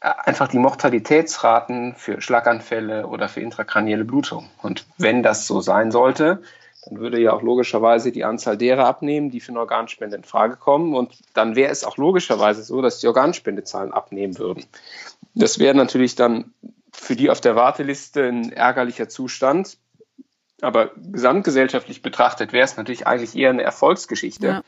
einfach 0.00 0.48
die 0.48 0.58
Mortalitätsraten 0.58 1.94
für 1.94 2.20
Schlaganfälle 2.20 3.06
oder 3.06 3.28
für 3.28 3.40
intrakranielle 3.40 4.04
Blutung. 4.04 4.48
Und 4.62 4.86
wenn 4.96 5.22
das 5.22 5.46
so 5.46 5.60
sein 5.60 5.90
sollte, 5.90 6.42
dann 6.86 6.98
würde 6.98 7.20
ja 7.20 7.32
auch 7.34 7.42
logischerweise 7.42 8.10
die 8.10 8.24
Anzahl 8.24 8.56
derer 8.56 8.86
abnehmen, 8.86 9.30
die 9.30 9.40
für 9.40 9.52
eine 9.52 9.60
Organspende 9.60 10.16
in 10.16 10.24
Frage 10.24 10.56
kommen. 10.56 10.94
Und 10.94 11.14
dann 11.34 11.54
wäre 11.54 11.70
es 11.70 11.84
auch 11.84 11.98
logischerweise 11.98 12.62
so, 12.62 12.80
dass 12.80 13.00
die 13.00 13.08
Organspendezahlen 13.08 13.92
abnehmen 13.92 14.38
würden. 14.38 14.64
Das 15.34 15.58
wäre 15.58 15.74
natürlich 15.74 16.14
dann 16.14 16.54
für 16.92 17.16
die 17.16 17.28
auf 17.28 17.42
der 17.42 17.54
Warteliste 17.54 18.26
ein 18.26 18.52
ärgerlicher 18.52 19.10
Zustand. 19.10 19.76
Aber 20.62 20.90
gesamtgesellschaftlich 20.96 22.00
betrachtet 22.00 22.52
wäre 22.52 22.64
es 22.64 22.76
natürlich 22.76 23.06
eigentlich 23.06 23.36
eher 23.36 23.50
eine 23.50 23.62
Erfolgsgeschichte, 23.62 24.46
ja. 24.46 24.62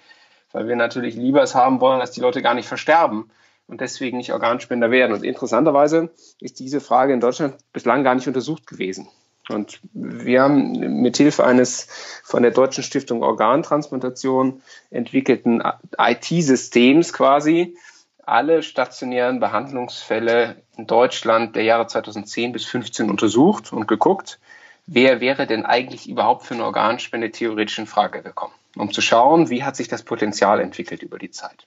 weil 0.53 0.69
wir 0.69 0.77
natürlich 0.77 1.15
lieber 1.15 1.43
es 1.43 1.55
haben 1.55 1.81
wollen, 1.81 2.01
dass 2.01 2.13
die 2.13 2.21
Leute 2.21 2.43
gar 2.43 2.55
nicht 2.55 2.69
versterben 2.69 3.31
und 3.73 3.81
deswegen 3.81 4.19
nicht 4.19 4.35
Organspender 4.35 4.91
werden. 4.91 5.15
Und 5.15 5.25
interessanterweise 5.25 6.11
ist 6.41 6.61
diese 6.61 6.79
Frage 6.79 7.15
in 7.15 7.21
Deutschland 7.21 7.55
bislang 7.73 8.05
gar 8.05 8.15
nicht 8.15 8.29
untersucht 8.29 8.67
gewesen. 8.67 9.09
Und 9.49 9.81
wir 9.95 10.43
haben 10.43 10.73
mithilfe 11.01 11.43
eines 11.43 11.89
von 12.23 12.43
der 12.43 12.53
Deutschen 12.53 12.85
Stiftung 12.85 13.23
Organtransplantation 13.23 14.61
entwickelten 14.91 15.63
IT-Systems 15.97 17.15
quasi 17.15 17.75
alle 18.23 18.63
stationären 18.63 19.41
Behandlungsfälle 19.41 20.57
in 20.77 20.87
Deutschland 20.87 21.57
der 21.57 21.63
Jahre 21.63 21.87
2010 21.87 22.53
bis 22.53 22.65
2015 22.65 23.09
untersucht 23.09 23.73
und 23.73 23.89
geguckt, 23.89 24.39
wer 24.87 25.23
wäre 25.23 25.47
denn 25.47 25.65
eigentlich 25.65 26.11
überhaupt 26.11 26.45
für 26.45 26.55
eine 26.55 26.67
Organspende 26.67 27.31
theoretisch 27.31 27.79
in 27.79 27.87
Frage 27.87 28.23
gekommen, 28.23 28.55
um 28.77 28.93
zu 28.93 29.01
schauen, 29.01 29.49
wie 29.49 29.65
hat 29.65 29.77
sich 29.77 29.89
das 29.89 30.03
Potenzial 30.03 30.61
entwickelt 30.61 31.03
über 31.03 31.19
die 31.19 31.31
Zeit. 31.31 31.67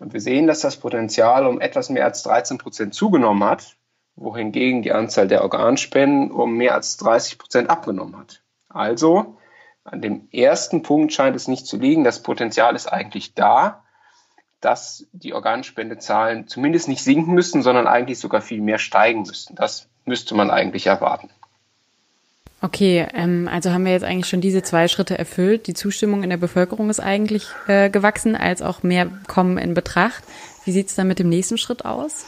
Und 0.00 0.12
wir 0.12 0.20
sehen, 0.20 0.48
dass 0.48 0.60
das 0.60 0.76
Potenzial 0.76 1.46
um 1.46 1.60
etwas 1.60 1.90
mehr 1.90 2.04
als 2.04 2.24
13 2.24 2.58
Prozent 2.58 2.94
zugenommen 2.94 3.44
hat 3.44 3.76
wohingegen 4.20 4.82
die 4.82 4.92
Anzahl 4.92 5.28
der 5.28 5.42
Organspenden 5.42 6.30
um 6.30 6.56
mehr 6.56 6.74
als 6.74 6.96
30 6.98 7.38
Prozent 7.38 7.70
abgenommen 7.70 8.18
hat. 8.18 8.42
Also 8.68 9.38
an 9.82 10.02
dem 10.02 10.28
ersten 10.30 10.82
Punkt 10.82 11.12
scheint 11.12 11.34
es 11.34 11.48
nicht 11.48 11.66
zu 11.66 11.78
liegen. 11.78 12.04
Das 12.04 12.22
Potenzial 12.22 12.76
ist 12.76 12.86
eigentlich 12.86 13.34
da, 13.34 13.82
dass 14.60 15.06
die 15.12 15.32
Organspendezahlen 15.32 16.46
zumindest 16.46 16.86
nicht 16.86 17.02
sinken 17.02 17.32
müssten, 17.32 17.62
sondern 17.62 17.86
eigentlich 17.86 18.18
sogar 18.18 18.42
viel 18.42 18.60
mehr 18.60 18.78
steigen 18.78 19.22
müssten. 19.22 19.54
Das 19.54 19.88
müsste 20.04 20.34
man 20.34 20.50
eigentlich 20.50 20.86
erwarten. 20.86 21.30
Okay, 22.62 23.06
ähm, 23.14 23.48
also 23.50 23.70
haben 23.70 23.86
wir 23.86 23.92
jetzt 23.92 24.04
eigentlich 24.04 24.28
schon 24.28 24.42
diese 24.42 24.62
zwei 24.62 24.86
Schritte 24.86 25.18
erfüllt. 25.18 25.66
Die 25.66 25.74
Zustimmung 25.74 26.22
in 26.22 26.30
der 26.30 26.36
Bevölkerung 26.36 26.90
ist 26.90 27.00
eigentlich 27.00 27.46
äh, 27.66 27.88
gewachsen, 27.88 28.36
als 28.36 28.60
auch 28.60 28.82
mehr 28.82 29.10
kommen 29.28 29.56
in 29.56 29.72
Betracht. 29.72 30.22
Wie 30.64 30.72
sieht 30.72 30.88
es 30.88 30.94
dann 30.94 31.08
mit 31.08 31.18
dem 31.18 31.30
nächsten 31.30 31.56
Schritt 31.56 31.86
aus? 31.86 32.24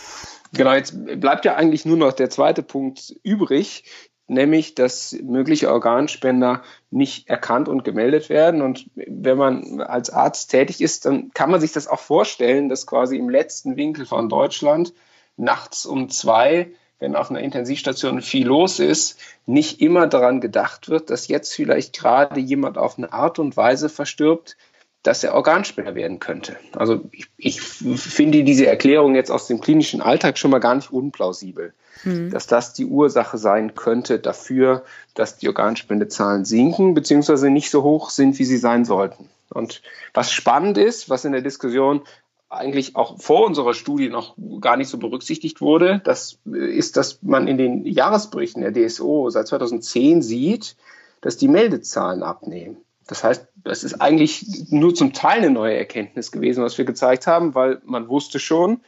Genau, 0.54 0.72
jetzt 0.72 0.94
bleibt 1.20 1.44
ja 1.44 1.54
eigentlich 1.54 1.84
nur 1.84 1.96
noch 1.96 2.12
der 2.12 2.30
zweite 2.30 2.62
Punkt 2.62 3.14
übrig, 3.22 3.84
nämlich 4.26 4.74
dass 4.74 5.16
mögliche 5.22 5.70
Organspender 5.70 6.62
nicht 6.90 7.28
erkannt 7.28 7.68
und 7.68 7.84
gemeldet 7.84 8.30
werden. 8.30 8.62
Und 8.62 8.90
wenn 8.94 9.36
man 9.36 9.82
als 9.82 10.08
Arzt 10.08 10.50
tätig 10.50 10.80
ist, 10.80 11.04
dann 11.04 11.30
kann 11.34 11.50
man 11.50 11.60
sich 11.60 11.72
das 11.72 11.88
auch 11.88 12.00
vorstellen, 12.00 12.70
dass 12.70 12.86
quasi 12.86 13.16
im 13.16 13.28
letzten 13.28 13.76
Winkel 13.76 14.06
von 14.06 14.30
Deutschland 14.30 14.94
nachts 15.36 15.84
um 15.84 16.08
zwei, 16.08 16.72
wenn 17.02 17.16
auf 17.16 17.30
einer 17.30 17.40
Intensivstation 17.40 18.22
viel 18.22 18.46
los 18.46 18.78
ist, 18.78 19.18
nicht 19.44 19.80
immer 19.80 20.06
daran 20.06 20.40
gedacht 20.40 20.88
wird, 20.88 21.10
dass 21.10 21.26
jetzt 21.26 21.52
vielleicht 21.52 21.98
gerade 21.98 22.38
jemand 22.38 22.78
auf 22.78 22.96
eine 22.96 23.12
Art 23.12 23.40
und 23.40 23.56
Weise 23.56 23.88
verstirbt, 23.88 24.56
dass 25.02 25.24
er 25.24 25.34
Organspender 25.34 25.96
werden 25.96 26.20
könnte. 26.20 26.56
Also 26.76 27.00
ich, 27.10 27.26
ich, 27.36 27.60
finde 27.60 28.44
diese 28.44 28.68
Erklärung 28.68 29.16
jetzt 29.16 29.32
aus 29.32 29.48
dem 29.48 29.60
klinischen 29.60 30.00
Alltag 30.00 30.38
schon 30.38 30.52
mal 30.52 30.60
gar 30.60 30.76
nicht 30.76 30.92
unplausibel, 30.92 31.74
mhm. 32.04 32.30
dass 32.30 32.46
das 32.46 32.72
die 32.72 32.86
Ursache 32.86 33.36
sein 33.36 33.74
könnte 33.74 34.20
dafür, 34.20 34.84
dass 35.14 35.38
die 35.38 35.48
Organspendezahlen 35.48 36.44
sinken 36.44 36.94
beziehungsweise 36.94 37.50
nicht 37.50 37.72
so 37.72 37.82
hoch 37.82 38.10
sind, 38.10 38.38
wie 38.38 38.44
sie 38.44 38.58
sein 38.58 38.84
sollten. 38.84 39.28
Und 39.50 39.82
was 40.14 40.32
spannend 40.32 40.78
ist, 40.78 41.10
was 41.10 41.24
in 41.24 41.32
der 41.32 41.42
Diskussion 41.42 42.02
eigentlich 42.52 42.96
auch 42.96 43.18
vor 43.20 43.46
unserer 43.46 43.74
Studie 43.74 44.08
noch 44.08 44.34
gar 44.60 44.76
nicht 44.76 44.88
so 44.88 44.98
berücksichtigt 44.98 45.60
wurde, 45.60 46.00
das 46.04 46.38
ist, 46.44 46.96
dass 46.96 47.22
man 47.22 47.48
in 47.48 47.58
den 47.58 47.86
Jahresberichten 47.86 48.62
der 48.62 48.72
DSO 48.72 49.30
seit 49.30 49.48
2010 49.48 50.22
sieht, 50.22 50.76
dass 51.20 51.36
die 51.36 51.48
Meldezahlen 51.48 52.22
abnehmen. 52.22 52.76
Das 53.06 53.24
heißt, 53.24 53.48
das 53.64 53.84
ist 53.84 54.00
eigentlich 54.00 54.70
nur 54.70 54.94
zum 54.94 55.12
Teil 55.12 55.38
eine 55.38 55.50
neue 55.50 55.76
Erkenntnis 55.76 56.30
gewesen, 56.30 56.62
was 56.62 56.78
wir 56.78 56.84
gezeigt 56.84 57.26
haben, 57.26 57.54
weil 57.54 57.80
man 57.84 58.08
wusste 58.08 58.38
schon, 58.38 58.80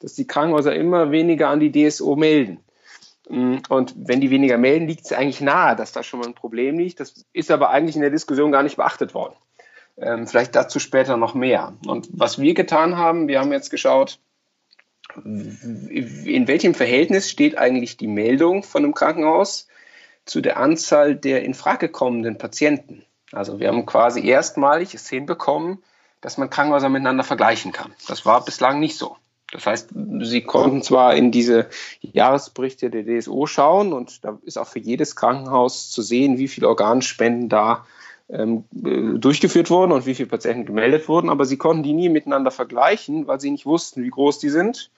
dass 0.00 0.14
die 0.14 0.26
Krankenhäuser 0.26 0.74
immer 0.74 1.10
weniger 1.10 1.48
an 1.48 1.60
die 1.60 1.72
DSO 1.72 2.16
melden. 2.16 2.60
Und 3.28 3.94
wenn 3.96 4.20
die 4.20 4.30
weniger 4.30 4.58
melden, 4.58 4.88
liegt 4.88 5.04
es 5.04 5.12
eigentlich 5.12 5.40
nahe, 5.40 5.76
dass 5.76 5.92
da 5.92 6.02
schon 6.02 6.20
mal 6.20 6.26
ein 6.26 6.34
Problem 6.34 6.78
liegt. 6.78 7.00
Das 7.00 7.24
ist 7.32 7.50
aber 7.50 7.70
eigentlich 7.70 7.96
in 7.96 8.02
der 8.02 8.10
Diskussion 8.10 8.52
gar 8.52 8.62
nicht 8.62 8.76
beachtet 8.76 9.14
worden. 9.14 9.34
Ähm, 9.98 10.26
vielleicht 10.26 10.54
dazu 10.54 10.78
später 10.78 11.16
noch 11.16 11.34
mehr. 11.34 11.76
Und 11.86 12.08
was 12.12 12.38
wir 12.38 12.54
getan 12.54 12.96
haben, 12.96 13.28
wir 13.28 13.40
haben 13.40 13.52
jetzt 13.52 13.70
geschaut, 13.70 14.18
in 15.14 16.48
welchem 16.48 16.74
Verhältnis 16.74 17.30
steht 17.30 17.58
eigentlich 17.58 17.96
die 17.96 18.06
Meldung 18.06 18.62
von 18.62 18.84
einem 18.84 18.94
Krankenhaus 18.94 19.68
zu 20.24 20.40
der 20.40 20.56
Anzahl 20.56 21.16
der 21.16 21.42
in 21.42 21.54
Frage 21.54 21.88
kommenden 21.88 22.38
Patienten. 22.38 23.04
Also 23.32 23.60
wir 23.60 23.68
haben 23.68 23.86
quasi 23.86 24.26
erstmalig 24.26 24.94
es 24.94 25.08
hinbekommen, 25.08 25.82
dass 26.20 26.38
man 26.38 26.50
Krankenhäuser 26.50 26.88
miteinander 26.88 27.24
vergleichen 27.24 27.72
kann. 27.72 27.92
Das 28.06 28.24
war 28.24 28.44
bislang 28.44 28.80
nicht 28.80 28.96
so. 28.96 29.16
Das 29.50 29.66
heißt, 29.66 29.90
Sie 30.20 30.42
konnten 30.42 30.82
zwar 30.82 31.14
in 31.14 31.30
diese 31.30 31.68
Jahresberichte 32.00 32.88
der 32.88 33.04
DSO 33.04 33.46
schauen 33.46 33.92
und 33.92 34.24
da 34.24 34.38
ist 34.44 34.56
auch 34.56 34.66
für 34.66 34.78
jedes 34.78 35.14
Krankenhaus 35.14 35.90
zu 35.90 36.00
sehen, 36.00 36.38
wie 36.38 36.48
viele 36.48 36.68
Organspenden 36.68 37.50
da 37.50 37.84
durchgeführt 38.32 39.68
wurden 39.68 39.92
und 39.92 40.06
wie 40.06 40.14
viele 40.14 40.28
Patienten 40.28 40.64
gemeldet 40.64 41.06
wurden, 41.08 41.28
aber 41.28 41.44
Sie 41.44 41.58
konnten 41.58 41.82
die 41.82 41.92
nie 41.92 42.08
miteinander 42.08 42.50
vergleichen, 42.50 43.26
weil 43.26 43.40
Sie 43.40 43.50
nicht 43.50 43.66
wussten, 43.66 44.02
wie 44.02 44.10
groß 44.10 44.38
die 44.38 44.48
sind 44.48 44.90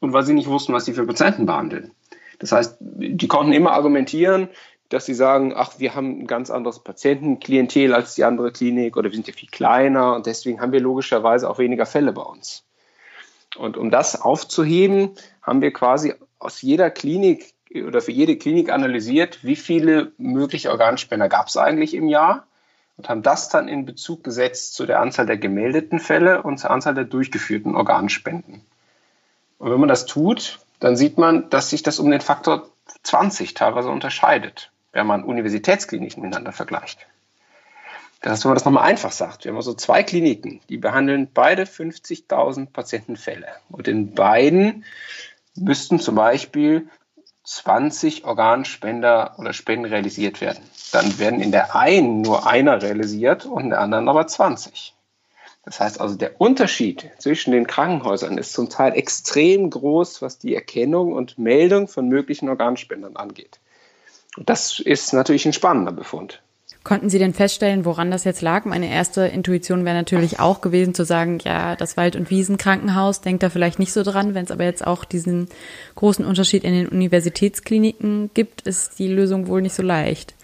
und 0.00 0.12
weil 0.12 0.24
Sie 0.24 0.34
nicht 0.34 0.48
wussten, 0.48 0.72
was 0.72 0.84
Sie 0.84 0.92
für 0.92 1.06
Patienten 1.06 1.46
behandeln. 1.46 1.92
Das 2.40 2.52
heißt, 2.52 2.76
die 2.80 3.28
konnten 3.28 3.52
immer 3.52 3.72
argumentieren, 3.72 4.48
dass 4.88 5.06
sie 5.06 5.14
sagen, 5.14 5.52
ach, 5.56 5.78
wir 5.78 5.94
haben 5.94 6.20
ein 6.20 6.26
ganz 6.26 6.50
anderes 6.50 6.80
Patientenklientel 6.80 7.92
als 7.94 8.14
die 8.14 8.24
andere 8.24 8.52
Klinik 8.52 8.96
oder 8.96 9.10
wir 9.10 9.14
sind 9.14 9.26
ja 9.26 9.34
viel 9.34 9.48
kleiner 9.48 10.14
und 10.14 10.26
deswegen 10.26 10.60
haben 10.60 10.72
wir 10.72 10.80
logischerweise 10.80 11.48
auch 11.48 11.58
weniger 11.58 11.86
Fälle 11.86 12.12
bei 12.12 12.22
uns. 12.22 12.64
Und 13.56 13.76
um 13.76 13.90
das 13.90 14.20
aufzuheben, 14.20 15.12
haben 15.42 15.60
wir 15.60 15.72
quasi 15.72 16.14
aus 16.38 16.62
jeder 16.62 16.90
Klinik 16.90 17.54
oder 17.74 18.00
für 18.00 18.12
jede 18.12 18.36
Klinik 18.36 18.70
analysiert, 18.70 19.42
wie 19.42 19.56
viele 19.56 20.12
mögliche 20.18 20.70
Organspender 20.70 21.28
gab 21.28 21.48
es 21.48 21.56
eigentlich 21.56 21.94
im 21.94 22.08
Jahr 22.08 22.46
und 22.96 23.08
haben 23.08 23.22
das 23.22 23.48
dann 23.48 23.68
in 23.68 23.86
Bezug 23.86 24.24
gesetzt 24.24 24.74
zu 24.74 24.86
der 24.86 25.00
Anzahl 25.00 25.26
der 25.26 25.38
gemeldeten 25.38 26.00
Fälle 26.00 26.42
und 26.42 26.58
zur 26.58 26.70
Anzahl 26.70 26.94
der 26.94 27.04
durchgeführten 27.04 27.74
Organspenden. 27.74 28.62
Und 29.58 29.70
wenn 29.70 29.80
man 29.80 29.88
das 29.88 30.06
tut, 30.06 30.60
dann 30.80 30.96
sieht 30.96 31.18
man, 31.18 31.50
dass 31.50 31.70
sich 31.70 31.82
das 31.82 31.98
um 31.98 32.10
den 32.10 32.20
Faktor 32.20 32.68
20 33.02 33.54
teilweise 33.54 33.90
unterscheidet 33.90 34.70
wenn 34.96 35.06
man 35.06 35.24
Universitätskliniken 35.24 36.22
miteinander 36.22 36.52
vergleicht. 36.52 37.06
Das 38.22 38.32
heißt, 38.32 38.44
wenn 38.44 38.50
man 38.50 38.56
das 38.56 38.64
nochmal 38.64 38.88
einfach 38.88 39.12
sagt, 39.12 39.44
wir 39.44 39.50
haben 39.50 39.56
also 39.56 39.74
zwei 39.74 40.02
Kliniken, 40.02 40.60
die 40.70 40.78
behandeln 40.78 41.28
beide 41.32 41.64
50.000 41.64 42.70
Patientenfälle. 42.72 43.46
Und 43.68 43.88
in 43.88 44.14
beiden 44.14 44.84
müssten 45.54 46.00
zum 46.00 46.14
Beispiel 46.14 46.88
20 47.46 48.24
Organspender 48.24 49.36
oder 49.38 49.52
Spenden 49.52 49.86
realisiert 49.86 50.40
werden. 50.40 50.68
Dann 50.90 51.18
werden 51.20 51.40
in 51.40 51.52
der 51.52 51.76
einen 51.76 52.20
nur 52.20 52.46
einer 52.46 52.82
realisiert 52.82 53.46
und 53.46 53.64
in 53.64 53.70
der 53.70 53.80
anderen 53.80 54.08
aber 54.08 54.26
20. 54.26 54.94
Das 55.64 55.78
heißt 55.78 56.00
also, 56.00 56.16
der 56.16 56.40
Unterschied 56.40 57.10
zwischen 57.18 57.52
den 57.52 57.66
Krankenhäusern 57.66 58.36
ist 58.36 58.52
zum 58.52 58.68
Teil 58.68 58.94
extrem 58.94 59.70
groß, 59.70 60.22
was 60.22 60.38
die 60.38 60.54
Erkennung 60.54 61.12
und 61.12 61.38
Meldung 61.38 61.86
von 61.86 62.08
möglichen 62.08 62.48
Organspendern 62.48 63.16
angeht. 63.16 63.60
Das 64.38 64.80
ist 64.80 65.12
natürlich 65.12 65.46
ein 65.46 65.52
spannender 65.52 65.92
Befund. 65.92 66.42
Konnten 66.86 67.10
Sie 67.10 67.18
denn 67.18 67.34
feststellen, 67.34 67.84
woran 67.84 68.12
das 68.12 68.22
jetzt 68.22 68.42
lag? 68.42 68.64
Meine 68.64 68.88
erste 68.88 69.22
Intuition 69.22 69.84
wäre 69.84 69.96
natürlich 69.96 70.38
auch 70.38 70.60
gewesen 70.60 70.94
zu 70.94 71.04
sagen, 71.04 71.40
ja, 71.42 71.74
das 71.74 71.96
Wald- 71.96 72.14
und 72.14 72.30
Wiesenkrankenhaus 72.30 73.22
denkt 73.22 73.42
da 73.42 73.50
vielleicht 73.50 73.80
nicht 73.80 73.92
so 73.92 74.04
dran. 74.04 74.34
Wenn 74.34 74.44
es 74.44 74.52
aber 74.52 74.62
jetzt 74.62 74.86
auch 74.86 75.04
diesen 75.04 75.48
großen 75.96 76.24
Unterschied 76.24 76.62
in 76.62 76.74
den 76.74 76.88
Universitätskliniken 76.88 78.30
gibt, 78.34 78.60
ist 78.60 79.00
die 79.00 79.08
Lösung 79.08 79.48
wohl 79.48 79.62
nicht 79.62 79.74
so 79.74 79.82
leicht. 79.82 80.36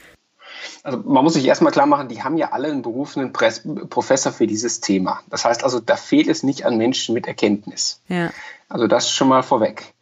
Also 0.83 0.99
man 0.99 1.23
muss 1.23 1.35
sich 1.35 1.47
erstmal 1.47 1.71
klar 1.71 1.87
machen, 1.87 2.09
die 2.09 2.25
haben 2.25 2.37
ja 2.37 2.51
alle 2.51 2.67
einen 2.67 2.83
berufenen 2.83 3.33
Press 3.33 3.63
Professor 3.89 4.33
für 4.33 4.49
dieses 4.49 4.81
Thema. 4.81 5.21
Das 5.31 5.45
heißt 5.45 5.63
also, 5.63 5.79
da 5.79 5.95
fehlt 5.95 6.27
es 6.27 6.43
nicht 6.43 6.67
an 6.67 6.77
Menschen 6.77 7.15
mit 7.15 7.29
Erkenntnis. 7.29 8.03
Ja. 8.09 8.33
Also 8.69 8.89
das 8.89 9.13
schon 9.13 9.29
mal 9.29 9.45
vorweg. 9.45 9.95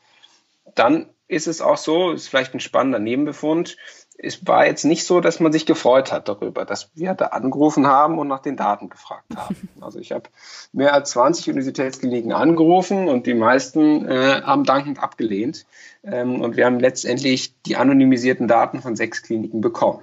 Dann 0.74 1.10
ist 1.28 1.46
es 1.46 1.60
auch 1.60 1.76
so, 1.76 2.12
ist 2.12 2.28
vielleicht 2.28 2.54
ein 2.54 2.60
spannender 2.60 2.98
Nebenbefund, 2.98 3.76
es 4.22 4.46
war 4.46 4.66
jetzt 4.66 4.84
nicht 4.84 5.04
so, 5.04 5.20
dass 5.20 5.40
man 5.40 5.52
sich 5.52 5.64
gefreut 5.64 6.12
hat 6.12 6.28
darüber, 6.28 6.64
dass 6.64 6.90
wir 6.94 7.14
da 7.14 7.26
angerufen 7.26 7.86
haben 7.86 8.18
und 8.18 8.28
nach 8.28 8.40
den 8.40 8.56
Daten 8.56 8.88
gefragt 8.88 9.36
haben. 9.36 9.56
Also 9.80 9.98
ich 9.98 10.12
habe 10.12 10.24
mehr 10.72 10.92
als 10.92 11.10
20 11.10 11.48
Universitätskliniken 11.48 12.32
angerufen 12.32 13.08
und 13.08 13.26
die 13.26 13.34
meisten 13.34 14.06
äh, 14.06 14.42
haben 14.42 14.64
dankend 14.64 15.02
abgelehnt. 15.02 15.64
Ähm, 16.04 16.42
und 16.42 16.56
wir 16.56 16.66
haben 16.66 16.78
letztendlich 16.78 17.54
die 17.62 17.76
anonymisierten 17.76 18.46
Daten 18.46 18.82
von 18.82 18.94
sechs 18.94 19.22
Kliniken 19.22 19.62
bekommen. 19.62 20.02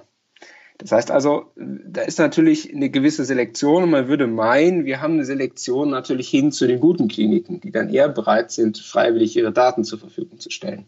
Das 0.78 0.92
heißt 0.92 1.10
also, 1.10 1.52
da 1.56 2.02
ist 2.02 2.18
natürlich 2.18 2.72
eine 2.72 2.90
gewisse 2.90 3.24
Selektion 3.24 3.84
und 3.84 3.90
man 3.90 4.08
würde 4.08 4.26
meinen, 4.26 4.84
wir 4.84 5.00
haben 5.00 5.14
eine 5.14 5.24
Selektion 5.24 5.90
natürlich 5.90 6.28
hin 6.28 6.52
zu 6.52 6.66
den 6.66 6.80
guten 6.80 7.08
Kliniken, 7.08 7.60
die 7.60 7.72
dann 7.72 7.88
eher 7.88 8.08
bereit 8.08 8.52
sind, 8.52 8.78
freiwillig 8.78 9.36
ihre 9.36 9.52
Daten 9.52 9.84
zur 9.84 9.98
Verfügung 9.98 10.38
zu 10.38 10.50
stellen. 10.50 10.86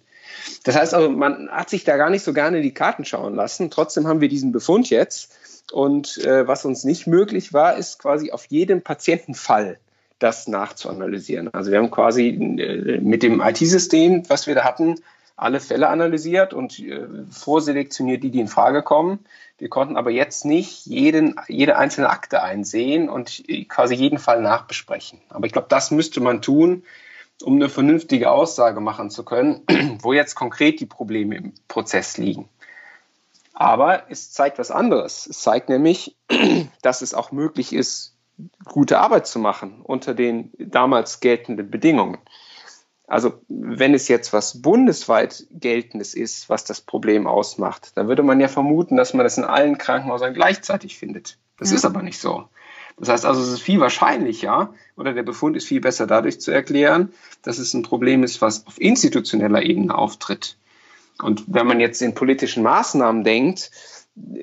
Das 0.65 0.77
heißt 0.77 0.95
also, 0.95 1.11
man 1.11 1.49
hat 1.51 1.71
sich 1.71 1.85
da 1.85 1.97
gar 1.97 2.11
nicht 2.11 2.25
so 2.25 2.33
gerne 2.33 2.61
die 2.61 2.75
Karten 2.75 3.05
schauen 3.05 3.35
lassen. 3.35 3.71
Trotzdem 3.71 4.07
haben 4.07 4.21
wir 4.21 4.29
diesen 4.29 4.53
Befund 4.53 4.91
jetzt. 4.91 5.33
Und 5.73 6.19
äh, 6.19 6.47
was 6.47 6.65
uns 6.65 6.85
nicht 6.85 7.07
möglich 7.07 7.53
war, 7.53 7.77
ist 7.77 7.99
quasi 7.99 8.33
auf 8.33 8.47
jedem 8.47 8.83
Patientenfall 8.83 9.79
das 10.19 10.49
nachzuanalysieren. 10.49 11.53
Also 11.55 11.71
wir 11.71 11.79
haben 11.79 11.91
quasi 11.91 12.29
äh, 12.29 13.01
mit 13.01 13.23
dem 13.23 13.41
IT-System, 13.41 14.29
was 14.29 14.47
wir 14.47 14.55
da 14.55 14.65
hatten, 14.65 14.97
alle 15.37 15.61
Fälle 15.61 15.89
analysiert 15.89 16.53
und 16.53 16.79
äh, 16.79 17.07
vorselektioniert, 17.31 18.23
die, 18.23 18.31
die 18.31 18.41
in 18.41 18.49
Frage 18.49 18.83
kommen. 18.83 19.21
Wir 19.59 19.69
konnten 19.69 19.97
aber 19.97 20.11
jetzt 20.11 20.45
nicht 20.45 20.87
jeden, 20.87 21.37
jede 21.49 21.77
einzelne 21.77 22.11
Akte 22.11 22.43
einsehen 22.43 23.09
und 23.09 23.43
quasi 23.69 23.95
jeden 23.95 24.19
Fall 24.19 24.43
nachbesprechen. 24.43 25.21
Aber 25.31 25.47
ich 25.47 25.53
glaube, 25.53 25.69
das 25.71 25.91
müsste 25.91 26.21
man 26.21 26.43
tun, 26.43 26.83
um 27.43 27.57
eine 27.57 27.69
vernünftige 27.69 28.31
Aussage 28.31 28.81
machen 28.81 29.11
zu 29.11 29.25
können, 29.25 29.63
wo 30.03 30.13
jetzt 30.13 30.35
konkret 30.35 30.81
die 30.81 30.87
Probleme 30.87 31.37
im 31.37 31.55
Prozess 31.69 32.19
liegen. 32.19 32.49
Aber 33.53 34.05
es 34.09 34.33
zeigt 34.33 34.59
was 34.59 34.71
anderes. 34.71 35.27
Es 35.27 35.41
zeigt 35.41 35.69
nämlich, 35.69 36.17
dass 36.83 37.03
es 37.03 37.15
auch 37.15 37.33
möglich 37.33 37.73
ist, 37.73 38.17
gute 38.65 38.99
Arbeit 38.99 39.27
zu 39.27 39.39
machen 39.39 39.83
unter 39.83 40.15
den 40.15 40.51
damals 40.59 41.21
geltenden 41.21 41.71
Bedingungen. 41.71 42.19
Also 43.07 43.41
wenn 43.49 43.93
es 43.93 44.07
jetzt 44.07 44.33
was 44.33 44.63
bundesweit 44.63 45.45
geltendes 45.51 46.15
ist, 46.15 46.49
was 46.49 46.65
das 46.65 46.81
Problem 46.81 47.27
ausmacht, 47.27 47.97
dann 47.97 48.07
würde 48.07 48.23
man 48.23 48.41
ja 48.41 48.47
vermuten, 48.47 48.97
dass 48.97 49.15
man 49.15 49.25
das 49.25 49.37
in 49.37 49.45
allen 49.45 49.79
Krankenhäusern 49.79 50.33
gleichzeitig 50.33 50.97
findet. 50.97 51.37
Das 51.59 51.71
ja. 51.71 51.77
ist 51.77 51.85
aber 51.85 52.03
nicht 52.03 52.21
so. 52.21 52.49
Das 53.01 53.09
heißt 53.09 53.25
also, 53.25 53.41
es 53.41 53.49
ist 53.49 53.63
viel 53.63 53.81
wahrscheinlicher 53.81 54.75
oder 54.97 55.15
der 55.15 55.23
Befund 55.23 55.57
ist 55.57 55.67
viel 55.67 55.81
besser 55.81 56.07
dadurch 56.07 56.41
zu 56.41 56.51
erklären, 56.51 57.13
dass 57.43 57.59
es 57.59 57.73
ein 57.73 57.83
Problem 57.83 58.23
ist, 58.23 58.43
was 58.43 58.67
auf 58.67 58.79
institutioneller 58.81 59.63
Ebene 59.63 59.97
auftritt. 59.97 60.59
Und 61.23 61.45
wenn 61.47 61.67
man 61.67 61.81
jetzt 61.81 62.03
in 62.03 62.15
politischen 62.15 62.63
Maßnahmen 62.63 63.25
denkt 63.25 63.71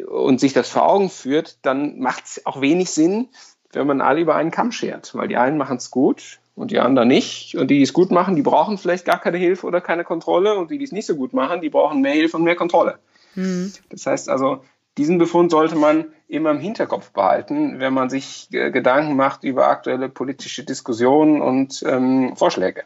und 0.08 0.40
sich 0.40 0.54
das 0.54 0.70
vor 0.70 0.90
Augen 0.90 1.10
führt, 1.10 1.60
dann 1.62 2.00
macht 2.00 2.26
es 2.26 2.46
auch 2.46 2.60
wenig 2.60 2.90
Sinn, 2.90 3.30
wenn 3.74 3.86
man 3.86 4.02
alle 4.02 4.22
über 4.22 4.36
einen 4.36 4.52
Kamm 4.52 4.72
schert, 4.72 5.14
weil 5.14 5.28
die 5.28 5.38
einen 5.38 5.58
machen 5.58 5.78
es 5.78 5.92
gut 5.92 6.40
und 6.56 6.72
die 6.72 6.80
anderen 6.80 7.08
nicht. 7.08 7.56
Und 7.56 7.68
die, 7.70 7.78
die 7.78 7.84
es 7.84 7.94
gut 7.94 8.10
machen, 8.10 8.36
die 8.36 8.42
brauchen 8.42 8.80
vielleicht 8.80 9.06
gar 9.06 9.20
keine 9.20 9.38
Hilfe 9.38 9.68
oder 9.68 9.82
keine 9.82 10.04
Kontrolle. 10.04 10.56
Und 10.58 10.72
die, 10.72 10.80
die 10.80 10.86
es 10.86 10.92
nicht 10.92 11.06
so 11.06 11.16
gut 11.16 11.34
machen, 11.34 11.62
die 11.62 11.70
brauchen 11.70 12.02
mehr 12.02 12.14
Hilfe 12.14 12.38
und 12.38 12.44
mehr 12.44 12.56
Kontrolle. 12.56 12.98
Mhm. 13.36 13.72
Das 13.90 14.08
heißt 14.08 14.30
also, 14.30 14.64
diesen 14.98 15.18
Befund 15.18 15.52
sollte 15.52 15.76
man 15.76 16.06
immer 16.28 16.52
im 16.52 16.60
Hinterkopf 16.60 17.12
behalten, 17.12 17.80
wenn 17.80 17.94
man 17.94 18.10
sich 18.10 18.50
äh, 18.52 18.72
Gedanken 18.72 19.16
macht 19.16 19.44
über 19.44 19.68
aktuelle 19.68 20.10
politische 20.10 20.64
Diskussionen 20.64 21.42
und 21.42 21.84
ähm, 21.88 22.36
Vorschläge. 22.36 22.84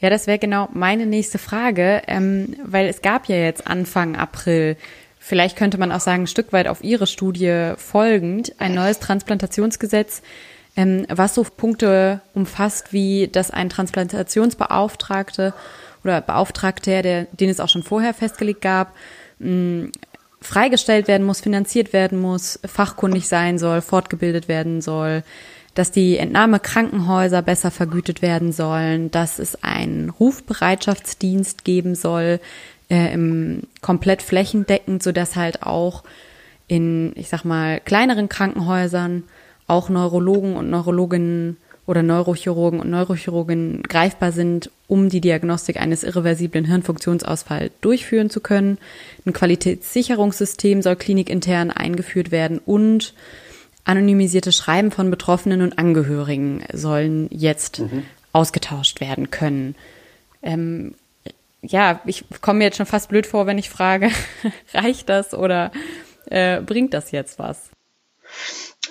Ja, 0.00 0.10
das 0.10 0.26
wäre 0.26 0.38
genau 0.38 0.68
meine 0.72 1.06
nächste 1.06 1.38
Frage, 1.38 2.02
ähm, 2.08 2.56
weil 2.64 2.88
es 2.88 3.00
gab 3.00 3.26
ja 3.26 3.36
jetzt 3.36 3.66
Anfang 3.66 4.16
April, 4.16 4.76
vielleicht 5.18 5.56
könnte 5.56 5.78
man 5.78 5.92
auch 5.92 6.00
sagen, 6.00 6.24
ein 6.24 6.26
Stück 6.26 6.52
weit 6.52 6.68
auf 6.68 6.82
Ihre 6.82 7.06
Studie 7.06 7.72
folgend, 7.76 8.54
ein 8.58 8.74
neues 8.74 8.98
Transplantationsgesetz, 8.98 10.22
ähm, 10.76 11.06
was 11.08 11.34
so 11.34 11.44
Punkte 11.44 12.20
umfasst, 12.34 12.92
wie 12.92 13.28
dass 13.28 13.50
ein 13.50 13.70
Transplantationsbeauftragte 13.70 15.54
oder 16.02 16.20
Beauftragter, 16.20 17.00
der, 17.00 17.24
den 17.24 17.48
es 17.48 17.60
auch 17.60 17.68
schon 17.68 17.84
vorher 17.84 18.12
festgelegt 18.12 18.60
gab, 18.60 18.92
freigestellt 20.46 21.08
werden 21.08 21.26
muss, 21.26 21.40
finanziert 21.40 21.92
werden 21.92 22.20
muss, 22.20 22.60
fachkundig 22.64 23.28
sein 23.28 23.58
soll, 23.58 23.80
fortgebildet 23.80 24.48
werden 24.48 24.80
soll, 24.80 25.22
dass 25.74 25.90
die 25.90 26.18
Entnahmekrankenhäuser 26.18 27.42
besser 27.42 27.70
vergütet 27.70 28.22
werden 28.22 28.52
sollen, 28.52 29.10
dass 29.10 29.38
es 29.38 29.62
einen 29.62 30.10
Rufbereitschaftsdienst 30.10 31.64
geben 31.64 31.94
soll, 31.94 32.40
äh, 32.90 33.12
im 33.12 33.62
komplett 33.80 34.22
flächendeckend, 34.22 35.02
so 35.02 35.12
dass 35.12 35.36
halt 35.36 35.62
auch 35.62 36.04
in, 36.68 37.12
ich 37.16 37.28
sag 37.28 37.44
mal, 37.44 37.80
kleineren 37.80 38.28
Krankenhäusern 38.28 39.24
auch 39.66 39.88
Neurologen 39.88 40.56
und 40.56 40.70
Neurologinnen 40.70 41.56
oder 41.86 42.02
Neurochirurgen 42.02 42.80
und 42.80 42.90
Neurochirurginnen 42.90 43.82
greifbar 43.82 44.32
sind, 44.32 44.70
um 44.86 45.08
die 45.08 45.20
Diagnostik 45.20 45.80
eines 45.80 46.02
irreversiblen 46.02 46.64
Hirnfunktionsausfalls 46.64 47.72
durchführen 47.80 48.30
zu 48.30 48.40
können. 48.40 48.78
Ein 49.26 49.32
Qualitätssicherungssystem 49.32 50.82
soll 50.82 50.96
klinikintern 50.96 51.70
eingeführt 51.70 52.30
werden 52.30 52.58
und 52.58 53.14
anonymisierte 53.84 54.52
Schreiben 54.52 54.90
von 54.90 55.10
Betroffenen 55.10 55.60
und 55.60 55.78
Angehörigen 55.78 56.64
sollen 56.72 57.28
jetzt 57.30 57.80
mhm. 57.80 58.04
ausgetauscht 58.32 59.00
werden 59.00 59.30
können. 59.30 59.74
Ähm, 60.42 60.94
ja, 61.60 62.00
ich 62.04 62.24
komme 62.40 62.58
mir 62.58 62.64
jetzt 62.64 62.76
schon 62.76 62.86
fast 62.86 63.08
blöd 63.08 63.26
vor, 63.26 63.46
wenn 63.46 63.58
ich 63.58 63.70
frage, 63.70 64.10
reicht 64.74 65.08
das 65.08 65.34
oder 65.34 65.70
äh, 66.26 66.60
bringt 66.60 66.94
das 66.94 67.10
jetzt 67.10 67.38
was? 67.38 67.70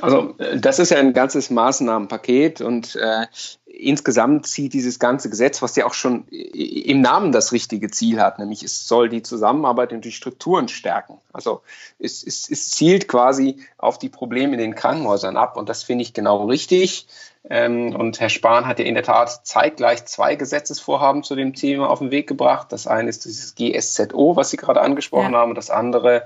Also 0.02 0.36
äh, 0.38 0.60
das 0.60 0.80
ist 0.80 0.90
ja 0.90 0.98
ein 0.98 1.14
ganzes 1.14 1.50
Maßnahmenpaket 1.50 2.62
und 2.62 2.96
äh, 2.96 3.28
insgesamt 3.66 4.48
zieht 4.48 4.74
dieses 4.74 5.00
ganze 5.00 5.30
Gesetz, 5.30 5.62
was 5.62 5.76
ja 5.76 5.86
auch 5.86 5.94
schon 5.94 6.28
im 6.28 7.02
Namen 7.02 7.32
das 7.32 7.52
richtige 7.52 7.90
Ziel 7.90 8.22
hat, 8.22 8.40
nämlich 8.40 8.64
es 8.64 8.88
soll 8.88 9.10
die 9.10 9.24
Zusammenarbeit 9.24 9.94
und 9.94 10.06
die 10.06 10.12
Strukturen 10.12 10.68
stärken. 10.68 11.18
Also 11.32 11.62
es, 12.00 12.24
es, 12.24 12.50
es 12.50 12.70
zielt 12.70 13.08
quasi 13.08 13.58
auf 13.78 13.98
die 13.98 14.10
Probleme 14.10 14.54
in 14.54 14.60
den 14.60 14.76
Krankenhäusern 14.76 15.38
ab 15.38 15.58
und 15.58 15.70
das 15.70 15.84
finde 15.84 16.04
ich 16.04 16.14
genau 16.14 16.46
richtig. 16.46 17.08
Ähm, 17.50 17.96
und 17.96 18.20
Herr 18.20 18.30
Spahn 18.30 18.68
hat 18.68 18.80
ja 18.80 18.86
in 18.86 18.94
der 18.94 19.04
Tat 19.04 19.46
zeitgleich 19.46 20.06
zwei 20.06 20.36
Gesetzesvorhaben 20.36 21.24
zu 21.24 21.36
dem 21.36 21.54
Thema 21.54 21.90
auf 21.90 22.00
den 22.00 22.12
Weg 22.12 22.28
gebracht. 22.28 22.72
Das 22.72 22.88
eine 22.88 23.10
ist 23.10 23.26
dieses 23.26 23.56
GSZO, 23.56 24.36
was 24.36 24.52
Sie 24.52 24.58
gerade 24.58 24.82
angesprochen 24.82 25.34
ja. 25.34 25.40
haben, 25.40 25.50
und 25.50 25.58
das 25.58 25.70
andere 25.70 26.26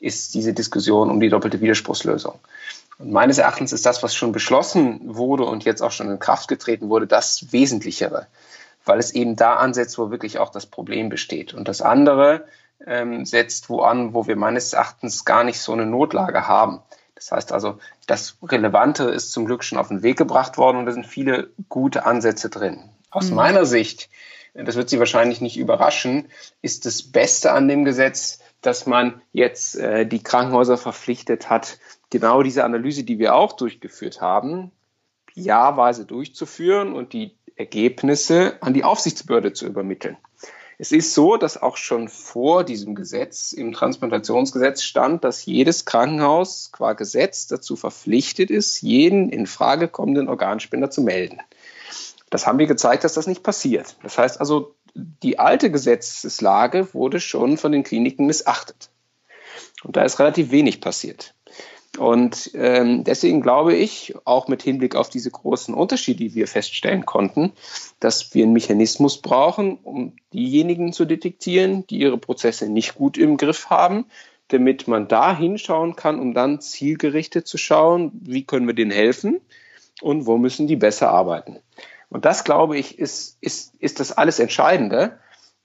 ist 0.00 0.34
diese 0.34 0.54
Diskussion 0.54 1.10
um 1.10 1.20
die 1.20 1.28
doppelte 1.28 1.60
Widerspruchslösung. 1.60 2.38
Und 2.98 3.12
meines 3.12 3.38
Erachtens 3.38 3.72
ist 3.72 3.86
das, 3.86 4.02
was 4.02 4.14
schon 4.14 4.32
beschlossen 4.32 5.00
wurde 5.04 5.44
und 5.44 5.64
jetzt 5.64 5.82
auch 5.82 5.92
schon 5.92 6.10
in 6.10 6.18
Kraft 6.18 6.48
getreten 6.48 6.88
wurde, 6.88 7.06
das 7.06 7.52
Wesentlichere, 7.52 8.26
weil 8.84 8.98
es 8.98 9.12
eben 9.12 9.36
da 9.36 9.54
ansetzt, 9.54 9.98
wo 9.98 10.10
wirklich 10.10 10.38
auch 10.38 10.50
das 10.50 10.66
Problem 10.66 11.08
besteht. 11.08 11.54
Und 11.54 11.68
das 11.68 11.80
andere 11.80 12.44
ähm, 12.86 13.24
setzt 13.24 13.70
wo 13.70 13.80
an, 13.80 14.14
wo 14.14 14.26
wir 14.26 14.36
meines 14.36 14.72
Erachtens 14.72 15.24
gar 15.24 15.44
nicht 15.44 15.60
so 15.60 15.72
eine 15.72 15.86
Notlage 15.86 16.48
haben. 16.48 16.82
Das 17.14 17.32
heißt 17.32 17.52
also, 17.52 17.78
das 18.06 18.36
Relevante 18.42 19.04
ist 19.04 19.32
zum 19.32 19.46
Glück 19.46 19.64
schon 19.64 19.78
auf 19.78 19.88
den 19.88 20.02
Weg 20.02 20.16
gebracht 20.16 20.56
worden 20.56 20.78
und 20.78 20.86
da 20.86 20.92
sind 20.92 21.06
viele 21.06 21.50
gute 21.68 22.06
Ansätze 22.06 22.48
drin. 22.48 22.90
Aus 23.10 23.30
mhm. 23.30 23.36
meiner 23.36 23.66
Sicht, 23.66 24.08
das 24.54 24.76
wird 24.76 24.88
Sie 24.88 24.98
wahrscheinlich 24.98 25.40
nicht 25.40 25.56
überraschen, 25.56 26.28
ist 26.62 26.86
das 26.86 27.02
Beste 27.02 27.52
an 27.52 27.68
dem 27.68 27.84
Gesetz, 27.84 28.38
dass 28.60 28.86
man 28.86 29.20
jetzt 29.32 29.76
äh, 29.76 30.06
die 30.06 30.22
Krankenhäuser 30.22 30.76
verpflichtet 30.76 31.48
hat, 31.50 31.78
genau 32.10 32.42
diese 32.42 32.64
Analyse, 32.64 33.04
die 33.04 33.18
wir 33.18 33.34
auch 33.34 33.52
durchgeführt 33.52 34.20
haben, 34.20 34.72
jahrweise 35.34 36.04
durchzuführen 36.04 36.92
und 36.92 37.12
die 37.12 37.36
Ergebnisse 37.56 38.56
an 38.60 38.74
die 38.74 38.84
Aufsichtsbehörde 38.84 39.52
zu 39.52 39.66
übermitteln. 39.66 40.16
Es 40.80 40.92
ist 40.92 41.12
so, 41.12 41.36
dass 41.36 41.60
auch 41.60 41.76
schon 41.76 42.08
vor 42.08 42.62
diesem 42.62 42.94
Gesetz 42.94 43.52
im 43.52 43.72
Transplantationsgesetz 43.72 44.84
stand, 44.84 45.24
dass 45.24 45.44
jedes 45.44 45.84
Krankenhaus 45.84 46.70
qua 46.70 46.92
Gesetz 46.92 47.48
dazu 47.48 47.74
verpflichtet 47.74 48.52
ist, 48.52 48.80
jeden 48.80 49.28
in 49.28 49.46
Frage 49.46 49.88
kommenden 49.88 50.28
Organspender 50.28 50.88
zu 50.88 51.02
melden. 51.02 51.40
Das 52.30 52.46
haben 52.46 52.60
wir 52.60 52.66
gezeigt, 52.66 53.02
dass 53.02 53.14
das 53.14 53.26
nicht 53.26 53.42
passiert. 53.42 53.96
Das 54.04 54.18
heißt 54.18 54.38
also, 54.38 54.76
die 55.22 55.38
alte 55.38 55.70
Gesetzeslage 55.70 56.92
wurde 56.92 57.20
schon 57.20 57.56
von 57.56 57.72
den 57.72 57.82
Kliniken 57.82 58.26
missachtet. 58.26 58.90
Und 59.84 59.96
da 59.96 60.02
ist 60.02 60.18
relativ 60.18 60.50
wenig 60.50 60.80
passiert. 60.80 61.34
Und 61.98 62.50
ähm, 62.54 63.02
deswegen 63.04 63.40
glaube 63.40 63.74
ich, 63.74 64.14
auch 64.24 64.46
mit 64.46 64.62
Hinblick 64.62 64.94
auf 64.94 65.08
diese 65.08 65.30
großen 65.30 65.74
Unterschiede, 65.74 66.24
die 66.24 66.34
wir 66.34 66.46
feststellen 66.46 67.06
konnten, 67.06 67.52
dass 67.98 68.34
wir 68.34 68.44
einen 68.44 68.52
Mechanismus 68.52 69.20
brauchen, 69.20 69.78
um 69.82 70.14
diejenigen 70.32 70.92
zu 70.92 71.06
detektieren, 71.06 71.86
die 71.88 71.98
ihre 71.98 72.18
Prozesse 72.18 72.70
nicht 72.70 72.94
gut 72.94 73.18
im 73.18 73.36
Griff 73.36 73.70
haben, 73.70 74.06
damit 74.48 74.86
man 74.86 75.08
da 75.08 75.36
hinschauen 75.36 75.96
kann, 75.96 76.20
um 76.20 76.34
dann 76.34 76.60
zielgerichtet 76.60 77.46
zu 77.46 77.58
schauen, 77.58 78.12
wie 78.14 78.44
können 78.44 78.66
wir 78.66 78.74
denen 78.74 78.90
helfen 78.90 79.40
und 80.00 80.26
wo 80.26 80.38
müssen 80.38 80.66
die 80.66 80.76
besser 80.76 81.10
arbeiten. 81.10 81.58
Und 82.10 82.24
das, 82.24 82.44
glaube 82.44 82.78
ich, 82.78 82.98
ist, 82.98 83.38
ist, 83.40 83.74
ist 83.76 84.00
das 84.00 84.12
alles 84.12 84.38
Entscheidende, 84.38 85.18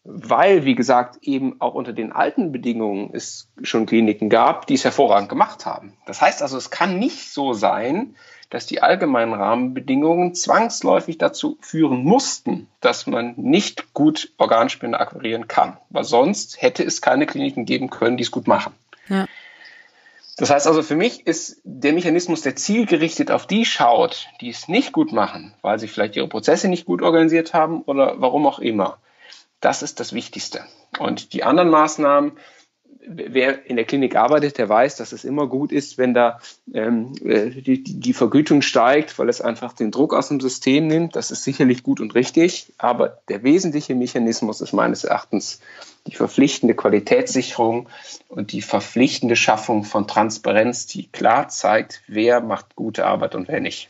weil, 0.04 0.66
wie 0.66 0.76
gesagt, 0.76 1.20
eben 1.22 1.62
auch 1.62 1.76
unter 1.76 1.94
den 1.94 2.12
alten 2.12 2.52
Bedingungen 2.52 3.12
es 3.14 3.50
schon 3.62 3.86
Kliniken 3.86 4.30
gab, 4.30 4.68
die 4.68 4.74
es 4.74 4.84
hervorragend 4.84 5.30
gemacht 5.30 5.66
haben. 5.66 5.94
Das 6.06 6.22
heißt 6.22 6.42
also, 6.42 6.58
es 6.58 6.70
kann 6.70 7.00
nicht 7.00 7.32
so 7.32 7.54
sein, 7.54 8.16
dass 8.50 8.66
die 8.66 8.84
allgemeinen 8.84 9.34
Rahmenbedingungen 9.34 10.36
zwangsläufig 10.36 11.18
dazu 11.18 11.58
führen 11.62 12.04
mussten, 12.04 12.68
dass 12.82 13.08
man 13.08 13.34
nicht 13.38 13.94
gut 13.94 14.34
Organspende 14.38 15.00
akquirieren 15.00 15.48
kann, 15.48 15.78
weil 15.90 16.04
sonst 16.04 16.62
hätte 16.62 16.84
es 16.84 17.02
keine 17.02 17.26
Kliniken 17.26 17.66
geben 17.66 17.90
können, 17.90 18.18
die 18.18 18.24
es 18.24 18.32
gut 18.32 18.48
machen. 18.48 18.74
Ja. 19.08 19.26
Das 20.38 20.50
heißt 20.50 20.66
also, 20.66 20.82
für 20.82 20.96
mich 20.96 21.28
ist 21.28 21.62
der 21.64 21.94
Mechanismus, 21.94 22.42
der 22.42 22.56
zielgerichtet 22.56 23.30
auf 23.30 23.46
die 23.46 23.66
schaut, 23.66 24.28
die 24.42 24.50
es 24.50 24.68
nicht 24.68 24.92
gut 24.92 25.12
machen, 25.12 25.54
weil 25.62 25.80
sie 25.80 25.88
vielleicht 25.88 26.16
ihre 26.16 26.28
Prozesse 26.28 26.68
nicht 26.68 26.86
gut 26.86 27.02
organisiert 27.02 27.54
haben 27.54 27.84
oder 27.84 28.16
warum 28.18 28.48
auch 28.48 28.60
immer. 28.60 28.98
Das 29.60 29.84
ist 29.84 30.00
das 30.00 30.14
Wichtigste. 30.14 30.66
Und 31.00 31.34
die 31.34 31.44
anderen 31.44 31.70
Maßnahmen, 31.70 32.34
wer 33.06 33.66
in 33.66 33.76
der 33.76 33.86
Klinik 33.86 34.16
arbeitet, 34.16 34.58
der 34.58 34.70
weiß, 34.70 34.96
dass 34.96 35.12
es 35.12 35.24
immer 35.24 35.48
gut 35.48 35.72
ist, 35.72 35.98
wenn 35.98 36.14
da 36.14 36.40
ähm, 36.74 37.14
äh, 37.24 37.50
die, 37.50 37.84
die 37.84 38.14
Vergütung 38.14 38.62
steigt, 38.62 39.18
weil 39.20 39.30
es 39.30 39.42
einfach 39.42 39.74
den 39.74 39.92
Druck 39.92 40.14
aus 40.14 40.30
dem 40.30 40.40
System 40.40 40.88
nimmt. 40.88 41.16
Das 41.16 41.32
ist 41.32 41.44
sicherlich 41.44 41.84
gut 41.84 42.00
und 42.00 42.16
richtig. 42.16 42.72
Aber 42.78 43.20
der 43.30 43.44
wesentliche 43.44 43.96
Mechanismus 43.96 44.62
ist 44.62 44.74
meines 44.74 45.04
Erachtens 45.04 45.60
die 46.08 46.16
verpflichtende 46.16 46.76
Qualitätssicherung 46.76 47.88
und 48.28 48.52
die 48.52 48.62
verpflichtende 48.62 49.36
Schaffung 49.36 49.84
von 49.84 50.08
Transparenz, 50.08 50.86
die 50.86 51.08
klar 51.08 51.50
zeigt, 51.50 52.02
wer 52.08 52.42
macht 52.42 52.76
gute 52.76 53.06
Arbeit 53.06 53.36
und 53.36 53.48
wer 53.48 53.62
nicht. 53.62 53.90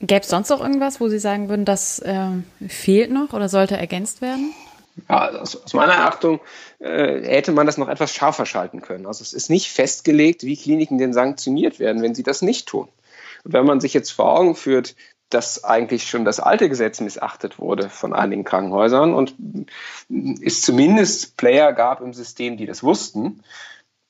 Gäbe 0.00 0.22
es 0.22 0.28
sonst 0.28 0.48
noch 0.48 0.60
irgendwas, 0.60 1.00
wo 1.00 1.08
Sie 1.08 1.18
sagen 1.18 1.48
würden, 1.48 1.64
das 1.64 2.00
äh, 2.00 2.28
fehlt 2.66 3.12
noch 3.12 3.32
oder 3.32 3.48
sollte 3.48 3.76
ergänzt 3.76 4.20
werden? 4.20 4.52
Ja, 5.08 5.30
aus, 5.30 5.56
aus 5.56 5.72
meiner 5.72 6.06
Achtung 6.06 6.40
äh, 6.78 7.22
hätte 7.22 7.52
man 7.52 7.66
das 7.66 7.78
noch 7.78 7.88
etwas 7.88 8.14
scharfer 8.14 8.44
schalten 8.44 8.82
können. 8.82 9.06
Also 9.06 9.22
es 9.22 9.32
ist 9.32 9.48
nicht 9.48 9.68
festgelegt, 9.68 10.42
wie 10.44 10.56
Kliniken 10.56 10.98
denn 10.98 11.12
sanktioniert 11.12 11.78
werden, 11.78 12.02
wenn 12.02 12.14
sie 12.14 12.22
das 12.22 12.42
nicht 12.42 12.68
tun. 12.68 12.88
Und 13.44 13.52
wenn 13.52 13.64
man 13.64 13.80
sich 13.80 13.94
jetzt 13.94 14.10
vor 14.10 14.38
Augen 14.38 14.54
führt, 14.54 14.94
dass 15.30 15.64
eigentlich 15.64 16.08
schon 16.08 16.24
das 16.26 16.40
alte 16.40 16.68
Gesetz 16.68 17.00
missachtet 17.00 17.58
wurde 17.58 17.88
von 17.88 18.12
einigen 18.12 18.44
Krankenhäusern 18.44 19.14
und 19.14 19.34
es 20.44 20.60
zumindest 20.60 21.38
Player 21.38 21.72
gab 21.72 22.02
im 22.02 22.12
System, 22.12 22.58
die 22.58 22.66
das 22.66 22.82
wussten, 22.82 23.42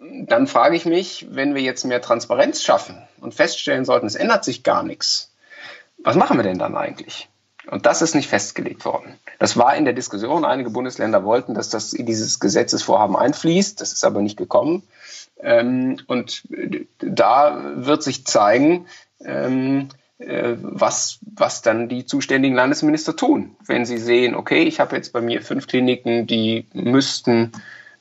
dann 0.01 0.49
frage 0.49 0.75
ich 0.75 0.85
mich, 0.85 1.29
wenn 1.31 1.55
wir 1.55 1.63
jetzt 1.63 1.85
mehr 1.85 2.03
Transparenz 2.03 2.63
schaffen 2.63 3.01
und 3.21 3.35
feststellen 3.35 3.85
sollten, 3.85 4.07
es 4.07 4.17
ändert 4.17 4.45
sich 4.45 4.65
gar 4.65 4.83
nichts, 4.83 5.33
was 5.99 6.17
machen 6.17 6.37
wir 6.37 6.43
denn 6.43 6.59
dann 6.59 6.77
eigentlich? 6.77 7.29
Und 7.71 7.87
das 7.87 8.03
ist 8.03 8.15
nicht 8.15 8.29
festgelegt 8.29 8.85
worden. 8.85 9.15
Das 9.39 9.57
war 9.57 9.77
in 9.77 9.85
der 9.85 9.95
Diskussion. 9.95 10.45
Einige 10.45 10.71
Bundesländer 10.71 11.25
wollten, 11.25 11.55
dass 11.55 11.69
das 11.69 11.93
in 11.93 12.07
dieses 12.07 12.41
Gesetzesvorhaben 12.41 13.17
einfließt. 13.17 13.81
Das 13.81 13.93
ist 13.93 14.05
aber 14.05 14.21
nicht 14.21 14.37
gekommen. 14.37 14.83
Ähm, 15.41 15.99
und 16.07 16.43
da 16.99 17.73
wird 17.77 18.03
sich 18.03 18.27
zeigen, 18.27 18.87
ähm, 19.25 19.89
äh, 20.19 20.57
was, 20.61 21.19
was 21.35 21.63
dann 21.63 21.89
die 21.89 22.07
zuständigen 22.07 22.57
Landesminister 22.57 23.17
tun. 23.17 23.57
Wenn 23.67 23.85
sie 23.85 23.99
sehen, 23.99 24.35
okay, 24.35 24.63
ich 24.63 24.81
habe 24.81 24.97
jetzt 24.97 25.13
bei 25.13 25.21
mir 25.21 25.43
fünf 25.43 25.67
Kliniken, 25.67 26.27
die 26.27 26.67
müssten 26.73 27.53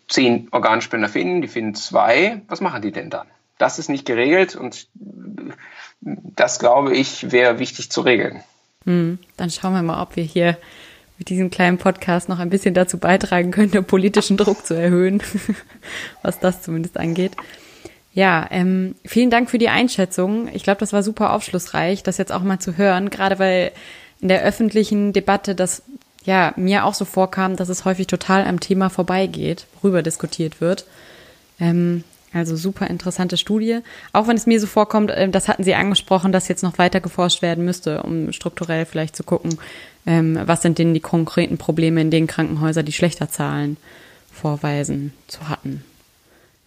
zehn 0.07 0.47
Organspender 0.51 1.09
finden, 1.09 1.41
die 1.41 1.47
finden 1.47 1.74
zwei, 1.76 2.41
was 2.47 2.62
machen 2.62 2.82
die 2.82 2.91
denn 2.91 3.09
dann? 3.09 3.28
Das 3.57 3.80
ist 3.80 3.89
nicht 3.89 4.05
geregelt 4.05 4.55
und 4.55 4.88
das, 6.01 6.59
glaube 6.59 6.95
ich, 6.95 7.32
wäre 7.32 7.59
wichtig 7.59 7.91
zu 7.91 8.01
regeln. 8.01 8.43
Hm, 8.86 9.19
dann 9.38 9.49
schauen 9.49 9.73
wir 9.73 9.82
mal, 9.84 10.01
ob 10.01 10.15
wir 10.15 10.23
hier 10.23 10.57
mit 11.17 11.29
diesem 11.29 11.51
kleinen 11.51 11.77
Podcast 11.77 12.29
noch 12.29 12.39
ein 12.39 12.49
bisschen 12.49 12.73
dazu 12.73 12.97
beitragen 12.97 13.51
können, 13.51 13.71
den 13.71 13.86
politischen 13.86 14.38
Druck 14.38 14.65
zu 14.65 14.73
erhöhen, 14.73 15.21
was 16.23 16.39
das 16.39 16.63
zumindest 16.63 16.97
angeht. 16.97 17.34
Ja, 18.13 18.47
ähm, 18.49 18.95
vielen 19.05 19.29
Dank 19.29 19.49
für 19.49 19.59
die 19.59 19.69
Einschätzung. 19.69 20.49
Ich 20.53 20.63
glaube, 20.63 20.79
das 20.79 20.93
war 20.93 21.03
super 21.03 21.34
aufschlussreich, 21.34 22.03
das 22.03 22.17
jetzt 22.17 22.32
auch 22.32 22.41
mal 22.41 22.59
zu 22.59 22.75
hören, 22.75 23.09
gerade 23.09 23.39
weil 23.39 23.71
in 24.19 24.27
der 24.27 24.43
öffentlichen 24.43 25.13
Debatte 25.13 25.55
das 25.55 25.84
ja 26.23 26.53
mir 26.55 26.86
auch 26.86 26.93
so 26.93 27.05
vorkam, 27.05 27.55
dass 27.55 27.69
es 27.69 27.86
häufig 27.86 28.07
total 28.07 28.45
am 28.45 28.59
Thema 28.59 28.89
vorbeigeht, 28.89 29.65
worüber 29.82 30.03
diskutiert 30.03 30.59
wird. 30.59 30.86
Ähm, 31.59 32.03
also 32.34 32.55
super 32.55 32.88
interessante 32.88 33.38
Studie. 33.38 33.79
Auch 34.13 34.27
wenn 34.27 34.38
es 34.38 34.45
mir 34.45 34.59
so 34.59 34.67
vorkommt, 34.67 35.11
äh, 35.11 35.29
das 35.29 35.47
hatten 35.47 35.63
Sie 35.63 35.75
angesprochen, 35.75 36.32
dass 36.32 36.47
jetzt 36.47 36.63
noch 36.63 36.77
weiter 36.77 37.01
geforscht 37.01 37.41
werden 37.41 37.65
müsste, 37.65 38.03
um 38.03 38.32
strukturell 38.32 38.86
vielleicht 38.86 39.15
zu 39.15 39.23
gucken, 39.23 39.59
ähm, 40.05 40.39
was 40.45 40.61
sind 40.61 40.77
denn 40.77 40.93
die 40.93 40.99
konkreten 40.99 41.57
Probleme 41.57 42.01
in 42.01 42.11
den 42.11 42.27
Krankenhäusern, 42.27 42.86
die 42.86 42.93
schlechter 42.93 43.29
Zahlen 43.29 43.77
vorweisen 44.32 45.13
zu 45.27 45.49
hatten. 45.49 45.84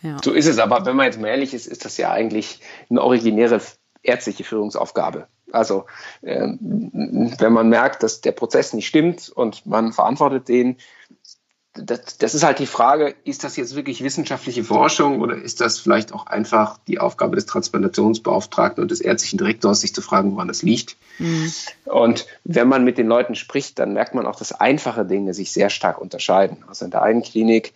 Ja. 0.03 0.19
So 0.23 0.33
ist 0.33 0.47
es, 0.47 0.59
aber 0.59 0.85
wenn 0.85 0.97
man 0.97 1.07
jetzt 1.07 1.19
mal 1.19 1.29
ehrlich 1.29 1.55
ist, 1.55 1.67
ist 1.67 1.85
das 1.85 1.97
ja 1.97 2.11
eigentlich 2.11 2.61
eine 2.91 3.03
originäre 3.03 3.61
ärztliche 4.03 4.45
Führungsaufgabe. 4.45 5.27
Also 5.51 5.87
ähm, 6.23 6.91
wenn 7.39 7.53
man 7.53 7.69
merkt, 7.69 8.03
dass 8.03 8.21
der 8.21 8.33
Prozess 8.33 8.75
nicht 8.75 8.87
stimmt 8.87 9.31
und 9.31 9.65
man 9.67 9.93
verantwortet 9.93 10.49
den, 10.49 10.77
das, 11.75 12.19
das, 12.19 12.35
ist 12.35 12.45
halt 12.45 12.61
die 12.61 12.67
Frage, 12.67 13.15
ist 13.25 13.43
das 13.43 13.57
jetzt 13.57 13.75
wirklich 13.75 14.03
wissenschaftliche 14.05 14.63
Forschung 14.63 15.21
oder 15.21 15.37
ist 15.37 15.61
das 15.61 15.79
vielleicht 15.79 16.13
auch 16.13 16.27
einfach 16.27 16.79
die 16.87 17.01
Aufgabe 17.01 17.35
des 17.35 17.47
Transplantationsbeauftragten 17.47 18.81
und 18.81 18.91
des 18.91 19.01
ärztlichen 19.01 19.39
Direktors, 19.39 19.81
sich 19.81 19.93
zu 19.93 20.01
fragen, 20.01 20.33
woran 20.33 20.49
das 20.49 20.63
liegt? 20.63 20.97
Mhm. 21.19 21.53
Und 21.87 22.27
wenn 22.45 22.69
man 22.69 22.85
mit 22.85 22.97
den 22.97 23.09
Leuten 23.09 23.35
spricht, 23.35 23.81
dann 23.81 23.93
merkt 23.93 24.15
man 24.15 24.27
auch, 24.27 24.37
dass 24.37 24.53
einfache 24.53 25.05
Dinge 25.05 25.35
sich 25.35 25.53
sehr 25.53 25.69
stark 25.69 26.01
unterscheiden. 26.01 26.65
Also 26.69 26.85
in 26.85 26.93
der 26.93 27.03
einen 27.03 27.23
Klinik 27.23 27.73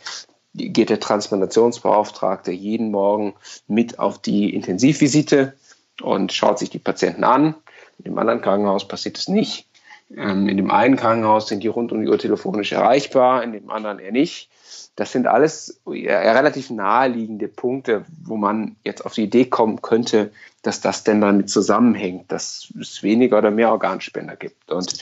geht 0.55 0.91
der 0.91 1.01
Transplantationsbeauftragte 1.01 2.53
jeden 2.53 2.93
Morgen 2.93 3.35
mit 3.67 3.99
auf 3.99 4.19
die 4.19 4.55
Intensivvisite 4.55 5.55
und 6.03 6.33
schaut 6.33 6.61
sich 6.61 6.71
die 6.71 6.79
Patienten 6.79 7.25
an. 7.25 7.55
In 7.99 8.05
dem 8.05 8.19
anderen 8.19 8.41
Krankenhaus 8.41 8.87
passiert 8.87 9.19
es 9.19 9.27
nicht. 9.27 9.68
Ähm, 10.17 10.49
in 10.49 10.57
dem 10.57 10.71
einen 10.71 10.97
Krankenhaus 10.97 11.49
sind 11.49 11.63
die 11.63 11.69
rund 11.69 11.93
um 11.93 12.01
die 12.01 12.09
Uhr 12.09 12.19
telefonisch 12.19 12.73
erreichbar, 12.73 13.43
in 13.43 13.53
dem 13.53 13.71
anderen 13.71 13.99
eher 13.99 14.13
nicht. 14.13 14.51
Das 14.97 15.13
sind 15.13 15.27
alles 15.27 15.81
relativ 15.87 16.71
naheliegende 16.71 17.47
Punkte, 17.47 18.05
wo 18.25 18.37
man 18.37 18.77
jetzt 18.85 19.05
auf 19.07 19.15
die 19.15 19.25
Idee 19.25 19.45
kommen 19.45 19.81
könnte, 19.81 20.33
dass 20.63 20.81
das 20.81 21.05
denn 21.05 21.21
damit 21.21 21.51
zusammenhängt, 21.51 22.33
dass 22.33 22.73
es 22.81 23.03
weniger 23.03 23.39
oder 23.39 23.53
mehr 23.53 23.71
Organspender 23.71 24.35
gibt. 24.35 24.73
Und 24.73 24.99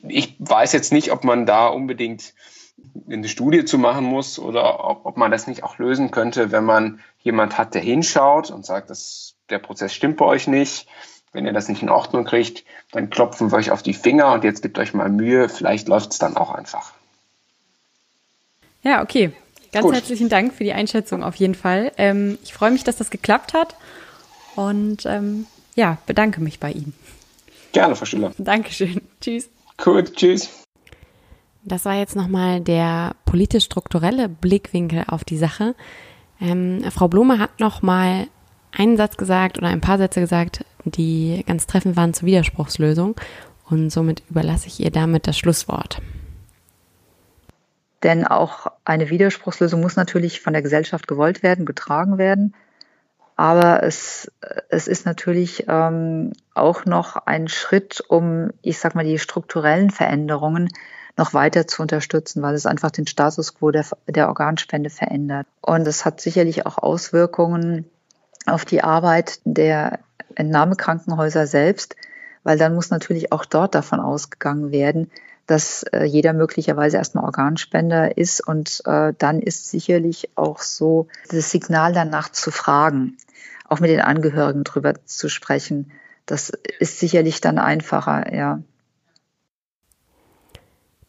ich 0.00 0.36
weiß 0.38 0.72
jetzt 0.72 0.92
nicht, 0.92 1.12
ob 1.12 1.24
man 1.24 1.46
da 1.46 1.68
unbedingt 1.68 2.34
eine 3.10 3.26
Studie 3.26 3.64
zu 3.64 3.78
machen 3.78 4.04
muss 4.04 4.38
oder 4.38 4.84
ob, 4.84 5.06
ob 5.06 5.16
man 5.16 5.30
das 5.30 5.46
nicht 5.46 5.62
auch 5.64 5.78
lösen 5.78 6.10
könnte, 6.10 6.52
wenn 6.52 6.64
man 6.64 7.00
jemand 7.20 7.58
hat, 7.58 7.74
der 7.74 7.82
hinschaut 7.82 8.50
und 8.50 8.66
sagt, 8.66 8.90
dass 8.90 9.34
der 9.50 9.58
Prozess 9.58 9.94
stimmt 9.94 10.18
bei 10.18 10.26
euch 10.26 10.46
nicht 10.46 10.86
wenn 11.38 11.46
ihr 11.46 11.52
das 11.52 11.68
nicht 11.68 11.82
in 11.82 11.88
Ordnung 11.88 12.24
kriegt, 12.24 12.64
dann 12.90 13.10
klopfen 13.10 13.52
wir 13.52 13.58
euch 13.58 13.70
auf 13.70 13.84
die 13.84 13.94
Finger 13.94 14.32
und 14.32 14.42
jetzt 14.42 14.60
gebt 14.60 14.76
euch 14.76 14.92
mal 14.92 15.08
Mühe, 15.08 15.48
vielleicht 15.48 15.86
läuft 15.86 16.10
es 16.10 16.18
dann 16.18 16.36
auch 16.36 16.50
einfach. 16.50 16.92
Ja, 18.82 19.02
okay. 19.02 19.30
Ganz 19.70 19.84
Gut. 19.84 19.94
herzlichen 19.94 20.28
Dank 20.28 20.52
für 20.52 20.64
die 20.64 20.72
Einschätzung 20.72 21.22
auf 21.22 21.36
jeden 21.36 21.54
Fall. 21.54 21.92
Ähm, 21.96 22.38
ich 22.42 22.52
freue 22.52 22.72
mich, 22.72 22.82
dass 22.82 22.96
das 22.96 23.10
geklappt 23.10 23.54
hat 23.54 23.76
und 24.56 25.06
ähm, 25.06 25.46
ja, 25.76 25.98
bedanke 26.06 26.40
mich 26.40 26.58
bei 26.58 26.72
Ihnen. 26.72 26.92
Gerne, 27.70 27.94
Frau 27.94 28.04
Schüler. 28.04 28.32
Dankeschön. 28.36 29.00
Tschüss. 29.20 29.48
Gut, 29.76 30.16
tschüss. 30.16 30.48
Das 31.62 31.84
war 31.84 31.94
jetzt 31.94 32.16
nochmal 32.16 32.60
der 32.60 33.14
politisch-strukturelle 33.26 34.28
Blickwinkel 34.28 35.04
auf 35.06 35.22
die 35.22 35.38
Sache. 35.38 35.76
Ähm, 36.40 36.82
Frau 36.90 37.06
Blume 37.06 37.38
hat 37.38 37.60
nochmal 37.60 38.26
einen 38.72 38.96
Satz 38.96 39.16
gesagt 39.16 39.58
oder 39.58 39.68
ein 39.68 39.80
paar 39.80 39.98
Sätze 39.98 40.20
gesagt, 40.20 40.64
die 40.96 41.44
ganz 41.46 41.66
treffend 41.66 41.96
waren 41.96 42.14
zur 42.14 42.26
Widerspruchslösung. 42.26 43.16
Und 43.68 43.90
somit 43.90 44.22
überlasse 44.30 44.66
ich 44.68 44.80
ihr 44.80 44.90
damit 44.90 45.26
das 45.26 45.36
Schlusswort. 45.36 46.00
Denn 48.02 48.26
auch 48.26 48.68
eine 48.84 49.10
Widerspruchslösung 49.10 49.80
muss 49.80 49.96
natürlich 49.96 50.40
von 50.40 50.52
der 50.52 50.62
Gesellschaft 50.62 51.08
gewollt 51.08 51.42
werden, 51.42 51.66
getragen 51.66 52.16
werden. 52.16 52.54
Aber 53.36 53.82
es, 53.82 54.30
es 54.68 54.88
ist 54.88 55.06
natürlich 55.06 55.64
ähm, 55.68 56.32
auch 56.54 56.84
noch 56.86 57.16
ein 57.16 57.48
Schritt, 57.48 58.02
um, 58.08 58.50
ich 58.62 58.78
sag 58.78 58.94
mal, 58.94 59.04
die 59.04 59.18
strukturellen 59.18 59.90
Veränderungen 59.90 60.68
noch 61.16 61.34
weiter 61.34 61.66
zu 61.66 61.82
unterstützen, 61.82 62.42
weil 62.42 62.54
es 62.54 62.66
einfach 62.66 62.90
den 62.90 63.06
Status 63.06 63.54
quo 63.54 63.70
der, 63.70 63.84
der 64.06 64.28
Organspende 64.28 64.90
verändert. 64.90 65.46
Und 65.60 65.86
es 65.86 66.04
hat 66.04 66.20
sicherlich 66.20 66.66
auch 66.66 66.78
Auswirkungen 66.78 67.84
auf 68.46 68.64
die 68.64 68.82
Arbeit 68.82 69.40
der 69.44 69.98
Entnahmekrankenhäuser 70.38 71.46
selbst, 71.46 71.96
weil 72.44 72.58
dann 72.58 72.74
muss 72.74 72.90
natürlich 72.90 73.32
auch 73.32 73.44
dort 73.44 73.74
davon 73.74 74.00
ausgegangen 74.00 74.70
werden, 74.70 75.10
dass 75.46 75.82
äh, 75.92 76.04
jeder 76.04 76.34
möglicherweise 76.34 76.98
erstmal 76.98 77.24
Organspender 77.24 78.16
ist 78.16 78.46
und 78.46 78.82
äh, 78.84 79.14
dann 79.16 79.40
ist 79.40 79.70
sicherlich 79.70 80.30
auch 80.36 80.60
so 80.60 81.08
das 81.30 81.50
Signal 81.50 81.92
danach 81.92 82.30
zu 82.30 82.50
fragen, 82.50 83.16
auch 83.66 83.80
mit 83.80 83.90
den 83.90 84.00
Angehörigen 84.00 84.64
drüber 84.64 84.94
zu 85.06 85.28
sprechen. 85.28 85.90
Das 86.26 86.52
ist 86.78 87.00
sicherlich 87.00 87.40
dann 87.40 87.58
einfacher, 87.58 88.34
ja. 88.34 88.60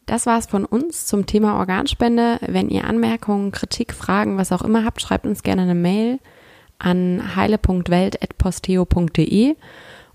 Das 0.06 0.26
war's 0.26 0.46
von 0.46 0.64
uns 0.64 1.06
zum 1.06 1.26
Thema 1.26 1.58
Organspende. 1.58 2.38
Wenn 2.40 2.68
ihr 2.68 2.84
Anmerkungen, 2.84 3.52
Kritik, 3.52 3.92
Fragen, 3.92 4.38
was 4.38 4.50
auch 4.50 4.62
immer 4.62 4.84
habt, 4.84 5.00
schreibt 5.00 5.24
uns 5.24 5.44
gerne 5.44 5.62
eine 5.62 5.76
Mail 5.76 6.18
an 6.80 7.36
heile.welt.posteo.de 7.36 9.56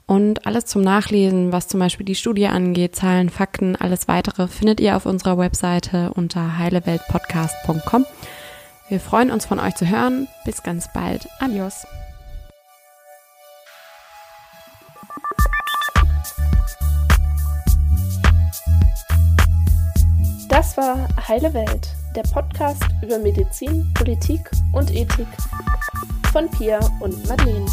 und 0.08 0.46
alles 0.46 0.66
zum 0.66 0.84
Nachlesen, 0.84 1.52
was 1.52 1.68
zum 1.68 1.80
Beispiel 1.80 2.06
die 2.06 2.14
Studie 2.16 2.48
angeht, 2.48 2.96
Zahlen, 2.96 3.30
Fakten, 3.30 3.76
alles 3.76 4.08
weitere 4.08 4.48
findet 4.48 4.80
ihr 4.80 4.96
auf 4.96 5.06
unserer 5.06 5.38
Webseite 5.38 6.14
unter 6.14 6.58
heileweltpodcast.com. 6.60 8.06
Wir 8.88 9.00
freuen 9.00 9.32
uns 9.32 9.48
von 9.48 9.60
euch 9.60 9.76
zu 9.76 9.90
hören. 9.90 10.28
Bis 10.46 10.62
ganz 10.62 10.88
bald. 10.94 11.28
Adios. 11.40 11.88
Das 20.50 20.78
war 20.78 21.08
Heile 21.28 21.54
Welt, 21.54 21.90
der 22.16 22.24
Podcast 22.24 22.84
über 23.02 23.18
Medizin, 23.18 23.92
Politik 23.96 24.50
und 24.72 24.92
Ethik 24.92 25.28
von 26.36 26.50
Pia 26.50 26.82
und 27.00 27.26
Madeleine. 27.30 27.66